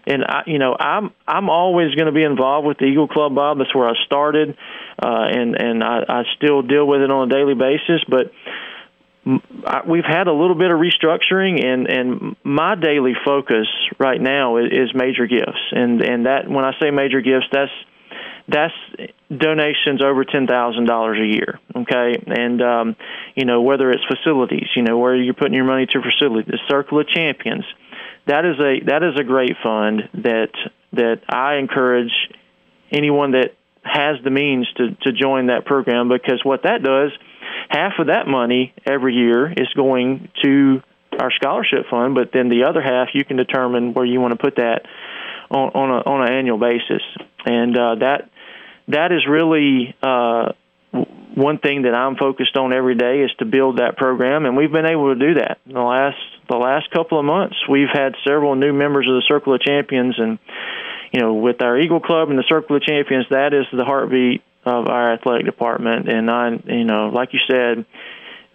and 0.06 0.24
I, 0.24 0.42
you 0.46 0.58
know, 0.58 0.76
I'm 0.78 1.10
I'm 1.26 1.48
always 1.50 1.94
going 1.94 2.06
to 2.06 2.12
be 2.12 2.22
involved 2.22 2.66
with 2.66 2.78
the 2.78 2.86
Eagle 2.86 3.08
Club, 3.08 3.34
Bob. 3.34 3.58
That's 3.58 3.74
where 3.74 3.88
I 3.88 3.94
started, 4.06 4.56
uh, 5.02 5.26
and 5.30 5.60
and 5.60 5.84
I, 5.84 6.04
I 6.08 6.22
still 6.36 6.62
deal 6.62 6.86
with 6.86 7.02
it 7.02 7.10
on 7.10 7.30
a 7.30 7.34
daily 7.34 7.54
basis. 7.54 8.02
But 8.08 8.32
I, 9.66 9.82
we've 9.86 10.04
had 10.04 10.26
a 10.26 10.32
little 10.32 10.56
bit 10.56 10.70
of 10.70 10.78
restructuring, 10.78 11.64
and 11.64 11.86
and 11.86 12.36
my 12.42 12.74
daily 12.74 13.14
focus 13.24 13.66
right 13.98 14.20
now 14.20 14.56
is, 14.56 14.66
is 14.72 14.94
major 14.94 15.26
gifts, 15.26 15.60
and 15.72 16.00
and 16.02 16.26
that 16.26 16.48
when 16.48 16.64
I 16.64 16.72
say 16.80 16.90
major 16.90 17.20
gifts, 17.20 17.46
that's 17.52 17.72
that's 18.48 18.74
donations 19.30 20.02
over 20.02 20.24
ten 20.24 20.46
thousand 20.46 20.86
dollars 20.86 21.18
a 21.20 21.26
year. 21.26 21.60
Okay, 21.76 22.22
and 22.26 22.62
um, 22.62 22.96
you 23.34 23.44
know 23.44 23.62
whether 23.62 23.90
it's 23.90 24.04
facilities, 24.04 24.68
you 24.74 24.82
know 24.82 24.98
where 24.98 25.14
you're 25.14 25.34
putting 25.34 25.54
your 25.54 25.64
money 25.64 25.86
to 25.86 26.00
facilities, 26.00 26.50
the 26.50 26.58
Circle 26.68 27.00
of 27.00 27.08
Champions. 27.08 27.64
That 28.26 28.44
is 28.44 28.58
a 28.58 28.84
that 28.86 29.02
is 29.02 29.18
a 29.18 29.24
great 29.24 29.56
fund 29.62 30.08
that 30.14 30.50
that 30.92 31.22
I 31.28 31.56
encourage 31.56 32.12
anyone 32.90 33.32
that 33.32 33.54
has 33.82 34.16
the 34.22 34.30
means 34.30 34.68
to 34.76 34.94
to 35.02 35.12
join 35.12 35.46
that 35.46 35.64
program 35.64 36.08
because 36.08 36.40
what 36.44 36.64
that 36.64 36.82
does, 36.82 37.12
half 37.68 37.94
of 37.98 38.08
that 38.08 38.26
money 38.26 38.74
every 38.86 39.14
year 39.14 39.50
is 39.50 39.68
going 39.74 40.28
to 40.42 40.82
our 41.18 41.30
scholarship 41.32 41.86
fund, 41.90 42.14
but 42.14 42.30
then 42.32 42.48
the 42.48 42.64
other 42.64 42.80
half 42.80 43.08
you 43.14 43.24
can 43.24 43.36
determine 43.36 43.94
where 43.94 44.04
you 44.04 44.20
want 44.20 44.32
to 44.32 44.38
put 44.38 44.56
that 44.56 44.82
on 45.50 45.70
on, 45.70 45.90
a, 45.90 46.10
on 46.10 46.28
an 46.28 46.32
annual 46.32 46.58
basis, 46.58 47.02
and 47.44 47.76
uh, 47.76 47.94
that 47.96 48.30
that 48.88 49.12
is 49.12 49.26
really 49.28 49.94
uh, 50.02 50.52
one 51.34 51.58
thing 51.58 51.82
that 51.82 51.94
I'm 51.94 52.16
focused 52.16 52.56
on 52.56 52.72
every 52.72 52.94
day 52.94 53.20
is 53.20 53.30
to 53.38 53.44
build 53.44 53.78
that 53.78 53.96
program, 53.96 54.44
and 54.44 54.56
we've 54.56 54.72
been 54.72 54.86
able 54.86 55.14
to 55.14 55.18
do 55.18 55.34
that. 55.34 55.58
In 55.66 55.74
the 55.74 55.80
last 55.80 56.18
the 56.50 56.56
last 56.56 56.90
couple 56.90 57.18
of 57.18 57.24
months, 57.24 57.56
we've 57.68 57.88
had 57.92 58.14
several 58.26 58.54
new 58.56 58.72
members 58.72 59.08
of 59.08 59.14
the 59.14 59.24
Circle 59.28 59.54
of 59.54 59.60
Champions, 59.60 60.16
and 60.18 60.38
you 61.12 61.20
know, 61.20 61.34
with 61.34 61.62
our 61.62 61.78
Eagle 61.78 62.00
Club 62.00 62.28
and 62.30 62.38
the 62.38 62.44
Circle 62.48 62.76
of 62.76 62.82
Champions, 62.82 63.26
that 63.30 63.54
is 63.54 63.66
the 63.72 63.84
heartbeat 63.84 64.42
of 64.64 64.88
our 64.88 65.12
athletic 65.12 65.46
department. 65.46 66.08
And 66.08 66.30
I, 66.30 66.50
you 66.66 66.84
know, 66.84 67.08
like 67.08 67.32
you 67.32 67.40
said, 67.48 67.86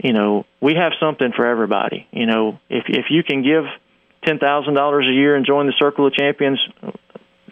you 0.03 0.13
know, 0.13 0.45
we 0.61 0.75
have 0.75 0.91
something 0.99 1.31
for 1.35 1.47
everybody. 1.47 2.07
You 2.11 2.25
know, 2.25 2.59
if 2.69 2.85
if 2.87 3.05
you 3.09 3.23
can 3.23 3.43
give 3.43 3.63
ten 4.25 4.39
thousand 4.39 4.73
dollars 4.73 5.07
a 5.09 5.13
year 5.13 5.35
and 5.35 5.45
join 5.45 5.67
the 5.67 5.73
Circle 5.79 6.07
of 6.07 6.13
Champions, 6.13 6.59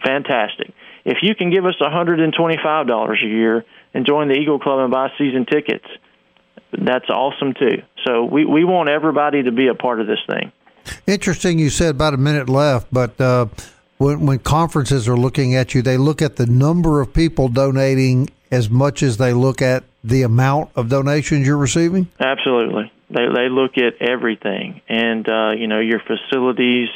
fantastic. 0.04 0.74
If 1.06 1.18
you 1.22 1.36
can 1.36 1.52
give 1.52 1.66
us 1.66 1.80
one 1.80 1.92
hundred 1.92 2.20
and 2.20 2.34
twenty-five 2.34 2.88
dollars 2.88 3.22
a 3.24 3.28
year 3.28 3.66
and 3.94 4.06
join 4.06 4.28
the 4.28 4.36
Eagle 4.36 4.60
Club 4.60 4.80
and 4.80 4.92
buy 4.92 5.10
season 5.18 5.46
tickets, 5.46 5.86
that's 6.80 7.10
awesome 7.10 7.54
too. 7.54 7.82
So 8.06 8.26
we 8.26 8.46
we 8.46 8.64
want 8.64 8.90
everybody 8.90 9.44
to 9.44 9.52
be 9.52 9.68
a 9.68 9.76
part 9.76 10.00
of 10.00 10.08
this 10.08 10.20
thing. 10.28 10.52
Interesting, 11.08 11.60
you 11.60 11.70
said 11.70 11.92
about 11.92 12.14
a 12.14 12.18
minute 12.18 12.50
left, 12.50 12.88
but 12.92 13.20
uh, 13.20 13.48
when 13.98 14.26
when 14.26 14.40
conferences 14.40 15.08
are 15.08 15.18
looking 15.18 15.56
at 15.56 15.74
you, 15.74 15.82
they 15.82 15.98
look 15.98 16.22
at 16.22 16.36
the 16.36 16.46
number 16.46 17.02
of 17.02 17.14
people 17.14 17.48
donating 17.48 18.30
as 18.52 18.70
much 18.70 19.02
as 19.02 19.18
they 19.18 19.34
look 19.34 19.62
at 19.62 19.84
the 20.04 20.22
amount 20.22 20.70
of 20.76 20.90
donations 20.90 21.48
you're 21.48 21.58
receiving. 21.58 22.08
Absolutely, 22.20 22.92
they 23.10 23.28
they 23.34 23.50
look 23.50 23.78
at 23.78 24.02
everything, 24.02 24.82
and 24.90 25.28
uh, 25.28 25.52
you 25.58 25.68
know 25.68 25.80
your 25.80 26.02
facilities, 26.02 26.90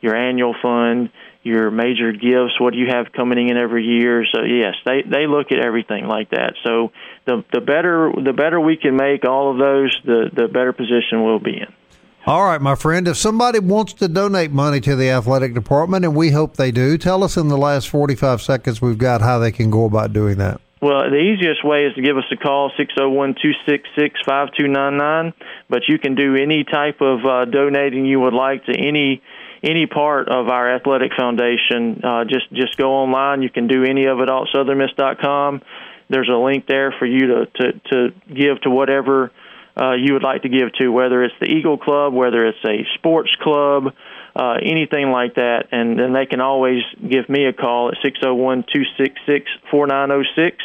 your 0.00 0.16
annual 0.16 0.54
fund 0.62 1.10
your 1.44 1.70
major 1.70 2.10
gifts, 2.10 2.58
what 2.58 2.72
do 2.72 2.78
you 2.78 2.88
have 2.88 3.12
coming 3.12 3.48
in 3.48 3.56
every 3.56 3.84
year. 3.84 4.24
So 4.34 4.42
yes, 4.42 4.74
they 4.84 5.02
they 5.02 5.26
look 5.26 5.52
at 5.52 5.58
everything 5.58 6.06
like 6.06 6.30
that. 6.30 6.54
So 6.64 6.90
the 7.26 7.44
the 7.52 7.60
better 7.60 8.12
the 8.12 8.32
better 8.32 8.58
we 8.58 8.76
can 8.76 8.96
make 8.96 9.24
all 9.24 9.52
of 9.52 9.58
those, 9.58 9.96
the 10.04 10.30
the 10.34 10.48
better 10.48 10.72
position 10.72 11.22
we'll 11.22 11.38
be 11.38 11.58
in. 11.58 11.72
All 12.26 12.46
right, 12.46 12.60
my 12.60 12.74
friend. 12.74 13.06
If 13.06 13.18
somebody 13.18 13.58
wants 13.58 13.92
to 13.94 14.08
donate 14.08 14.50
money 14.50 14.80
to 14.80 14.96
the 14.96 15.10
athletic 15.10 15.52
department, 15.52 16.06
and 16.06 16.16
we 16.16 16.30
hope 16.30 16.56
they 16.56 16.72
do, 16.72 16.96
tell 16.96 17.22
us 17.22 17.36
in 17.36 17.48
the 17.48 17.58
last 17.58 17.90
45 17.90 18.40
seconds 18.40 18.80
we've 18.80 18.96
got 18.96 19.20
how 19.20 19.38
they 19.38 19.52
can 19.52 19.68
go 19.68 19.84
about 19.84 20.14
doing 20.14 20.38
that. 20.38 20.58
Well, 20.80 21.10
the 21.10 21.16
easiest 21.16 21.62
way 21.64 21.84
is 21.84 21.94
to 21.94 22.02
give 22.02 22.16
us 22.16 22.24
a 22.30 22.36
call, 22.36 22.70
601-266-5299, 22.78 25.32
but 25.68 25.82
you 25.88 25.98
can 25.98 26.14
do 26.14 26.36
any 26.36 26.64
type 26.64 27.00
of 27.00 27.24
uh, 27.24 27.46
donating 27.46 28.06
you 28.06 28.20
would 28.20 28.34
like 28.34 28.64
to 28.66 28.72
any 28.72 29.20
any 29.64 29.86
part 29.86 30.28
of 30.28 30.48
our 30.48 30.76
athletic 30.76 31.12
foundation, 31.16 32.02
uh, 32.04 32.24
just 32.24 32.52
just 32.52 32.76
go 32.76 32.92
online. 32.92 33.42
You 33.42 33.50
can 33.50 33.66
do 33.66 33.84
any 33.84 34.06
of 34.06 34.20
it 34.20 34.28
all 34.28 34.46
at 34.46 34.54
southernmiss.com. 34.54 35.62
There's 36.08 36.28
a 36.28 36.36
link 36.36 36.66
there 36.66 36.94
for 36.98 37.06
you 37.06 37.26
to 37.26 37.46
to, 37.46 37.72
to 37.90 38.14
give 38.28 38.60
to 38.62 38.70
whatever 38.70 39.32
uh, 39.76 39.94
you 39.94 40.12
would 40.12 40.22
like 40.22 40.42
to 40.42 40.48
give 40.48 40.72
to, 40.74 40.88
whether 40.88 41.24
it's 41.24 41.34
the 41.40 41.46
Eagle 41.46 41.78
Club, 41.78 42.12
whether 42.12 42.46
it's 42.46 42.64
a 42.64 42.86
sports 42.94 43.34
club, 43.40 43.92
uh, 44.36 44.56
anything 44.62 45.10
like 45.10 45.34
that. 45.34 45.68
And 45.72 45.98
then 45.98 46.12
they 46.12 46.26
can 46.26 46.40
always 46.40 46.82
give 47.00 47.28
me 47.28 47.46
a 47.46 47.52
call 47.52 47.88
at 47.88 47.94
six 48.02 48.20
zero 48.20 48.34
one 48.34 48.64
two 48.72 48.84
six 48.98 49.14
six 49.26 49.50
four 49.70 49.86
nine 49.86 50.08
zero 50.08 50.22
six, 50.36 50.58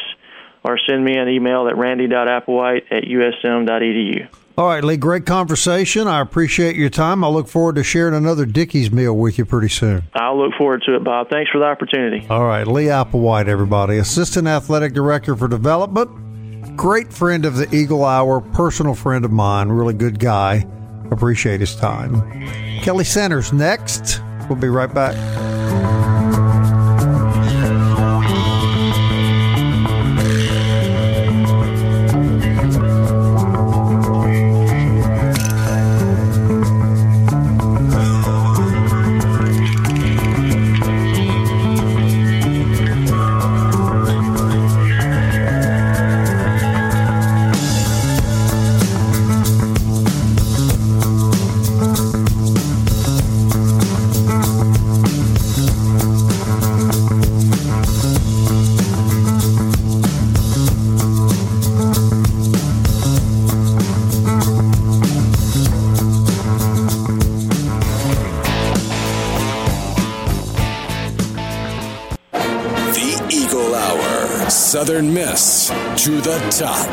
or 0.64 0.78
send 0.88 1.04
me 1.04 1.16
an 1.16 1.28
email 1.28 1.66
at 1.68 1.76
randy.applewhite 1.76 2.84
at 2.90 3.04
usm.edu. 3.04 4.28
All 4.60 4.66
right, 4.66 4.84
Lee, 4.84 4.98
great 4.98 5.24
conversation. 5.24 6.06
I 6.06 6.20
appreciate 6.20 6.76
your 6.76 6.90
time. 6.90 7.24
I 7.24 7.28
look 7.28 7.48
forward 7.48 7.76
to 7.76 7.82
sharing 7.82 8.12
another 8.12 8.44
Dickey's 8.44 8.92
meal 8.92 9.16
with 9.16 9.38
you 9.38 9.46
pretty 9.46 9.70
soon. 9.70 10.02
I'll 10.12 10.38
look 10.38 10.52
forward 10.58 10.82
to 10.84 10.96
it, 10.96 11.02
Bob. 11.02 11.30
Thanks 11.30 11.50
for 11.50 11.56
the 11.56 11.64
opportunity. 11.64 12.26
All 12.28 12.44
right, 12.44 12.66
Lee 12.66 12.84
Applewhite, 12.84 13.48
everybody, 13.48 13.96
Assistant 13.96 14.46
Athletic 14.46 14.92
Director 14.92 15.34
for 15.34 15.48
Development, 15.48 16.76
great 16.76 17.10
friend 17.10 17.46
of 17.46 17.56
the 17.56 17.74
Eagle 17.74 18.04
Hour, 18.04 18.42
personal 18.42 18.94
friend 18.94 19.24
of 19.24 19.32
mine, 19.32 19.70
really 19.70 19.94
good 19.94 20.18
guy. 20.18 20.66
Appreciate 21.10 21.60
his 21.60 21.74
time. 21.74 22.20
Kelly 22.82 23.04
Centers 23.04 23.54
next. 23.54 24.20
We'll 24.50 24.58
be 24.58 24.68
right 24.68 24.92
back. 24.92 25.59
To 76.10 76.20
the 76.20 76.38
top. 76.50 76.88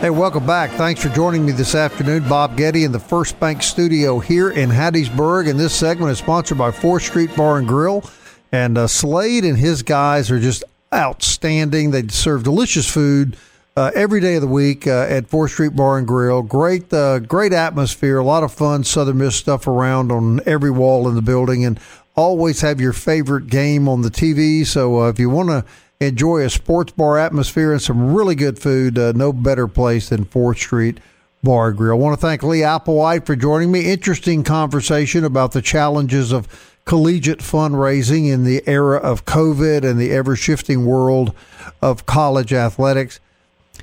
Hey, 0.00 0.08
welcome 0.08 0.46
back. 0.46 0.70
Thanks 0.70 1.02
for 1.02 1.10
joining 1.10 1.44
me 1.44 1.52
this 1.52 1.74
afternoon. 1.74 2.26
Bob 2.26 2.56
Getty 2.56 2.84
in 2.84 2.92
the 2.92 2.98
First 2.98 3.38
Bank 3.38 3.62
studio 3.62 4.18
here 4.18 4.50
in 4.50 4.70
Hattiesburg. 4.70 5.50
And 5.50 5.60
this 5.60 5.74
segment 5.74 6.10
is 6.10 6.18
sponsored 6.18 6.56
by 6.56 6.70
4th 6.70 7.02
Street 7.02 7.36
Bar 7.36 7.58
and 7.58 7.68
Grill. 7.68 8.02
And 8.50 8.78
uh, 8.78 8.86
Slade 8.86 9.44
and 9.44 9.58
his 9.58 9.82
guys 9.82 10.30
are 10.30 10.40
just 10.40 10.64
outstanding. 10.94 11.90
They 11.90 12.08
serve 12.08 12.44
delicious 12.44 12.90
food. 12.90 13.36
Uh, 13.76 13.90
every 13.94 14.20
day 14.20 14.34
of 14.34 14.40
the 14.40 14.48
week 14.48 14.86
uh, 14.86 15.06
at 15.08 15.28
4th 15.28 15.50
Street 15.50 15.76
Bar 15.76 15.98
and 15.98 16.06
Grill. 16.06 16.42
Great, 16.42 16.90
uh, 16.92 17.18
great 17.18 17.52
atmosphere. 17.52 18.18
A 18.18 18.24
lot 18.24 18.42
of 18.42 18.52
fun 18.52 18.84
Southern 18.84 19.18
Miss 19.18 19.36
stuff 19.36 19.66
around 19.66 20.10
on 20.10 20.40
every 20.46 20.70
wall 20.70 21.08
in 21.08 21.14
the 21.14 21.22
building, 21.22 21.64
and 21.64 21.78
always 22.16 22.62
have 22.62 22.80
your 22.80 22.92
favorite 22.92 23.46
game 23.46 23.88
on 23.88 24.02
the 24.02 24.10
TV. 24.10 24.66
So 24.66 25.02
uh, 25.02 25.08
if 25.08 25.18
you 25.18 25.30
want 25.30 25.50
to 25.50 25.64
enjoy 26.00 26.42
a 26.42 26.50
sports 26.50 26.92
bar 26.92 27.18
atmosphere 27.18 27.72
and 27.72 27.82
some 27.82 28.14
really 28.14 28.34
good 28.34 28.58
food. 28.58 28.98
Uh, 28.98 29.12
no 29.12 29.32
better 29.32 29.68
place 29.68 30.08
than 30.08 30.24
4th 30.24 30.56
Street 30.56 30.98
Bar 31.42 31.72
Grill. 31.72 31.92
I 31.92 31.98
want 31.98 32.18
to 32.18 32.26
thank 32.26 32.42
Lee 32.42 32.60
Applewhite 32.60 33.26
for 33.26 33.36
joining 33.36 33.70
me. 33.70 33.90
Interesting 33.90 34.42
conversation 34.42 35.24
about 35.24 35.52
the 35.52 35.62
challenges 35.62 36.32
of 36.32 36.48
collegiate 36.86 37.40
fundraising 37.40 38.30
in 38.32 38.44
the 38.44 38.62
era 38.66 38.96
of 38.96 39.26
COVID 39.26 39.88
and 39.88 40.00
the 40.00 40.10
ever 40.10 40.34
shifting 40.34 40.86
world 40.86 41.34
of 41.82 42.06
college 42.06 42.52
athletics. 42.52 43.20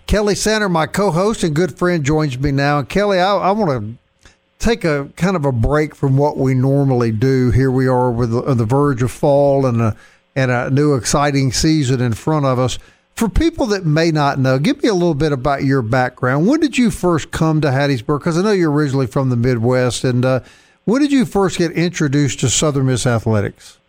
Kelly 0.08 0.36
Center, 0.36 0.70
my 0.70 0.88
co 0.88 1.12
host 1.12 1.44
and 1.44 1.56
good 1.56 1.78
friend, 1.78 2.04
joins 2.04 2.38
me 2.40 2.52
now. 2.52 2.80
And 2.80 2.90
Kelly, 2.90 3.20
I, 3.20 3.36
I 3.36 3.52
want 3.52 4.00
to 4.24 4.34
take 4.58 4.84
a 4.84 5.10
kind 5.16 5.36
of 5.36 5.46
a 5.46 5.52
break 5.52 5.94
from 5.94 6.18
what 6.18 6.38
we 6.38 6.56
normally 6.56 7.12
do. 7.12 7.52
Here 7.52 7.70
we 7.70 7.88
are 7.88 8.10
with 8.12 8.32
the, 8.32 8.44
on 8.44 8.58
the 8.58 8.66
verge 8.66 9.04
of 9.04 9.12
fall 9.12 9.68
and 9.68 9.82
a 9.82 9.96
and 10.38 10.52
a 10.52 10.70
new 10.70 10.94
exciting 10.94 11.52
season 11.52 12.00
in 12.00 12.14
front 12.14 12.46
of 12.46 12.60
us. 12.60 12.78
For 13.16 13.28
people 13.28 13.66
that 13.68 13.88
may 13.88 14.12
not 14.12 14.38
know, 14.38 14.60
give 14.60 14.84
me 14.84 14.90
a 14.90 14.94
little 14.94 15.16
bit 15.16 15.32
about 15.32 15.64
your 15.64 15.82
background. 15.82 16.48
When 16.48 16.60
did 16.60 16.78
you 16.78 16.92
first 16.92 17.32
come 17.32 17.60
to 17.62 17.70
Hattiesburg? 17.70 18.20
Because 18.20 18.38
I 18.38 18.44
know 18.44 18.52
you're 18.52 18.72
originally 18.72 19.08
from 19.08 19.32
the 19.32 19.36
Midwest, 19.36 20.04
and 20.04 20.24
uh, 20.24 20.42
when 20.86 21.02
did 21.02 21.12
you 21.12 21.26
first 21.26 21.58
get 21.58 21.72
introduced 21.72 22.40
to 22.42 22.50
Southern 22.50 22.86
Miss 22.86 23.08
athletics? 23.08 23.80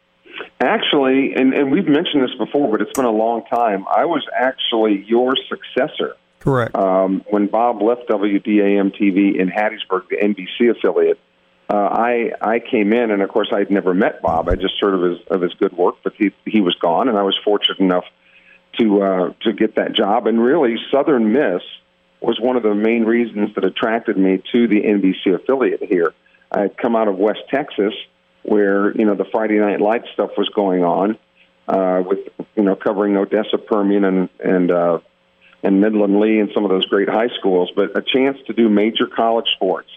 Actually, 0.62 1.34
and, 1.36 1.52
and 1.52 1.70
we've 1.70 1.86
mentioned 1.86 2.22
this 2.22 2.34
before, 2.38 2.70
but 2.70 2.80
it's 2.80 2.96
been 2.96 3.04
a 3.04 3.10
long 3.10 3.44
time. 3.44 3.84
I 3.94 4.06
was 4.06 4.26
actually 4.34 5.04
your 5.06 5.34
successor. 5.50 6.16
Correct. 6.40 6.74
Um, 6.74 7.22
when 7.28 7.46
Bob 7.46 7.82
left 7.82 8.08
WDAM 8.08 8.98
TV 8.98 9.38
in 9.38 9.50
Hattiesburg, 9.50 10.08
the 10.08 10.16
NBC 10.16 10.70
affiliate, 10.70 11.18
uh, 11.70 11.74
I 11.74 12.32
I 12.40 12.60
came 12.60 12.92
in, 12.92 13.10
and 13.10 13.20
of 13.20 13.28
course 13.28 13.48
I'd 13.52 13.70
never 13.70 13.92
met 13.92 14.22
Bob. 14.22 14.48
I 14.48 14.54
just 14.54 14.74
heard 14.80 14.94
of 14.94 15.02
his 15.02 15.26
of 15.28 15.42
his 15.42 15.52
good 15.54 15.76
work, 15.76 15.96
but 16.02 16.14
he 16.16 16.32
he 16.46 16.60
was 16.60 16.74
gone, 16.76 17.08
and 17.08 17.18
I 17.18 17.22
was 17.22 17.38
fortunate 17.44 17.78
enough 17.78 18.04
to 18.78 19.02
uh, 19.02 19.32
to 19.42 19.52
get 19.52 19.74
that 19.76 19.92
job. 19.92 20.26
And 20.26 20.42
really, 20.42 20.76
Southern 20.90 21.32
Miss 21.32 21.62
was 22.20 22.40
one 22.40 22.56
of 22.56 22.62
the 22.62 22.74
main 22.74 23.04
reasons 23.04 23.54
that 23.54 23.64
attracted 23.64 24.16
me 24.16 24.42
to 24.52 24.66
the 24.66 24.80
NBC 24.80 25.34
affiliate 25.34 25.82
here. 25.82 26.14
I 26.50 26.62
had 26.62 26.76
come 26.78 26.96
out 26.96 27.06
of 27.06 27.16
West 27.16 27.42
Texas, 27.50 27.92
where 28.42 28.96
you 28.96 29.04
know 29.04 29.14
the 29.14 29.26
Friday 29.26 29.58
Night 29.58 29.80
Light 29.80 30.04
stuff 30.14 30.30
was 30.38 30.48
going 30.48 30.84
on, 30.84 31.18
uh, 31.68 32.02
with 32.04 32.20
you 32.56 32.62
know 32.62 32.76
covering 32.76 33.18
Odessa 33.18 33.58
Permian 33.58 34.04
and 34.04 34.28
and 34.42 34.70
uh, 34.70 35.00
and 35.62 35.82
Midland 35.82 36.18
Lee 36.18 36.38
and 36.38 36.48
some 36.54 36.64
of 36.64 36.70
those 36.70 36.86
great 36.86 37.10
high 37.10 37.28
schools. 37.38 37.70
But 37.76 37.94
a 37.94 38.00
chance 38.00 38.38
to 38.46 38.54
do 38.54 38.70
major 38.70 39.06
college 39.06 39.48
sports 39.54 39.90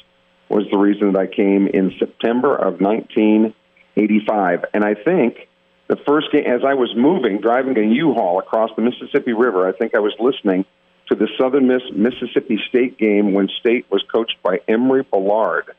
was 0.52 0.66
the 0.72 0.78
reason 0.78 1.14
that 1.14 1.20
I 1.20 1.28
came 1.28 1.68
in 1.68 1.94
September 1.98 2.56
of 2.56 2.82
1985, 2.82 4.66
and 4.74 4.84
I 4.84 4.94
think 4.94 5.48
the 5.88 5.98
first 6.08 6.32
game, 6.32 6.46
as 6.46 6.62
I 6.66 6.74
was 6.74 6.94
moving, 6.96 7.42
driving 7.42 7.78
a 7.78 7.96
U-Haul 7.96 8.40
across 8.40 8.70
the 8.76 8.82
Mississippi 8.82 9.34
River, 9.34 9.68
I 9.68 9.74
think 9.74 9.96
I 9.96 10.00
was 10.00 10.14
listening 10.20 10.66
to 11.10 11.16
the 11.16 11.28
Southern 11.38 11.68
Miss 11.68 11.82
Mississippi 11.94 12.60
State 12.70 12.98
game 12.98 13.34
when 13.34 13.50
State 13.60 13.86
was 13.92 14.04
coached 14.12 14.38
by 14.42 14.62
Emory 14.68 15.04
Bellard. 15.04 15.72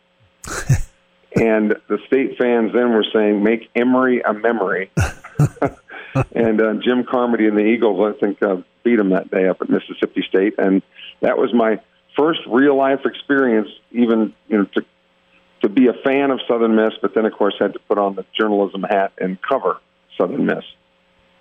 and 1.34 1.76
the 1.88 1.98
State 2.06 2.36
fans 2.38 2.72
then 2.74 2.92
were 2.92 3.06
saying, 3.14 3.42
"Make 3.42 3.70
Emory 3.74 4.20
a 4.20 4.34
memory." 4.34 4.90
and 6.34 6.60
uh, 6.60 6.74
Jim 6.84 7.04
Carmody 7.10 7.46
and 7.46 7.56
the 7.56 7.64
Eagles, 7.64 8.14
I 8.14 8.18
think, 8.18 8.42
uh, 8.42 8.56
beat 8.84 8.96
them 8.96 9.10
that 9.10 9.30
day 9.30 9.48
up 9.48 9.62
at 9.62 9.70
Mississippi 9.70 10.24
State, 10.28 10.54
and 10.58 10.82
that 11.20 11.38
was 11.38 11.54
my 11.54 11.80
first 12.16 12.40
real 12.46 12.76
life 12.76 13.00
experience, 13.04 13.68
even 13.90 14.32
you 14.48 14.58
know, 14.58 14.64
to 14.74 14.84
to 15.62 15.68
be 15.68 15.86
a 15.86 15.92
fan 16.04 16.30
of 16.30 16.40
Southern 16.48 16.74
Miss, 16.74 16.92
but 17.00 17.14
then 17.14 17.24
of 17.24 17.32
course 17.32 17.54
had 17.58 17.72
to 17.72 17.78
put 17.80 17.96
on 17.98 18.16
the 18.16 18.24
journalism 18.38 18.82
hat 18.82 19.12
and 19.18 19.38
cover 19.42 19.78
Southern 20.18 20.46
Miss. 20.46 20.64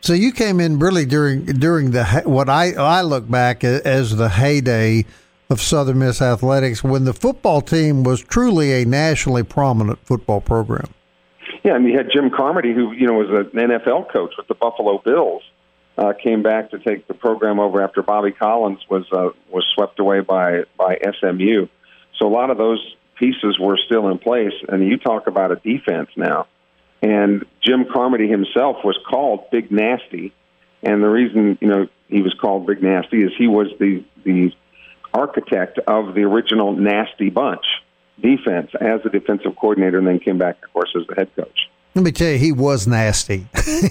So 0.01 0.13
you 0.13 0.31
came 0.31 0.59
in 0.59 0.79
really 0.79 1.05
during 1.05 1.45
during 1.45 1.91
the 1.91 2.05
what 2.25 2.49
I 2.49 2.73
I 2.73 3.01
look 3.01 3.29
back 3.29 3.63
as 3.63 4.15
the 4.15 4.29
heyday 4.29 5.05
of 5.49 5.61
Southern 5.61 5.99
Miss 5.99 6.21
athletics 6.21 6.83
when 6.83 7.03
the 7.03 7.13
football 7.13 7.61
team 7.61 8.03
was 8.03 8.21
truly 8.21 8.81
a 8.81 8.85
nationally 8.85 9.43
prominent 9.43 9.99
football 10.05 10.41
program. 10.41 10.87
Yeah, 11.63 11.75
and 11.75 11.85
you 11.85 11.95
had 11.95 12.07
Jim 12.11 12.31
Carmody, 12.31 12.73
who 12.73 12.93
you 12.93 13.05
know 13.05 13.13
was 13.13 13.29
an 13.29 13.59
NFL 13.59 14.11
coach 14.11 14.33
with 14.37 14.47
the 14.47 14.55
Buffalo 14.55 14.99
Bills, 15.03 15.43
uh, 16.01 16.13
came 16.13 16.41
back 16.41 16.71
to 16.71 16.79
take 16.79 17.07
the 17.07 17.13
program 17.13 17.59
over 17.59 17.83
after 17.83 18.01
Bobby 18.01 18.31
Collins 18.31 18.79
was 18.89 19.05
uh, 19.11 19.29
was 19.51 19.65
swept 19.75 19.99
away 19.99 20.21
by 20.21 20.63
by 20.75 20.97
SMU. 21.19 21.67
So 22.17 22.27
a 22.27 22.33
lot 22.33 22.49
of 22.49 22.57
those 22.57 22.79
pieces 23.17 23.59
were 23.59 23.77
still 23.85 24.09
in 24.09 24.17
place, 24.17 24.53
and 24.67 24.83
you 24.87 24.97
talk 24.97 25.27
about 25.27 25.51
a 25.51 25.57
defense 25.57 26.09
now. 26.15 26.47
And 27.03 27.45
Jim 27.63 27.85
Carmody 27.91 28.27
himself 28.27 28.77
was 28.83 28.97
called 29.07 29.51
Big 29.51 29.71
Nasty, 29.71 30.33
and 30.81 31.03
the 31.03 31.09
reason 31.09 31.59
you 31.61 31.67
know 31.67 31.87
he 32.07 32.23
was 32.23 32.33
called 32.33 32.65
Big 32.65 32.81
Nasty 32.81 33.21
is 33.21 33.31
he 33.37 33.47
was 33.47 33.67
the 33.79 34.03
the 34.23 34.51
architect 35.13 35.77
of 35.85 36.15
the 36.15 36.21
original 36.21 36.73
Nasty 36.75 37.29
Bunch 37.29 37.65
defense 38.19 38.71
as 38.79 39.01
a 39.05 39.09
defensive 39.09 39.55
coordinator, 39.55 39.99
and 39.99 40.07
then 40.07 40.19
came 40.19 40.39
back, 40.39 40.63
of 40.63 40.73
course, 40.73 40.95
as 40.99 41.05
the 41.07 41.13
head 41.15 41.29
coach. 41.35 41.69
Let 41.93 42.05
me 42.05 42.11
tell 42.13 42.31
you, 42.31 42.37
he 42.37 42.53
was 42.53 42.87
nasty. 42.87 43.47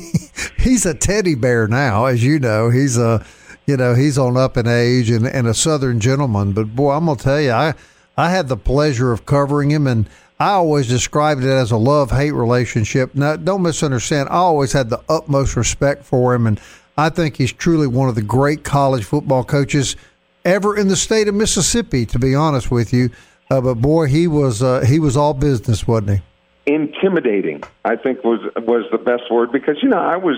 he's 0.59 0.87
a 0.87 0.95
teddy 0.95 1.35
bear 1.35 1.69
now, 1.69 2.07
as 2.07 2.25
you 2.25 2.39
know. 2.39 2.71
He's 2.71 2.97
a, 2.97 3.25
you 3.67 3.77
know, 3.77 3.95
he's 3.95 4.17
on 4.17 4.39
up 4.39 4.57
in 4.57 4.67
age 4.67 5.11
and, 5.11 5.27
and 5.27 5.47
a 5.47 5.53
Southern 5.53 6.01
gentleman. 6.01 6.53
But 6.53 6.75
boy, 6.75 6.93
I'm 6.93 7.05
gonna 7.07 7.19
tell 7.19 7.41
you, 7.41 7.53
I 7.53 7.75
I 8.17 8.31
had 8.31 8.49
the 8.49 8.57
pleasure 8.57 9.13
of 9.13 9.27
covering 9.27 9.71
him, 9.71 9.87
and 9.87 10.09
I 10.39 10.53
always 10.53 10.89
described 10.89 11.45
it 11.45 11.51
as 11.51 11.71
a 11.71 11.77
love 11.77 12.11
hate 12.11 12.33
relationship. 12.33 13.15
Now, 13.15 13.37
don't 13.37 13.63
misunderstand. 13.63 14.31
I 14.31 14.37
always 14.37 14.73
had 14.73 14.89
the 14.89 15.03
utmost 15.09 15.55
respect 15.55 16.05
for 16.05 16.35
him, 16.35 16.47
and 16.47 16.59
I 16.97 17.11
think 17.11 17.37
he's 17.37 17.53
truly 17.53 17.87
one 17.87 18.09
of 18.09 18.15
the 18.15 18.23
great 18.23 18.65
college 18.65 19.05
football 19.05 19.45
coaches 19.45 19.97
ever 20.45 20.75
in 20.75 20.89
the 20.89 20.97
state 20.97 21.29
of 21.29 21.35
Mississippi. 21.35 22.07
To 22.07 22.19
be 22.19 22.35
honest 22.35 22.71
with 22.71 22.95
you, 22.95 23.11
uh, 23.51 23.61
but 23.61 23.75
boy, 23.75 24.07
he 24.07 24.27
was 24.27 24.63
uh, 24.63 24.81
he 24.87 24.99
was 24.99 25.19
all 25.19 25.35
business, 25.35 25.87
wasn't 25.87 26.11
he? 26.19 26.23
Intimidating, 26.67 27.63
I 27.85 27.97
think 27.97 28.23
was 28.23 28.41
was 28.57 28.85
the 28.93 28.99
best 28.99 29.31
word 29.31 29.51
because 29.51 29.77
you 29.83 29.89
know 29.89 29.99
I 29.99 30.17
was 30.17 30.37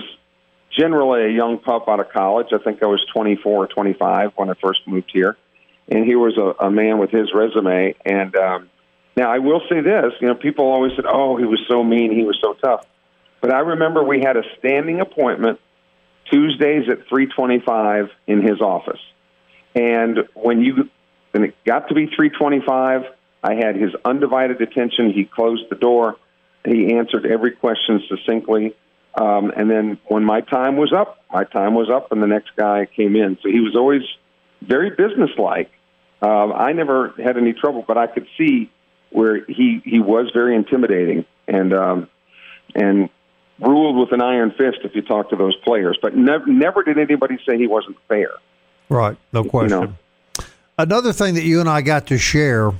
generally 0.75 1.25
a 1.25 1.29
young 1.29 1.59
pup 1.59 1.87
out 1.87 1.99
of 1.99 2.09
college. 2.11 2.47
I 2.53 2.57
think 2.57 2.81
I 2.81 2.87
was 2.87 3.05
24 3.13 3.65
or 3.65 3.67
25 3.67 4.31
when 4.35 4.49
I 4.49 4.53
first 4.53 4.87
moved 4.87 5.11
here, 5.13 5.37
and 5.89 6.05
he 6.05 6.15
was 6.15 6.37
a, 6.37 6.65
a 6.65 6.71
man 6.71 6.99
with 6.99 7.11
his 7.11 7.33
resume 7.33 7.95
and. 8.05 8.35
Um, 8.35 8.69
now, 9.15 9.31
I 9.31 9.37
will 9.37 9.61
say 9.69 9.79
this, 9.79 10.11
you 10.21 10.27
know, 10.27 10.33
people 10.33 10.65
always 10.65 10.93
said, 10.95 11.05
"Oh, 11.07 11.37
he 11.37 11.45
was 11.45 11.59
so 11.67 11.83
mean, 11.83 12.11
he 12.11 12.23
was 12.23 12.35
so 12.43 12.53
tough." 12.53 12.83
But 13.41 13.53
I 13.53 13.59
remember 13.59 14.03
we 14.03 14.21
had 14.21 14.37
a 14.37 14.43
standing 14.57 15.01
appointment 15.01 15.59
Tuesdays 16.31 16.89
at 16.89 17.07
3:25 17.07 18.09
in 18.27 18.41
his 18.41 18.61
office. 18.61 19.01
And 19.75 20.27
when 20.33 20.61
you 20.61 20.89
when 21.31 21.43
it 21.43 21.55
got 21.65 21.89
to 21.89 21.93
be 21.93 22.07
3:25, 22.07 23.05
I 23.43 23.55
had 23.55 23.75
his 23.75 23.91
undivided 24.05 24.61
attention. 24.61 25.11
He 25.11 25.25
closed 25.25 25.63
the 25.69 25.75
door. 25.75 26.15
He 26.65 26.93
answered 26.93 27.25
every 27.25 27.51
question 27.51 28.01
succinctly. 28.07 28.73
Um, 29.15 29.51
and 29.55 29.69
then 29.69 29.99
when 30.07 30.23
my 30.23 30.41
time 30.41 30.77
was 30.77 30.93
up, 30.93 31.23
my 31.31 31.43
time 31.43 31.75
was 31.75 31.89
up, 31.89 32.11
and 32.11 32.23
the 32.23 32.27
next 32.27 32.51
guy 32.55 32.85
came 32.85 33.15
in. 33.15 33.37
So 33.43 33.49
he 33.49 33.59
was 33.59 33.75
always 33.75 34.01
very 34.61 34.89
businesslike. 34.91 35.71
Um, 36.21 36.53
I 36.55 36.71
never 36.71 37.13
had 37.21 37.37
any 37.37 37.53
trouble, 37.53 37.83
but 37.85 37.97
I 37.97 38.07
could 38.07 38.27
see 38.37 38.71
where 39.09 39.43
he 39.45 39.81
he 39.83 39.99
was 39.99 40.31
very 40.33 40.55
intimidating 40.55 41.25
and 41.47 41.73
um, 41.73 42.09
and 42.73 43.09
ruled 43.59 43.97
with 43.97 44.13
an 44.13 44.21
iron 44.21 44.51
fist 44.51 44.79
if 44.83 44.95
you 44.95 45.01
talk 45.01 45.29
to 45.29 45.35
those 45.35 45.55
players. 45.57 45.99
But 46.01 46.15
never 46.15 46.47
never 46.47 46.81
did 46.83 46.97
anybody 46.97 47.37
say 47.47 47.57
he 47.57 47.67
wasn't 47.67 47.97
fair. 48.07 48.31
Right, 48.89 49.17
no 49.33 49.43
question. 49.43 49.81
You 49.81 49.87
know? 49.87 49.93
Another 50.77 51.13
thing 51.13 51.35
that 51.35 51.43
you 51.43 51.59
and 51.59 51.69
I 51.69 51.81
got 51.81 52.07
to 52.07 52.17
share 52.17 52.73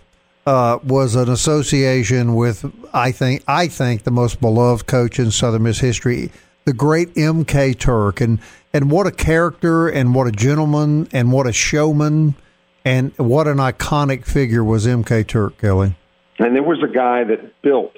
uh, 0.46 0.80
was 0.84 1.16
an 1.16 1.30
association 1.30 2.36
with 2.36 2.72
I 2.94 3.12
think 3.12 3.44
I 3.48 3.68
think 3.68 4.04
the 4.04 4.12
most 4.12 4.42
beloved 4.42 4.88
coach 4.88 5.20
in 5.20 5.32
Southern 5.32 5.64
Miss 5.64 5.80
history, 5.80 6.32
the 6.66 6.74
great 6.74 7.18
M.K. 7.18 7.74
Turk, 7.74 8.22
and 8.22 8.40
and 8.74 8.92
what 8.92 9.08
a 9.08 9.12
character 9.12 9.88
and 9.88 10.14
what 10.14 10.28
a 10.28 10.32
gentleman 10.32 11.08
and 11.12 11.32
what 11.32 11.48
a 11.48 11.54
showman 11.54 12.36
and 12.84 13.18
what 13.18 13.48
an 13.48 13.58
iconic 13.58 14.26
figure 14.26 14.64
was 14.64 14.86
M.K. 14.86 15.24
Turk, 15.24 15.58
Kelly. 15.58 15.96
And 16.40 16.56
there 16.56 16.64
was 16.64 16.84
a 16.84 16.94
guy 16.94 17.24
that 17.24 17.62
built 17.62 17.96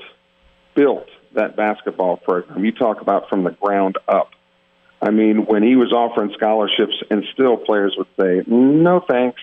built 0.76 1.08
that 1.34 1.56
basketball 1.56 2.18
program. 2.18 2.64
You 2.64 2.72
talk 2.72 3.02
about 3.02 3.30
from 3.30 3.44
the 3.44 3.52
ground 3.52 3.98
up. 4.08 4.32
I 5.02 5.12
mean, 5.12 5.46
when 5.46 5.64
he 5.64 5.76
was 5.76 5.92
offering 5.92 6.32
scholarships, 6.36 6.96
and 7.10 7.24
still 7.34 7.58
players 7.58 7.96
would 7.98 8.08
say, 8.20 8.44
"No, 8.48 9.04
thanks." 9.08 9.42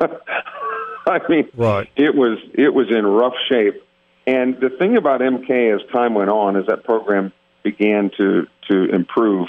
I 1.10 1.20
mean, 1.28 1.48
right. 1.54 1.88
it 1.96 2.14
was 2.14 2.38
it 2.54 2.72
was 2.74 2.88
in 2.90 3.06
rough 3.06 3.34
shape. 3.48 3.82
And 4.26 4.58
the 4.60 4.70
thing 4.70 4.96
about 4.96 5.20
MK 5.20 5.74
as 5.74 5.80
time 5.92 6.14
went 6.14 6.30
on, 6.30 6.56
as 6.56 6.66
that 6.66 6.84
program 6.84 7.32
began 7.62 8.10
to 8.16 8.46
to 8.70 8.84
improve, 8.94 9.48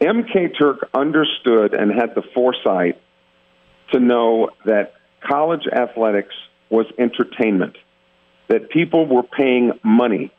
MK 0.00 0.58
Turk 0.58 0.90
understood 0.92 1.72
and 1.74 1.90
had 1.90 2.14
the 2.14 2.22
foresight 2.34 3.00
to 3.92 4.00
know 4.00 4.50
that 4.66 4.94
college 5.20 5.66
athletics 5.66 6.34
was 6.68 6.86
entertainment 6.98 7.76
that 8.48 8.70
people 8.70 9.06
were 9.06 9.22
paying 9.22 9.72
money 9.82 10.30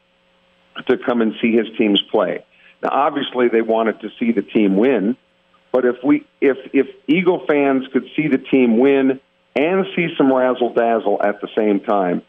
to 0.88 0.98
come 0.98 1.22
and 1.22 1.34
see 1.42 1.52
his 1.52 1.68
teams 1.78 2.02
play. 2.12 2.46
Now, 2.84 2.90
obviously, 2.92 3.48
they 3.48 3.62
wanted 3.62 4.02
to 4.02 4.10
see 4.20 4.32
the 4.32 4.44
team 4.44 4.78
win, 4.78 5.18
but 5.72 5.86
if 5.86 5.96
we 6.04 6.26
if 6.40 6.58
if 6.74 6.88
Eagle 7.08 7.46
fans 7.48 7.88
could 7.92 8.06
see 8.16 8.28
the 8.28 8.38
team 8.38 8.78
win 8.78 9.20
and 9.58 9.86
see 9.96 10.10
some 10.18 10.32
razzle 10.32 10.74
dazzle 10.74 11.20
at 11.24 11.42
the 11.42 11.48
same 11.58 11.80
time, 11.80 12.22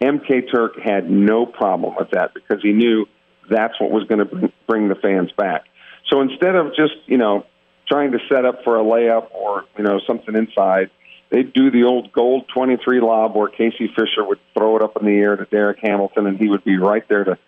MK 0.00 0.52
Turk 0.52 0.78
had 0.82 1.10
no 1.10 1.44
problem 1.44 1.94
with 1.98 2.10
that 2.10 2.32
because 2.32 2.62
he 2.62 2.72
knew 2.72 3.06
that's 3.50 3.80
what 3.80 3.90
was 3.90 4.04
going 4.04 4.26
to 4.26 4.52
bring 4.68 4.88
the 4.88 4.94
fans 4.94 5.32
back. 5.36 5.64
So 6.10 6.20
instead 6.20 6.54
of 6.54 6.68
just 6.76 6.94
you 7.06 7.18
know 7.18 7.44
trying 7.88 8.12
to 8.12 8.18
set 8.28 8.44
up 8.44 8.62
for 8.62 8.78
a 8.78 8.84
layup 8.84 9.32
or 9.34 9.64
you 9.76 9.84
know 9.84 10.00
something 10.06 10.36
inside, 10.36 10.90
they'd 11.30 11.52
do 11.52 11.70
the 11.70 11.84
old 11.84 12.12
gold 12.12 12.46
23 12.54 13.00
lob 13.00 13.34
where 13.34 13.48
Casey 13.48 13.88
Fisher 13.88 14.24
would 14.24 14.38
throw 14.54 14.76
it 14.76 14.82
up 14.82 14.96
in 15.00 15.06
the 15.06 15.16
air 15.16 15.36
to 15.36 15.44
Derrek 15.46 15.78
Hamilton, 15.82 16.26
and 16.26 16.38
he 16.38 16.48
would 16.48 16.64
be 16.64 16.78
right 16.78 17.06
there 17.08 17.24
to 17.24 17.38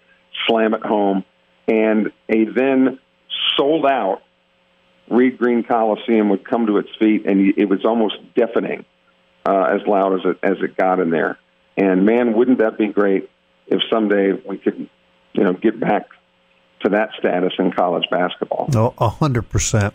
slam 0.48 0.74
it 0.74 0.83
home. 0.83 1.24
And 1.68 2.11
a 2.29 2.44
then 2.44 2.98
sold 3.57 3.85
out 3.87 4.22
Reed 5.11 5.38
Green 5.38 5.62
Coliseum 5.62 6.31
would 6.31 6.48
come 6.48 6.66
to 6.66 6.79
its 6.79 6.88
feet, 6.98 7.27
and 7.27 7.55
it 7.57 7.68
was 7.68 7.85
almost 7.85 8.16
deafening 8.35 8.85
uh, 9.49 9.75
as 9.75 9.87
loud 9.87 10.15
as 10.15 10.21
it 10.25 10.39
as 10.43 10.57
it 10.63 10.77
got 10.77 11.01
in 11.01 11.11
there. 11.11 11.39
And 11.77 12.05
man, 12.05 12.35
wouldn't 12.35 12.59
that 12.59 12.77
be 12.77 12.89
great 12.89 13.31
if 13.67 13.81
someday 13.91 14.33
we 14.47 14.59
could, 14.59 14.89
you 15.33 15.45
know, 15.45 15.53
get 15.53 15.79
back 15.81 16.09
to 16.81 16.91
that 16.91 17.11
status 17.19 17.53
in 17.59 17.73
college 17.73 18.05
basketball? 18.11 18.69
No, 18.73 18.95
a 18.99 19.09
hundred 19.09 19.49
percent 19.49 19.95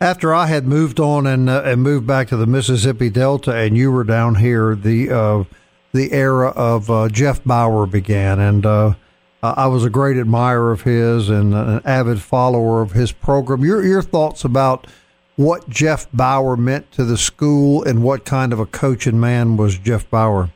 after 0.00 0.34
I 0.34 0.46
had 0.46 0.66
moved 0.66 1.00
on 1.00 1.26
and 1.26 1.48
uh, 1.48 1.62
and 1.64 1.82
moved 1.82 2.06
back 2.06 2.28
to 2.28 2.36
the 2.36 2.46
Mississippi 2.46 3.10
Delta, 3.10 3.54
and 3.54 3.76
you 3.76 3.90
were 3.90 4.04
down 4.04 4.36
here, 4.36 4.74
the 4.74 5.10
uh, 5.10 5.44
the 5.92 6.12
era 6.12 6.50
of 6.50 6.90
uh, 6.90 7.08
Jeff 7.08 7.42
Bower 7.44 7.86
began, 7.86 8.38
and 8.38 8.66
uh, 8.66 8.94
I 9.42 9.66
was 9.66 9.84
a 9.84 9.90
great 9.90 10.16
admirer 10.16 10.72
of 10.72 10.82
his 10.82 11.28
and 11.28 11.54
an 11.54 11.80
avid 11.84 12.20
follower 12.20 12.82
of 12.82 12.92
his 12.92 13.12
program. 13.12 13.64
Your 13.64 13.84
your 13.84 14.02
thoughts 14.02 14.44
about 14.44 14.86
what 15.36 15.68
Jeff 15.68 16.10
Bower 16.12 16.56
meant 16.56 16.90
to 16.92 17.04
the 17.04 17.16
school 17.16 17.82
and 17.82 18.02
what 18.02 18.24
kind 18.24 18.52
of 18.52 18.60
a 18.60 18.66
coach 18.66 19.06
and 19.06 19.20
man 19.20 19.56
was 19.56 19.78
Jeff 19.78 20.08
Bower? 20.10 20.50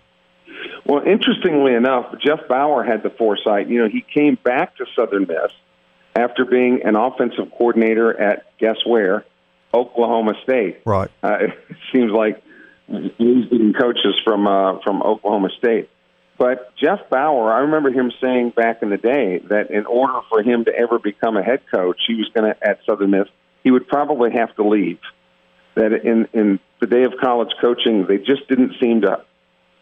Well, 0.87 1.03
interestingly 1.07 1.75
enough, 1.75 2.15
Jeff 2.25 2.49
Bower 2.49 2.83
had 2.83 3.03
the 3.03 3.11
foresight. 3.11 3.69
You 3.69 3.83
know, 3.83 3.89
he 3.89 4.03
came 4.15 4.39
back 4.43 4.77
to 4.77 4.87
Southern 4.97 5.27
Miss 5.29 5.53
after 6.15 6.45
being 6.45 6.81
an 6.85 6.97
offensive 6.97 7.51
coordinator 7.51 8.19
at 8.19 8.47
guess 8.59 8.77
where, 8.87 9.25
Oklahoma 9.75 10.33
State. 10.43 10.79
Right. 10.87 11.11
Uh, 11.23 11.39
it 11.41 11.77
seems 11.93 12.11
like 12.11 12.43
he's 12.89 13.45
getting 13.51 13.75
coaches 13.79 14.19
from 14.25 14.47
uh, 14.47 14.81
from 14.83 15.03
Oklahoma 15.03 15.51
State. 15.59 15.91
But 16.39 16.75
Jeff 16.77 17.01
Bower, 17.11 17.53
I 17.53 17.61
remember 17.61 17.91
him 17.91 18.13
saying 18.23 18.51
back 18.51 18.83
in 18.83 18.91
the 18.91 18.97
day 18.97 19.41
that 19.51 19.71
in 19.71 19.87
order 19.87 20.21
for 20.31 20.41
him 20.41 20.65
to 20.67 20.73
ever 20.75 20.99
become 20.99 21.37
a 21.37 21.43
head 21.43 21.63
coach, 21.73 21.99
he 22.07 22.15
was 22.15 22.31
going 22.33 22.53
to 22.53 22.67
at 22.67 22.79
Southern 22.87 23.11
Miss, 23.11 23.29
he 23.65 23.71
would 23.71 23.89
probably 23.89 24.31
have 24.33 24.55
to 24.57 24.67
leave. 24.67 25.01
That 25.75 25.93
in 25.93 26.29
in 26.33 26.61
the 26.81 26.87
day 26.87 27.05
of 27.05 27.13
college 27.21 27.51
coaching, 27.61 28.07
they 28.07 28.19
just 28.19 28.49
didn't 28.49 28.75
seem 28.81 29.03
to. 29.03 29.25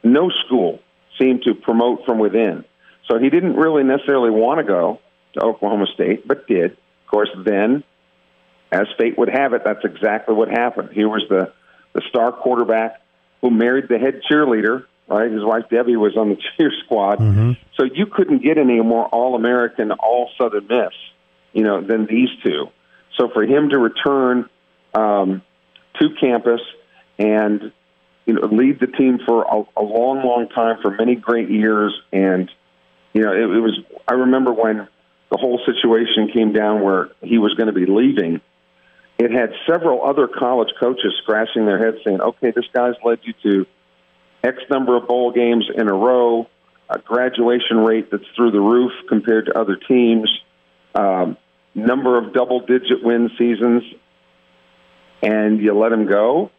No 0.02 0.30
school 0.46 0.80
seemed 1.18 1.42
to 1.44 1.54
promote 1.54 2.04
from 2.04 2.18
within. 2.18 2.64
So 3.08 3.18
he 3.18 3.30
didn't 3.30 3.56
really 3.56 3.82
necessarily 3.82 4.30
want 4.30 4.58
to 4.58 4.64
go 4.64 5.00
to 5.34 5.40
Oklahoma 5.40 5.86
State, 5.94 6.26
but 6.26 6.46
did. 6.46 6.72
Of 6.72 7.10
course, 7.10 7.30
then, 7.44 7.84
as 8.72 8.86
fate 8.98 9.16
would 9.16 9.28
have 9.28 9.52
it, 9.52 9.62
that's 9.64 9.84
exactly 9.84 10.34
what 10.34 10.48
happened. 10.48 10.90
He 10.92 11.04
was 11.04 11.24
the 11.28 11.52
the 11.92 12.02
star 12.08 12.32
quarterback 12.32 13.00
who 13.40 13.50
married 13.50 13.88
the 13.88 13.98
head 13.98 14.20
cheerleader. 14.30 14.84
Right, 15.08 15.30
his 15.30 15.44
wife 15.44 15.66
Debbie 15.70 15.96
was 15.96 16.16
on 16.16 16.30
the 16.30 16.36
cheer 16.56 16.72
squad, 16.84 17.20
mm-hmm. 17.20 17.52
so 17.76 17.84
you 17.84 18.06
couldn't 18.06 18.42
get 18.42 18.58
any 18.58 18.80
more 18.80 19.06
All 19.06 19.36
American, 19.36 19.92
All 19.92 20.30
Southern 20.36 20.66
Miss, 20.66 20.92
you 21.52 21.62
know, 21.62 21.80
than 21.80 22.06
these 22.06 22.28
two. 22.42 22.70
So 23.16 23.28
for 23.28 23.44
him 23.44 23.70
to 23.70 23.78
return 23.78 24.48
um, 24.94 25.42
to 26.00 26.10
campus 26.20 26.60
and 27.18 27.72
you 28.26 28.34
know 28.34 28.46
lead 28.46 28.80
the 28.80 28.86
team 28.86 29.18
for 29.24 29.42
a, 29.42 29.80
a 29.80 29.82
long, 29.82 30.24
long 30.24 30.48
time 30.48 30.78
for 30.82 30.90
many 30.90 31.14
great 31.14 31.50
years, 31.50 31.98
and 32.12 32.50
you 33.12 33.22
know 33.22 33.32
it, 33.32 33.56
it 33.56 33.60
was. 33.60 33.78
I 34.08 34.14
remember 34.14 34.52
when 34.52 34.88
the 35.30 35.36
whole 35.36 35.60
situation 35.64 36.30
came 36.32 36.52
down 36.52 36.82
where 36.82 37.10
he 37.22 37.38
was 37.38 37.54
going 37.54 37.68
to 37.68 37.72
be 37.72 37.86
leaving 37.86 38.40
it 39.18 39.30
had 39.30 39.52
several 39.66 40.04
other 40.04 40.28
college 40.28 40.68
coaches 40.78 41.14
scratching 41.22 41.64
their 41.64 41.78
heads 41.78 41.98
saying, 42.04 42.20
okay, 42.20 42.50
this 42.50 42.66
guy's 42.72 42.94
led 43.04 43.20
you 43.22 43.32
to 43.42 43.66
X 44.44 44.58
number 44.68 44.96
of 44.96 45.08
bowl 45.08 45.32
games 45.32 45.68
in 45.74 45.88
a 45.88 45.94
row, 45.94 46.46
a 46.90 46.98
graduation 46.98 47.78
rate 47.78 48.10
that's 48.10 48.26
through 48.36 48.50
the 48.50 48.60
roof 48.60 48.92
compared 49.08 49.46
to 49.46 49.58
other 49.58 49.76
teams, 49.76 50.30
um, 50.94 51.36
number 51.76 52.18
of 52.18 52.32
double 52.32 52.60
digit 52.60 53.02
win 53.02 53.30
seasons, 53.38 53.82
and 55.22 55.60
you 55.60 55.78
let 55.78 55.92
him 55.92 56.06
go. 56.06 56.50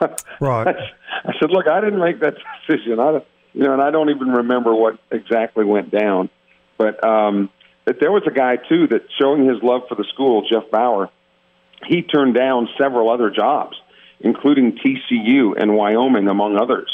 Right. 0.40 0.76
I 1.24 1.32
said, 1.40 1.50
look, 1.50 1.66
I 1.66 1.80
didn't 1.80 2.00
make 2.00 2.20
that 2.20 2.34
decision. 2.66 2.98
I, 2.98 3.22
you 3.54 3.62
know, 3.62 3.72
and 3.72 3.80
I 3.80 3.90
don't 3.90 4.10
even 4.10 4.28
remember 4.28 4.74
what 4.74 4.98
exactly 5.10 5.64
went 5.64 5.90
down. 5.90 6.28
But 6.76 7.02
um, 7.02 7.48
but 7.86 8.00
there 8.00 8.10
was 8.10 8.24
a 8.26 8.30
guy 8.30 8.56
too 8.56 8.88
that 8.88 9.06
showing 9.18 9.48
his 9.48 9.62
love 9.62 9.82
for 9.88 9.94
the 9.94 10.04
school, 10.12 10.46
Jeff 10.50 10.70
Bower 10.70 11.10
he 11.86 12.02
turned 12.02 12.34
down 12.34 12.68
several 12.78 13.10
other 13.10 13.30
jobs, 13.30 13.76
including 14.20 14.78
TCU 14.78 15.60
and 15.60 15.74
Wyoming, 15.74 16.28
among 16.28 16.56
others, 16.56 16.90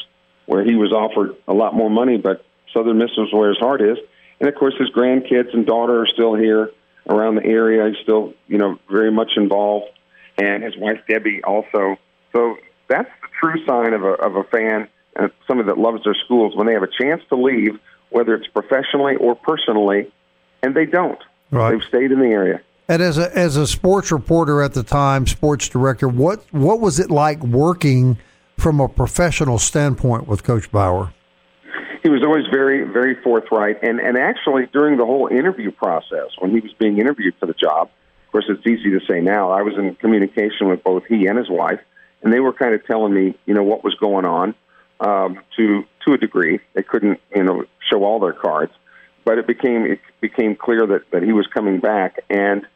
where 0.46 0.64
he 0.64 0.74
was 0.74 0.92
offered 0.92 1.36
a 1.46 1.52
lot 1.52 1.74
more 1.74 1.90
money, 1.90 2.16
but 2.16 2.44
Southern 2.72 2.98
Miss 2.98 3.10
is 3.16 3.32
where 3.32 3.48
his 3.48 3.58
heart 3.58 3.80
is. 3.82 3.98
And 4.40 4.48
of 4.48 4.54
course, 4.54 4.74
his 4.78 4.90
grandkids 4.90 5.52
and 5.52 5.66
daughter 5.66 6.02
are 6.02 6.06
still 6.06 6.34
here 6.34 6.70
around 7.10 7.34
the 7.34 7.44
area. 7.44 7.88
He's 7.88 8.02
still, 8.02 8.32
you 8.46 8.56
know, 8.56 8.78
very 8.90 9.10
much 9.10 9.32
involved, 9.36 9.86
and 10.38 10.62
his 10.62 10.76
wife 10.76 11.00
Debbie 11.08 11.42
also. 11.42 11.96
So 12.32 12.56
that's 12.88 13.10
the 13.20 13.28
true 13.40 13.66
sign 13.66 13.92
of 13.92 14.04
a 14.04 14.12
of 14.12 14.36
a 14.36 14.44
fan 14.44 14.88
and 15.16 15.30
somebody 15.46 15.68
that 15.68 15.78
loves 15.78 16.04
their 16.04 16.14
schools 16.24 16.56
when 16.56 16.66
they 16.66 16.72
have 16.72 16.82
a 16.82 16.88
chance 17.00 17.22
to 17.28 17.36
leave, 17.36 17.78
whether 18.10 18.34
it's 18.34 18.46
professionally 18.46 19.16
or 19.16 19.34
personally, 19.34 20.10
and 20.62 20.74
they 20.74 20.86
don't. 20.86 21.18
Right. 21.50 21.72
They've 21.72 21.88
stayed 21.88 22.12
in 22.12 22.20
the 22.20 22.26
area. 22.26 22.60
And 22.88 23.02
as 23.02 23.18
a 23.18 23.36
as 23.36 23.56
a 23.56 23.66
sports 23.66 24.10
reporter 24.10 24.62
at 24.62 24.74
the 24.74 24.82
time, 24.82 25.26
sports 25.26 25.68
director, 25.68 26.08
what 26.08 26.44
what 26.52 26.80
was 26.80 26.98
it 26.98 27.10
like 27.10 27.42
working 27.42 28.18
from 28.58 28.80
a 28.80 28.88
professional 28.88 29.58
standpoint 29.58 30.28
with 30.28 30.44
Coach 30.44 30.70
Bower? 30.70 31.12
He 32.02 32.08
was 32.08 32.22
always 32.24 32.46
very 32.50 32.84
very 32.84 33.14
forthright, 33.22 33.82
and 33.82 34.00
and 34.00 34.16
actually 34.16 34.66
during 34.72 34.96
the 34.96 35.04
whole 35.04 35.28
interview 35.28 35.70
process, 35.70 36.28
when 36.38 36.50
he 36.50 36.60
was 36.60 36.72
being 36.78 36.98
interviewed 36.98 37.34
for 37.38 37.46
the 37.46 37.54
job, 37.54 37.88
of 38.26 38.32
course 38.32 38.46
it's 38.48 38.66
easy 38.66 38.90
to 38.90 39.00
say 39.06 39.20
now. 39.20 39.50
I 39.50 39.62
was 39.62 39.74
in 39.76 39.94
communication 39.96 40.68
with 40.68 40.82
both 40.82 41.04
he 41.06 41.26
and 41.26 41.36
his 41.36 41.50
wife, 41.50 41.80
and 42.22 42.32
they 42.32 42.40
were 42.40 42.52
kind 42.52 42.74
of 42.74 42.86
telling 42.86 43.12
me, 43.12 43.34
you 43.44 43.54
know, 43.54 43.62
what 43.62 43.84
was 43.84 43.94
going 43.96 44.24
on 44.24 44.54
um, 45.00 45.40
to 45.56 45.84
to 46.06 46.14
a 46.14 46.18
degree. 46.18 46.60
They 46.74 46.82
couldn't, 46.82 47.20
you 47.34 47.44
know, 47.44 47.64
show 47.90 48.04
all 48.04 48.18
their 48.18 48.32
cards, 48.32 48.72
but 49.24 49.38
it 49.38 49.46
became 49.46 49.84
it 49.84 50.00
became 50.20 50.56
clear 50.56 50.86
that 50.86 51.10
that 51.10 51.22
he 51.22 51.32
was 51.32 51.46
coming 51.48 51.80
back 51.80 52.20
and 52.30 52.66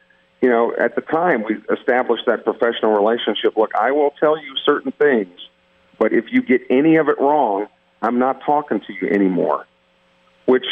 you 0.45 0.51
know, 0.51 0.75
at 0.79 0.95
the 0.95 1.01
time 1.01 1.43
we 1.43 1.57
established 1.75 2.25
that 2.27 2.45
professional 2.45 2.93
relationship. 2.93 3.57
Look, 3.57 3.71
I 3.75 3.93
will 3.93 4.11
tell 4.21 4.37
you 4.37 4.55
certain 4.67 4.93
things, 4.93 5.41
but 5.99 6.13
if 6.13 6.27
you 6.31 6.43
get 6.43 6.61
any 6.69 6.97
of 6.97 7.09
it 7.09 7.19
wrong, 7.19 7.67
I'm 8.05 8.19
not 8.19 8.41
talking 8.45 8.81
to 8.81 8.93
you 8.93 9.09
anymore. 9.09 9.67
Which 10.47 10.67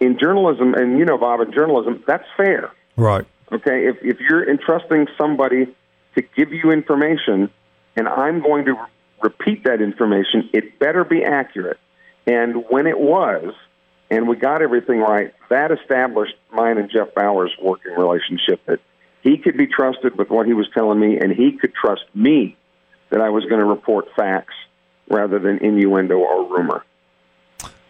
in 0.00 0.18
journalism, 0.18 0.74
and 0.74 0.98
you 0.98 1.04
know, 1.04 1.18
Bob, 1.18 1.40
in 1.40 1.52
journalism, 1.52 2.02
that's 2.06 2.24
fair. 2.36 2.72
Right. 2.96 3.26
Okay. 3.52 3.86
If, 3.86 3.96
if 4.02 4.20
you're 4.20 4.48
entrusting 4.48 5.06
somebody 5.18 5.66
to 6.14 6.22
give 6.22 6.52
you 6.52 6.70
information 6.70 7.50
and 7.96 8.08
I'm 8.08 8.42
going 8.42 8.64
to 8.66 8.76
repeat 9.22 9.64
that 9.64 9.82
information, 9.82 10.48
it 10.52 10.78
better 10.78 11.04
be 11.04 11.22
accurate. 11.22 11.78
And 12.26 12.64
when 12.68 12.86
it 12.86 12.98
was, 12.98 13.54
and 14.10 14.26
we 14.28 14.36
got 14.36 14.62
everything 14.62 15.00
right. 15.00 15.34
That 15.50 15.70
established 15.70 16.34
mine 16.52 16.78
and 16.78 16.90
Jeff 16.90 17.14
Bower's 17.14 17.52
working 17.60 17.92
relationship 17.92 18.60
that 18.66 18.80
he 19.22 19.36
could 19.36 19.56
be 19.56 19.66
trusted 19.66 20.16
with 20.16 20.30
what 20.30 20.46
he 20.46 20.54
was 20.54 20.66
telling 20.72 20.98
me, 20.98 21.18
and 21.18 21.32
he 21.32 21.52
could 21.52 21.74
trust 21.74 22.04
me 22.14 22.56
that 23.10 23.20
I 23.20 23.28
was 23.30 23.44
going 23.44 23.60
to 23.60 23.66
report 23.66 24.06
facts 24.16 24.54
rather 25.10 25.38
than 25.38 25.58
innuendo 25.58 26.18
or 26.18 26.44
rumor. 26.48 26.84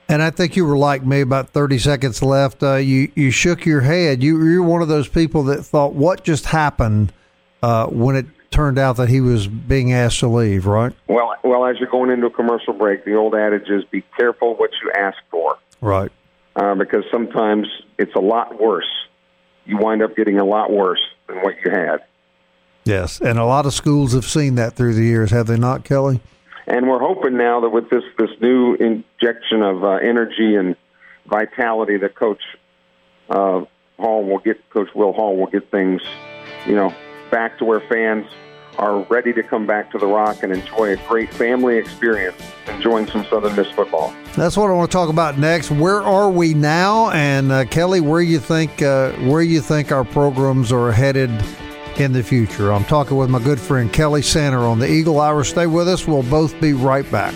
And 0.08 0.22
I 0.22 0.30
think 0.30 0.56
you 0.56 0.64
were 0.64 0.78
like 0.78 1.04
me. 1.04 1.20
About 1.20 1.50
thirty 1.50 1.78
seconds 1.78 2.22
left. 2.22 2.62
Uh, 2.62 2.76
you 2.76 3.12
you 3.14 3.30
shook 3.30 3.66
your 3.66 3.82
head. 3.82 4.22
You 4.22 4.42
you're 4.42 4.62
one 4.62 4.80
of 4.80 4.88
those 4.88 5.06
people 5.06 5.42
that 5.44 5.62
thought, 5.64 5.92
"What 5.92 6.24
just 6.24 6.46
happened?" 6.46 7.12
Uh, 7.62 7.86
when 7.88 8.16
it 8.16 8.26
turned 8.50 8.78
out 8.78 8.96
that 8.96 9.08
he 9.08 9.20
was 9.20 9.46
being 9.46 9.92
asked 9.92 10.20
to 10.20 10.28
leave, 10.28 10.64
right? 10.64 10.92
Well, 11.08 11.34
well, 11.44 11.66
as 11.66 11.78
you're 11.78 11.90
going 11.90 12.10
into 12.10 12.26
a 12.26 12.30
commercial 12.30 12.72
break, 12.72 13.04
the 13.04 13.14
old 13.14 13.34
adage 13.34 13.68
is, 13.68 13.84
"Be 13.84 14.02
careful 14.16 14.54
what 14.54 14.70
you 14.82 14.90
ask 14.96 15.18
for." 15.30 15.56
Right. 15.82 16.10
Uh, 16.56 16.74
because 16.74 17.04
sometimes 17.12 17.68
it's 17.98 18.14
a 18.14 18.20
lot 18.20 18.60
worse. 18.60 18.88
You 19.66 19.76
wind 19.76 20.02
up 20.02 20.16
getting 20.16 20.38
a 20.38 20.44
lot 20.44 20.72
worse 20.72 21.00
than 21.26 21.36
what 21.38 21.54
you 21.62 21.70
had. 21.70 21.98
Yes, 22.84 23.20
and 23.20 23.38
a 23.38 23.44
lot 23.44 23.66
of 23.66 23.74
schools 23.74 24.14
have 24.14 24.24
seen 24.24 24.54
that 24.54 24.72
through 24.72 24.94
the 24.94 25.04
years, 25.04 25.30
have 25.30 25.46
they 25.46 25.58
not, 25.58 25.84
Kelly? 25.84 26.20
And 26.68 26.86
we're 26.86 26.98
hoping 26.98 27.38
now 27.38 27.60
that 27.60 27.70
with 27.70 27.88
this 27.88 28.04
this 28.18 28.30
new 28.42 28.74
injection 28.74 29.62
of 29.62 29.82
uh, 29.82 29.92
energy 29.94 30.54
and 30.54 30.76
vitality, 31.26 31.96
that 31.96 32.14
Coach 32.14 32.42
uh, 33.30 33.64
Hall 33.98 34.24
will 34.24 34.38
get, 34.38 34.68
Coach 34.68 34.90
Will 34.94 35.14
Hall 35.14 35.34
will 35.34 35.46
get 35.46 35.70
things, 35.70 36.02
you 36.66 36.74
know, 36.74 36.94
back 37.30 37.56
to 37.58 37.64
where 37.64 37.80
fans 37.80 38.26
are 38.76 39.00
ready 39.04 39.32
to 39.32 39.42
come 39.42 39.66
back 39.66 39.90
to 39.92 39.98
the 39.98 40.06
Rock 40.06 40.42
and 40.42 40.52
enjoy 40.52 40.92
a 40.92 40.96
great 41.08 41.32
family 41.32 41.78
experience, 41.78 42.36
enjoying 42.68 43.06
some 43.06 43.24
Southern 43.24 43.56
Miss 43.56 43.68
football. 43.70 44.14
That's 44.36 44.56
what 44.56 44.70
I 44.70 44.74
want 44.74 44.90
to 44.90 44.94
talk 44.94 45.08
about 45.08 45.38
next. 45.38 45.70
Where 45.70 46.02
are 46.02 46.30
we 46.30 46.52
now, 46.52 47.10
and 47.12 47.50
uh, 47.50 47.64
Kelly, 47.64 48.02
where 48.02 48.20
you 48.20 48.38
think 48.38 48.82
uh, 48.82 49.12
where 49.12 49.42
you 49.42 49.62
think 49.62 49.90
our 49.90 50.04
programs 50.04 50.70
are 50.70 50.92
headed 50.92 51.30
in 52.00 52.12
the 52.12 52.22
future? 52.22 52.72
I'm 52.72 52.84
talking 52.84 53.16
with 53.16 53.30
my 53.30 53.42
good 53.42 53.60
friend 53.60 53.92
Kelly 53.92 54.22
Sander 54.22 54.60
on 54.60 54.78
the 54.78 54.90
Eagle 54.90 55.20
Hour. 55.20 55.44
Stay 55.44 55.66
with 55.66 55.88
us. 55.88 56.06
We'll 56.06 56.22
both 56.24 56.60
be 56.60 56.72
right 56.72 57.08
back. 57.10 57.34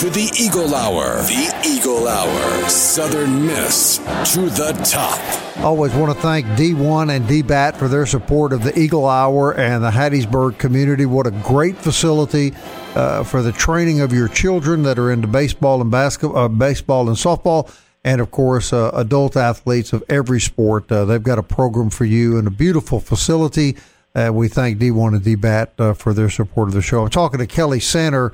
To 0.00 0.08
the 0.08 0.32
Eagle 0.34 0.74
Hour. 0.74 1.16
The 1.24 1.62
Eagle 1.62 2.08
Hour. 2.08 2.68
Southern 2.70 3.46
Miss 3.46 3.98
to 4.32 4.48
the 4.48 4.72
top. 4.82 5.20
Always 5.62 5.92
want 5.92 6.16
to 6.16 6.18
thank 6.22 6.46
D1 6.46 7.14
and 7.14 7.26
DBAT 7.26 7.76
for 7.76 7.86
their 7.86 8.06
support 8.06 8.54
of 8.54 8.64
the 8.64 8.78
Eagle 8.78 9.06
Hour 9.06 9.52
and 9.58 9.84
the 9.84 9.90
Hattiesburg 9.90 10.56
community. 10.56 11.04
What 11.04 11.26
a 11.26 11.30
great 11.30 11.76
facility 11.76 12.54
uh, 12.94 13.24
for 13.24 13.42
the 13.42 13.52
training 13.52 14.00
of 14.00 14.10
your 14.10 14.28
children 14.28 14.84
that 14.84 14.98
are 14.98 15.10
into 15.10 15.28
baseball 15.28 15.82
and 15.82 15.90
basketball, 15.90 16.44
uh, 16.44 16.48
baseball 16.48 17.08
and 17.08 17.16
softball, 17.18 17.70
and 18.02 18.22
of 18.22 18.30
course, 18.30 18.72
uh, 18.72 18.90
adult 18.94 19.36
athletes 19.36 19.92
of 19.92 20.02
every 20.08 20.40
sport. 20.40 20.90
Uh, 20.90 21.04
they've 21.04 21.22
got 21.22 21.38
a 21.38 21.42
program 21.42 21.90
for 21.90 22.06
you 22.06 22.38
and 22.38 22.48
a 22.48 22.50
beautiful 22.50 23.00
facility. 23.00 23.76
Uh, 24.14 24.30
we 24.32 24.48
thank 24.48 24.78
D1 24.78 25.08
and 25.14 25.22
DBAT 25.22 25.68
uh, 25.78 25.92
for 25.92 26.14
their 26.14 26.30
support 26.30 26.68
of 26.68 26.74
the 26.74 26.80
show. 26.80 27.02
I'm 27.02 27.10
talking 27.10 27.38
to 27.38 27.46
Kelly 27.46 27.80
Center. 27.80 28.32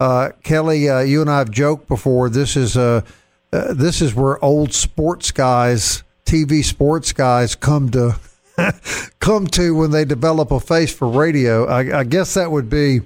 Uh, 0.00 0.30
Kelly, 0.44 0.88
uh, 0.88 1.00
you 1.00 1.20
and 1.20 1.28
I 1.28 1.38
have 1.38 1.50
joked 1.50 1.88
before. 1.88 2.30
This 2.30 2.56
is 2.56 2.76
uh, 2.76 3.02
this 3.50 4.00
is 4.00 4.14
where 4.14 4.42
old 4.44 4.72
sports 4.72 5.30
guys 5.32 6.04
TV 6.28 6.62
sports 6.62 7.12
guys 7.12 7.54
come 7.54 7.90
to 7.90 8.14
come 9.18 9.46
to 9.46 9.74
when 9.74 9.90
they 9.90 10.04
develop 10.04 10.50
a 10.50 10.60
face 10.60 10.94
for 10.94 11.08
radio. 11.08 11.64
I, 11.66 12.00
I, 12.00 12.04
guess 12.04 12.34
that 12.34 12.50
would 12.50 12.68
be, 12.68 13.00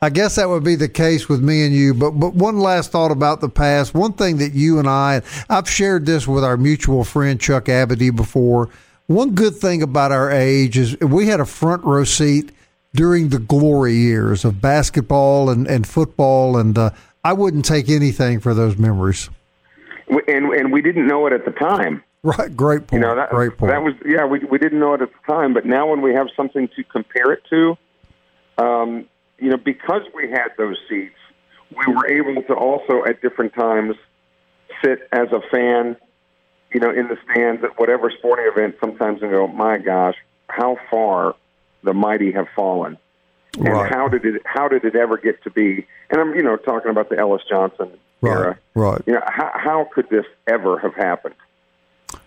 I 0.00 0.10
guess 0.10 0.36
that 0.36 0.48
would 0.48 0.62
be 0.62 0.76
the 0.76 0.88
case 0.88 1.28
with 1.28 1.42
me 1.42 1.66
and 1.66 1.74
you. 1.74 1.92
But 1.92 2.12
but 2.12 2.34
one 2.34 2.58
last 2.58 2.92
thought 2.92 3.10
about 3.10 3.40
the 3.40 3.48
past. 3.48 3.94
One 3.94 4.12
thing 4.12 4.36
that 4.38 4.52
you 4.52 4.78
and 4.78 4.88
I, 4.88 5.22
I've 5.50 5.68
shared 5.68 6.06
this 6.06 6.28
with 6.28 6.44
our 6.44 6.56
mutual 6.56 7.02
friend 7.02 7.40
Chuck 7.40 7.64
Abady 7.64 8.14
before. 8.14 8.68
One 9.06 9.34
good 9.34 9.56
thing 9.56 9.82
about 9.82 10.12
our 10.12 10.30
age 10.30 10.78
is 10.78 10.98
we 11.00 11.26
had 11.26 11.40
a 11.40 11.46
front 11.46 11.82
row 11.84 12.04
seat 12.04 12.52
during 12.94 13.30
the 13.30 13.38
glory 13.38 13.94
years 13.94 14.44
of 14.44 14.60
basketball 14.60 15.50
and, 15.50 15.66
and 15.66 15.86
football, 15.86 16.56
and 16.56 16.76
uh, 16.76 16.90
I 17.24 17.32
wouldn't 17.32 17.64
take 17.64 17.88
anything 17.88 18.40
for 18.40 18.54
those 18.54 18.76
memories. 18.76 19.30
And 20.28 20.52
and 20.52 20.72
we 20.72 20.82
didn't 20.82 21.06
know 21.06 21.26
it 21.26 21.32
at 21.32 21.44
the 21.44 21.52
time. 21.52 22.02
Right, 22.22 22.54
great 22.54 22.86
point. 22.86 23.02
You 23.02 23.08
know, 23.08 23.16
that, 23.16 23.30
great 23.30 23.56
point. 23.56 23.72
That 23.72 23.82
was 23.82 23.94
yeah, 24.04 24.26
we 24.26 24.40
we 24.40 24.58
didn't 24.58 24.78
know 24.78 24.94
it 24.94 25.02
at 25.02 25.10
the 25.10 25.32
time, 25.32 25.54
but 25.54 25.64
now 25.64 25.88
when 25.88 26.02
we 26.02 26.12
have 26.14 26.28
something 26.36 26.68
to 26.76 26.84
compare 26.84 27.32
it 27.32 27.42
to, 27.50 27.76
um, 28.58 29.06
you 29.38 29.48
know, 29.50 29.56
because 29.56 30.02
we 30.14 30.30
had 30.30 30.48
those 30.58 30.76
seats, 30.88 31.16
we 31.70 31.92
were 31.92 32.06
able 32.06 32.42
to 32.42 32.54
also 32.54 33.04
at 33.04 33.22
different 33.22 33.54
times 33.54 33.96
sit 34.84 35.08
as 35.12 35.28
a 35.32 35.40
fan, 35.50 35.96
you 36.72 36.80
know, 36.80 36.90
in 36.90 37.08
the 37.08 37.16
stands 37.30 37.64
at 37.64 37.78
whatever 37.78 38.10
sporting 38.10 38.46
event 38.46 38.76
sometimes 38.80 39.22
and 39.22 39.30
go, 39.30 39.46
my 39.46 39.78
gosh, 39.78 40.16
how 40.48 40.76
far 40.90 41.34
the 41.82 41.94
mighty 41.94 42.32
have 42.32 42.48
fallen. 42.54 42.98
And 43.58 43.68
right. 43.68 43.92
how 43.92 44.08
did 44.08 44.24
it 44.24 44.42
how 44.46 44.68
did 44.68 44.84
it 44.84 44.96
ever 44.96 45.18
get 45.18 45.42
to 45.44 45.50
be? 45.50 45.86
And 46.10 46.20
I'm 46.20 46.34
you 46.34 46.42
know 46.42 46.56
talking 46.56 46.90
about 46.90 47.10
the 47.10 47.18
Ellis 47.18 47.42
Johnson 47.48 47.90
right. 48.22 48.30
era. 48.32 48.58
Right. 48.74 49.02
You 49.06 49.14
know 49.14 49.22
how 49.26 49.50
how 49.54 49.88
could 49.92 50.08
this 50.08 50.24
ever 50.46 50.78
have 50.78 50.94
happened? 50.94 51.34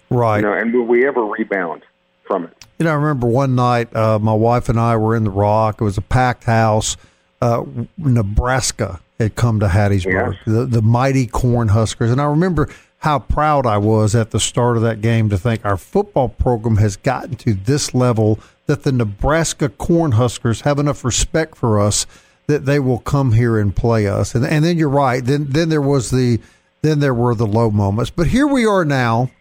Right. 0.10 0.38
You 0.38 0.43
know, 0.43 0.53
and 0.53 0.74
will 0.74 0.86
we 0.86 1.08
ever 1.08 1.26
rebound 1.26 1.82
from 2.24 2.45
it? 2.45 2.66
You 2.78 2.86
know, 2.86 2.91
I 2.91 2.95
remember 2.95 3.28
one 3.28 3.56
night 3.56 3.95
uh, 3.95 4.20
my 4.20 4.34
wife 4.34 4.70
and 4.70 4.80
I 4.80 4.97
were 4.97 5.16
in 5.16 5.24
the 5.24 5.32
Rock. 5.32 5.82
It 5.82 5.84
was 5.84 5.97
a 5.97 6.01
packed 6.01 6.43
house. 6.43 6.95
Uh, 7.41 7.64
Nebraska 7.97 8.99
had 9.20 9.36
come 9.36 9.60
to 9.60 9.68
Hattiesburg, 9.68 10.38
the, 10.45 10.66
the 10.66 10.82
mighty 10.82 11.28
Cornhuskers. 11.28 12.12
And 12.12 12.22
I 12.22 12.26
remember 12.26 12.70
how 12.99 13.20
proud 13.20 13.66
I 13.66 13.78
was 13.78 14.16
at 14.16 14.32
the 14.32 14.39
start 14.39 14.78
of 14.78 14.84
that 14.84 15.01
game 15.01 15.30
to 15.30 15.38
think 15.38 15.64
our 15.64 15.78
football 15.78 16.28
program 16.30 16.78
has 16.78 16.97
gotten 16.97 17.36
to 17.36 17.53
this 17.53 17.93
level 17.93 18.39
that 18.68 18.84
the 18.84 18.91
Nebraska 18.91 19.70
Cornhuskers 19.70 20.61
have 20.61 20.80
enough 20.80 21.03
respect 21.03 21.55
for 21.55 21.80
us 21.80 22.05
that 22.47 22.66
they 22.66 22.80
will 22.80 22.99
come 22.99 23.34
here 23.34 23.57
and 23.57 23.76
play 23.76 24.07
us. 24.07 24.36
And, 24.36 24.45
and 24.45 24.63
then 24.63 24.78
you're 24.78 24.89
right. 24.89 25.24
Then 25.24 25.47
then 25.49 25.70
there 25.70 25.82
was 25.82 26.11
the 26.11 26.39
then 26.82 26.99
there 26.99 27.13
were 27.13 27.36
the 27.36 27.47
low 27.47 27.72
moments. 27.72 28.11
But 28.11 28.28
here 28.28 28.47
we 28.47 28.66
are 28.66 28.86
now 28.86 29.32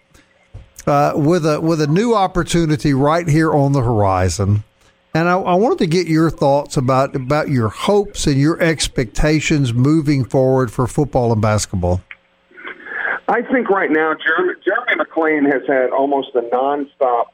uh, 0.86 1.12
with 1.14 1.46
a 1.46 1.60
with 1.60 1.80
a 1.80 1.86
new 1.86 2.14
opportunity 2.14 2.94
right 2.94 3.28
here 3.28 3.52
on 3.52 3.72
the 3.72 3.82
horizon. 3.82 4.64
And 5.16 5.28
I, 5.28 5.38
I, 5.38 5.54
wanted 5.54 5.78
to 5.78 5.86
get 5.86 6.08
your 6.08 6.28
thoughts 6.28 6.76
about 6.76 7.14
about 7.14 7.48
your 7.48 7.68
hopes 7.68 8.26
and 8.26 8.40
your 8.40 8.60
expectations 8.60 9.72
moving 9.72 10.24
forward 10.24 10.72
for 10.72 10.86
football 10.86 11.32
and 11.32 11.40
basketball. 11.40 12.00
I 13.28 13.40
think 13.42 13.70
right 13.70 13.90
now, 13.90 14.14
Jeremy, 14.14 14.54
Jeremy 14.64 15.04
McClain 15.04 15.50
has 15.50 15.62
had 15.66 15.90
almost 15.90 16.30
a 16.34 16.42
nonstop. 16.42 17.26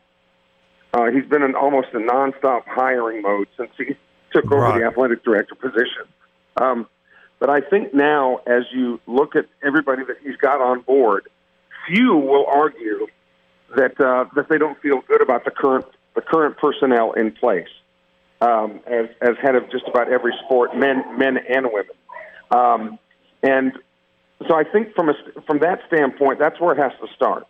Uh, 0.93 1.11
he's 1.11 1.27
been 1.27 1.43
in 1.43 1.55
almost 1.55 1.89
a 1.93 1.99
nonstop 1.99 2.63
hiring 2.67 3.23
mode 3.23 3.49
since 3.57 3.71
he 3.79 3.97
took 4.33 4.47
over 4.47 4.63
right. 4.63 4.81
the 4.81 4.87
athletic 4.87 5.23
director 5.25 5.55
position. 5.55 6.05
Um, 6.57 6.87
but 7.39 7.49
I 7.49 7.61
think 7.61 7.95
now, 7.95 8.41
as 8.47 8.65
you 8.73 9.01
look 9.07 9.37
at 9.37 9.47
everybody 9.63 10.05
that 10.05 10.17
he's 10.23 10.37
got 10.37 10.61
on 10.61 10.81
board, 10.81 11.29
few 11.87 12.17
will 12.17 12.47
argue 12.47 13.07
that 13.77 14.01
uh, 14.01 14.27
that 14.35 14.49
they 14.49 14.59
don't 14.59 14.81
feel 14.81 15.01
good 15.03 15.23
about 15.23 15.45
the 15.45 15.51
current 15.51 15.87
the 16.15 16.21
current 16.21 16.57
personnel 16.59 17.13
in 17.13 17.33
place 17.33 17.69
um, 18.41 18.81
as 18.87 19.09
as 19.21 19.37
head 19.43 19.55
of 19.55 19.71
just 19.71 19.87
about 19.89 20.13
every 20.13 20.35
sport, 20.45 20.77
men 20.77 21.03
men 21.19 21.39
and 21.39 21.67
women. 21.73 21.95
Um, 22.51 22.99
and 23.43 23.73
so 24.47 24.55
I 24.55 24.65
think 24.65 24.95
from 24.95 25.09
a 25.09 25.15
from 25.47 25.61
that 25.61 25.81
standpoint, 25.87 26.39
that's 26.39 26.61
where 26.61 26.75
it 26.75 26.79
has 26.79 26.93
to 27.01 27.15
start. 27.15 27.47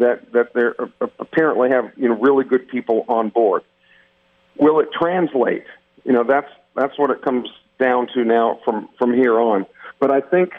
That 0.00 0.32
that 0.32 0.52
they 0.54 0.66
uh, 0.78 1.06
apparently 1.18 1.70
have 1.70 1.92
you 1.96 2.08
know 2.08 2.16
really 2.16 2.44
good 2.44 2.68
people 2.68 3.04
on 3.08 3.30
board. 3.30 3.62
Will 4.58 4.80
it 4.80 4.88
translate? 4.92 5.64
You 6.04 6.12
know 6.12 6.24
that's 6.24 6.50
that's 6.74 6.98
what 6.98 7.10
it 7.10 7.22
comes 7.22 7.48
down 7.78 8.08
to 8.14 8.24
now 8.24 8.58
from 8.64 8.88
from 8.98 9.14
here 9.14 9.40
on. 9.40 9.66
But 9.98 10.10
I 10.10 10.20
think 10.20 10.52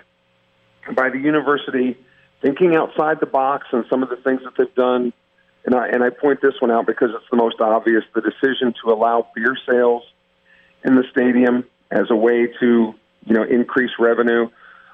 by 0.96 1.10
the 1.10 1.20
university 1.20 1.98
thinking 2.42 2.76
outside 2.76 3.20
the 3.20 3.26
box 3.26 3.68
and 3.72 3.86
some 3.90 4.04
of 4.04 4.10
the 4.10 4.18
things 4.18 4.42
that 4.44 4.54
they've 4.58 4.76
done. 4.76 5.14
And 5.64 5.76
I, 5.76 5.88
and 5.90 6.04
I 6.04 6.10
point 6.10 6.42
this 6.42 6.56
one 6.60 6.72
out 6.72 6.88
because 6.88 7.10
it's 7.14 7.30
the 7.30 7.38
most 7.38 7.62
obvious 7.62 8.04
the 8.16 8.22
decision 8.22 8.74
to 8.84 8.92
allow 8.92 9.28
beer 9.36 9.56
sales 9.70 10.04
in 10.84 10.96
the 10.96 11.04
stadium 11.12 11.66
as 11.92 12.10
a 12.10 12.16
way 12.16 12.48
to 12.60 12.96
you 13.26 13.34
know 13.34 13.44
increase 13.44 13.92
revenue. 14.00 14.50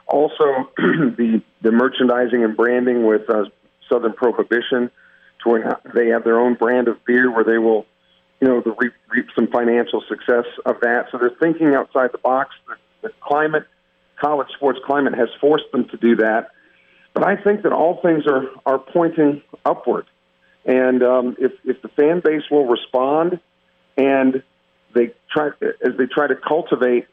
Also, 0.08 0.70
the 0.78 1.42
the 1.62 1.72
merchandising 1.72 2.44
and 2.44 2.58
branding 2.58 3.06
with 3.06 3.30
uh, 3.30 3.46
Southern 3.90 4.14
Prohibition, 4.14 4.92
to 5.44 5.50
where 5.50 5.80
they 5.94 6.08
have 6.08 6.24
their 6.24 6.40
own 6.40 6.56
brand 6.56 6.88
of 6.88 7.04
beer 7.06 7.32
where 7.32 7.44
they 7.44 7.58
will, 7.58 7.86
you 8.42 8.48
know, 8.48 8.64
reap, 8.80 8.94
reap 9.10 9.28
some 9.36 9.48
financial 9.48 10.04
success 10.08 10.46
of 10.66 10.80
that. 10.82 11.08
So 11.12 11.18
they're 11.18 11.32
thinking 11.40 11.74
outside 11.74 12.12
the 12.12 12.18
box. 12.18 12.56
The, 12.68 12.76
the 13.08 13.14
climate, 13.22 13.66
college 14.20 14.50
sports 14.56 14.80
climate, 14.86 15.14
has 15.16 15.30
forced 15.40 15.72
them 15.72 15.88
to 15.90 15.98
do 15.98 16.16
that. 16.18 16.50
But 17.14 17.24
I 17.24 17.36
think 17.36 17.64
that 17.64 17.74
all 17.74 18.00
things 18.02 18.26
are, 18.28 18.46
are 18.66 18.80
pointing 18.80 19.42
upward. 19.66 20.06
And 20.66 21.02
um, 21.02 21.36
if, 21.40 21.54
if 21.64 21.82
the 21.82 21.88
fan 21.90 22.22
base 22.24 22.44
will 22.52 22.68
respond 22.68 23.40
and 23.96 24.44
they 24.94 25.14
try, 25.32 25.50
as 25.82 25.98
they 25.98 26.06
try 26.06 26.28
to 26.28 26.36
cultivate 26.36 27.08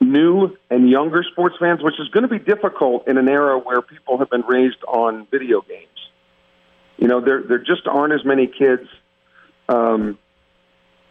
new 0.00 0.56
and 0.70 0.88
younger 0.88 1.22
sports 1.30 1.56
fans, 1.58 1.82
which 1.82 1.98
is 1.98 2.08
going 2.08 2.22
to 2.22 2.28
be 2.28 2.38
difficult 2.38 3.08
in 3.08 3.18
an 3.18 3.28
era 3.28 3.58
where 3.58 3.80
people 3.82 4.18
have 4.18 4.30
been 4.30 4.42
raised 4.42 4.82
on 4.86 5.26
video 5.30 5.62
games. 5.62 5.88
You 6.98 7.08
know, 7.08 7.20
there 7.20 7.42
there 7.42 7.58
just 7.58 7.86
aren't 7.86 8.14
as 8.14 8.24
many 8.24 8.46
kids, 8.46 8.88
um, 9.68 10.18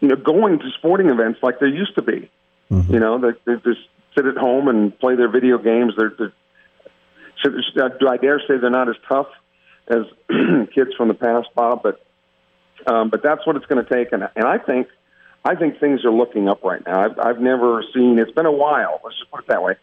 you 0.00 0.08
know, 0.08 0.16
going 0.16 0.58
to 0.58 0.70
sporting 0.78 1.08
events 1.08 1.40
like 1.42 1.58
there 1.58 1.68
used 1.68 1.94
to 1.96 2.02
be. 2.02 2.30
Mm-hmm. 2.70 2.92
You 2.92 3.00
know, 3.00 3.18
they, 3.18 3.30
they 3.44 3.60
just 3.62 3.86
sit 4.16 4.26
at 4.26 4.36
home 4.36 4.68
and 4.68 4.98
play 4.98 5.14
their 5.14 5.28
video 5.28 5.58
games. 5.58 5.94
They're, 5.96 6.12
they're 6.18 6.32
do 7.44 8.08
I 8.08 8.16
dare 8.16 8.40
say 8.40 8.56
they're 8.60 8.70
not 8.70 8.88
as 8.88 8.96
tough 9.08 9.28
as 9.88 10.04
kids 10.74 10.90
from 10.96 11.08
the 11.08 11.14
past, 11.14 11.48
Bob? 11.54 11.82
But 11.82 12.04
um, 12.86 13.10
but 13.10 13.22
that's 13.22 13.46
what 13.46 13.56
it's 13.56 13.66
going 13.66 13.84
to 13.84 13.94
take, 13.94 14.12
and 14.12 14.28
and 14.34 14.46
I 14.46 14.58
think 14.58 14.88
I 15.46 15.54
think 15.54 15.78
things 15.78 16.04
are 16.04 16.10
looking 16.10 16.48
up 16.48 16.64
right 16.64 16.84
now. 16.84 17.04
I've 17.04 17.18
I've 17.18 17.40
never 17.40 17.84
seen. 17.94 18.18
It's 18.18 18.32
been 18.32 18.46
a 18.46 18.52
while. 18.52 19.00
Let's 19.04 19.16
just 19.16 19.30
put 19.30 19.40
it 19.40 19.48
that 19.48 19.62
way. 19.62 19.76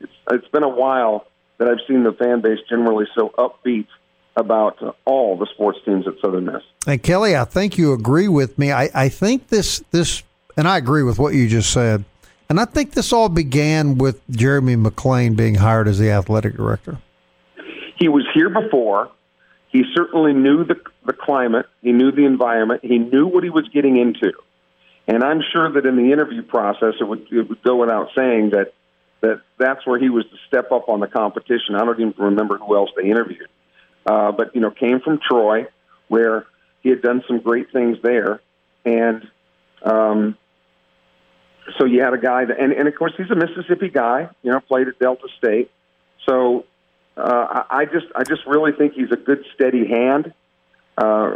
It's 0.00 0.12
it's 0.30 0.48
been 0.48 0.62
a 0.62 0.68
while 0.68 1.26
that 1.58 1.68
I've 1.68 1.86
seen 1.86 2.04
the 2.04 2.12
fan 2.12 2.40
base 2.40 2.58
generally 2.68 3.06
so 3.14 3.28
upbeat 3.36 3.86
about 4.34 4.82
uh, 4.82 4.92
all 5.04 5.36
the 5.36 5.46
sports 5.52 5.78
teams 5.84 6.06
at 6.06 6.14
Southern 6.22 6.46
Miss. 6.46 6.62
And 6.86 7.02
Kelly, 7.02 7.36
I 7.36 7.44
think 7.44 7.76
you 7.76 7.92
agree 7.92 8.28
with 8.28 8.58
me. 8.58 8.72
I, 8.72 8.88
I 8.94 9.08
think 9.10 9.48
this 9.48 9.84
this, 9.90 10.22
and 10.56 10.66
I 10.66 10.78
agree 10.78 11.02
with 11.02 11.18
what 11.18 11.34
you 11.34 11.48
just 11.48 11.70
said. 11.70 12.04
And 12.48 12.58
I 12.58 12.64
think 12.64 12.92
this 12.92 13.12
all 13.12 13.28
began 13.28 13.98
with 13.98 14.26
Jeremy 14.30 14.74
McClain 14.74 15.36
being 15.36 15.56
hired 15.56 15.86
as 15.86 15.98
the 15.98 16.10
athletic 16.10 16.56
director. 16.56 16.98
He 17.96 18.08
was 18.08 18.26
here 18.34 18.48
before. 18.48 19.10
He 19.68 19.84
certainly 19.94 20.32
knew 20.32 20.64
the, 20.64 20.74
the 21.06 21.12
climate. 21.12 21.66
He 21.82 21.92
knew 21.92 22.10
the 22.10 22.24
environment. 22.24 22.80
He 22.82 22.98
knew 22.98 23.26
what 23.26 23.44
he 23.44 23.50
was 23.50 23.68
getting 23.68 23.98
into. 23.98 24.32
And 25.10 25.24
I'm 25.24 25.42
sure 25.52 25.72
that 25.72 25.84
in 25.84 25.96
the 25.96 26.12
interview 26.12 26.42
process, 26.42 26.94
it 27.00 27.04
would, 27.10 27.26
it 27.32 27.48
would 27.48 27.62
go 27.62 27.76
without 27.76 28.10
saying 28.14 28.50
that, 28.50 28.72
that 29.22 29.42
that's 29.58 29.84
where 29.84 29.98
he 29.98 30.08
was 30.08 30.24
to 30.24 30.36
step 30.46 30.70
up 30.70 30.88
on 30.88 31.00
the 31.00 31.08
competition. 31.08 31.74
I 31.74 31.84
don't 31.84 32.00
even 32.00 32.14
remember 32.16 32.58
who 32.58 32.76
else 32.76 32.90
they 32.96 33.08
interviewed. 33.10 33.48
Uh, 34.06 34.30
but, 34.30 34.54
you 34.54 34.60
know, 34.60 34.70
came 34.70 35.00
from 35.00 35.18
Troy, 35.18 35.66
where 36.06 36.46
he 36.82 36.90
had 36.90 37.02
done 37.02 37.22
some 37.26 37.40
great 37.40 37.72
things 37.72 37.98
there. 38.02 38.40
And 38.84 39.28
um, 39.82 40.38
so 41.76 41.84
you 41.86 42.02
had 42.02 42.14
a 42.14 42.18
guy 42.18 42.44
that, 42.44 42.58
and, 42.58 42.72
and 42.72 42.88
of 42.88 42.94
course 42.94 43.12
he's 43.16 43.30
a 43.30 43.34
Mississippi 43.34 43.88
guy. 43.88 44.28
You 44.42 44.52
know, 44.52 44.60
played 44.60 44.88
at 44.88 44.98
Delta 44.98 45.28
State. 45.38 45.70
So 46.26 46.64
uh, 47.16 47.64
I 47.68 47.84
just 47.84 48.06
I 48.14 48.24
just 48.24 48.46
really 48.46 48.72
think 48.72 48.94
he's 48.94 49.10
a 49.10 49.16
good 49.16 49.44
steady 49.54 49.86
hand 49.86 50.32
uh, 50.96 51.34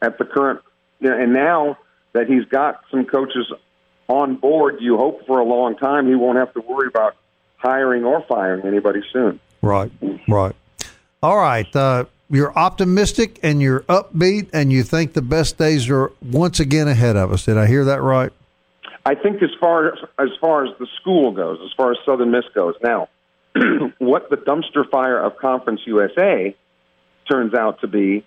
at 0.00 0.18
the 0.18 0.24
current. 0.24 0.60
You 1.00 1.10
know, 1.10 1.18
and 1.18 1.32
now 1.32 1.78
that 2.14 2.26
he's 2.26 2.44
got 2.46 2.80
some 2.90 3.04
coaches 3.04 3.52
on 4.08 4.36
board, 4.36 4.76
you 4.80 4.96
hope 4.96 5.26
for 5.26 5.38
a 5.38 5.44
long 5.44 5.76
time 5.76 6.06
he 6.06 6.14
won't 6.14 6.38
have 6.38 6.52
to 6.54 6.60
worry 6.60 6.88
about 6.88 7.16
hiring 7.56 8.04
or 8.04 8.22
firing 8.26 8.66
anybody 8.66 9.02
soon. 9.12 9.40
Right, 9.62 9.90
right. 10.28 10.54
All 11.22 11.36
right. 11.36 11.74
Uh, 11.74 12.04
you're 12.30 12.56
optimistic 12.56 13.38
and 13.42 13.60
you're 13.60 13.80
upbeat, 13.80 14.48
and 14.52 14.72
you 14.72 14.82
think 14.82 15.12
the 15.12 15.22
best 15.22 15.58
days 15.58 15.88
are 15.88 16.12
once 16.22 16.60
again 16.60 16.88
ahead 16.88 17.16
of 17.16 17.32
us. 17.32 17.44
Did 17.44 17.58
I 17.58 17.66
hear 17.66 17.84
that 17.84 18.02
right? 18.02 18.32
I 19.06 19.14
think 19.14 19.42
as 19.42 19.50
far 19.60 19.88
as, 19.88 19.98
as 20.18 20.30
far 20.40 20.64
as 20.64 20.70
the 20.78 20.86
school 21.00 21.32
goes, 21.32 21.58
as 21.64 21.70
far 21.76 21.92
as 21.92 21.98
Southern 22.06 22.30
Miss 22.30 22.44
goes, 22.54 22.74
now 22.82 23.08
what 23.98 24.30
the 24.30 24.36
dumpster 24.36 24.88
fire 24.90 25.20
of 25.22 25.36
Conference 25.36 25.80
USA 25.86 26.54
turns 27.30 27.54
out 27.54 27.80
to 27.80 27.86
be 27.86 28.24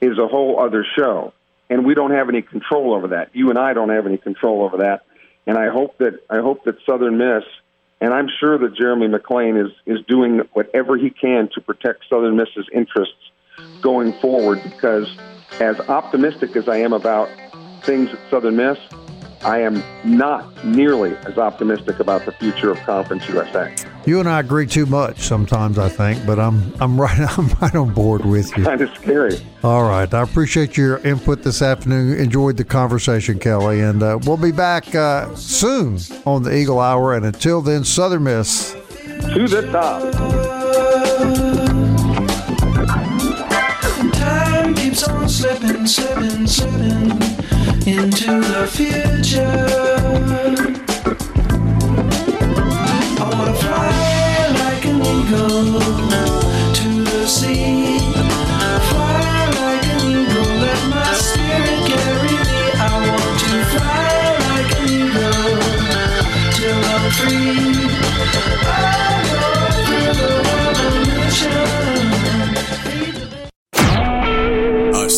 is 0.00 0.18
a 0.18 0.26
whole 0.28 0.60
other 0.60 0.86
show, 0.96 1.32
and 1.70 1.84
we 1.84 1.94
don't 1.94 2.12
have 2.12 2.28
any 2.28 2.42
control 2.42 2.94
over 2.94 3.08
that. 3.08 3.30
You 3.34 3.50
and 3.50 3.58
I 3.58 3.72
don't 3.74 3.90
have 3.90 4.06
any 4.06 4.18
control 4.18 4.62
over 4.62 4.78
that, 4.78 5.04
and 5.46 5.58
I 5.58 5.68
hope 5.68 5.98
that 5.98 6.20
I 6.30 6.38
hope 6.38 6.64
that 6.64 6.76
Southern 6.86 7.18
Miss 7.18 7.44
and 8.04 8.12
I'm 8.12 8.28
sure 8.40 8.58
that 8.58 8.74
Jeremy 8.76 9.08
McClain 9.08 9.64
is 9.64 9.72
is 9.86 10.04
doing 10.06 10.42
whatever 10.52 10.96
he 10.96 11.10
can 11.10 11.48
to 11.54 11.60
protect 11.62 12.04
Southern 12.10 12.36
Miss's 12.36 12.66
interests 12.72 13.30
going 13.80 14.12
forward. 14.14 14.62
Because 14.62 15.16
as 15.60 15.80
optimistic 15.80 16.54
as 16.56 16.68
I 16.68 16.78
am 16.78 16.92
about 16.92 17.30
things 17.82 18.10
at 18.10 18.18
Southern 18.30 18.56
Miss, 18.56 18.78
I 19.44 19.60
am 19.60 19.82
not 20.04 20.64
nearly 20.64 21.14
as 21.26 21.36
optimistic 21.36 22.00
about 22.00 22.24
the 22.24 22.32
future 22.32 22.70
of 22.70 22.78
Conference 22.80 23.28
USA. 23.28 23.74
You 24.06 24.18
and 24.20 24.28
I 24.28 24.40
agree 24.40 24.66
too 24.66 24.86
much 24.86 25.20
sometimes, 25.20 25.78
I 25.78 25.90
think, 25.90 26.24
but 26.24 26.38
I'm 26.38 26.72
I'm 26.80 26.98
right 26.98 27.18
I'm 27.38 27.48
right 27.60 27.74
on 27.74 27.92
board 27.92 28.24
with 28.24 28.56
you. 28.56 28.64
Kind 28.64 28.80
of 28.80 28.94
scary. 28.94 29.38
All 29.62 29.82
right, 29.82 30.12
I 30.12 30.22
appreciate 30.22 30.78
your 30.78 30.98
input 30.98 31.42
this 31.42 31.60
afternoon. 31.60 32.18
Enjoyed 32.18 32.56
the 32.56 32.64
conversation, 32.64 33.38
Kelly, 33.38 33.80
and 33.80 34.02
uh, 34.02 34.18
we'll 34.24 34.38
be 34.38 34.52
back 34.52 34.94
uh, 34.94 35.34
soon 35.34 35.98
on 36.24 36.42
the 36.42 36.56
Eagle 36.56 36.80
Hour. 36.80 37.14
And 37.14 37.26
until 37.26 37.60
then, 37.60 37.84
Southern 37.84 38.24
Miss 38.24 38.72
to 38.72 39.46
the 39.46 39.68
top. 39.70 40.12
Time 44.14 44.74
keeps 44.74 45.06
on 45.06 45.28
slipping, 45.28 45.86
slipping, 45.86 46.46
slipping 46.46 47.33
into 47.86 48.40
the 48.40 48.66
future. 48.66 49.40
I 53.20 53.30
wanna 53.30 53.54
fly 53.54 54.48
like 54.60 54.84
an 54.86 55.00
eagle 55.02 55.80
to 56.72 57.04
the 57.04 57.26
sea. 57.26 58.43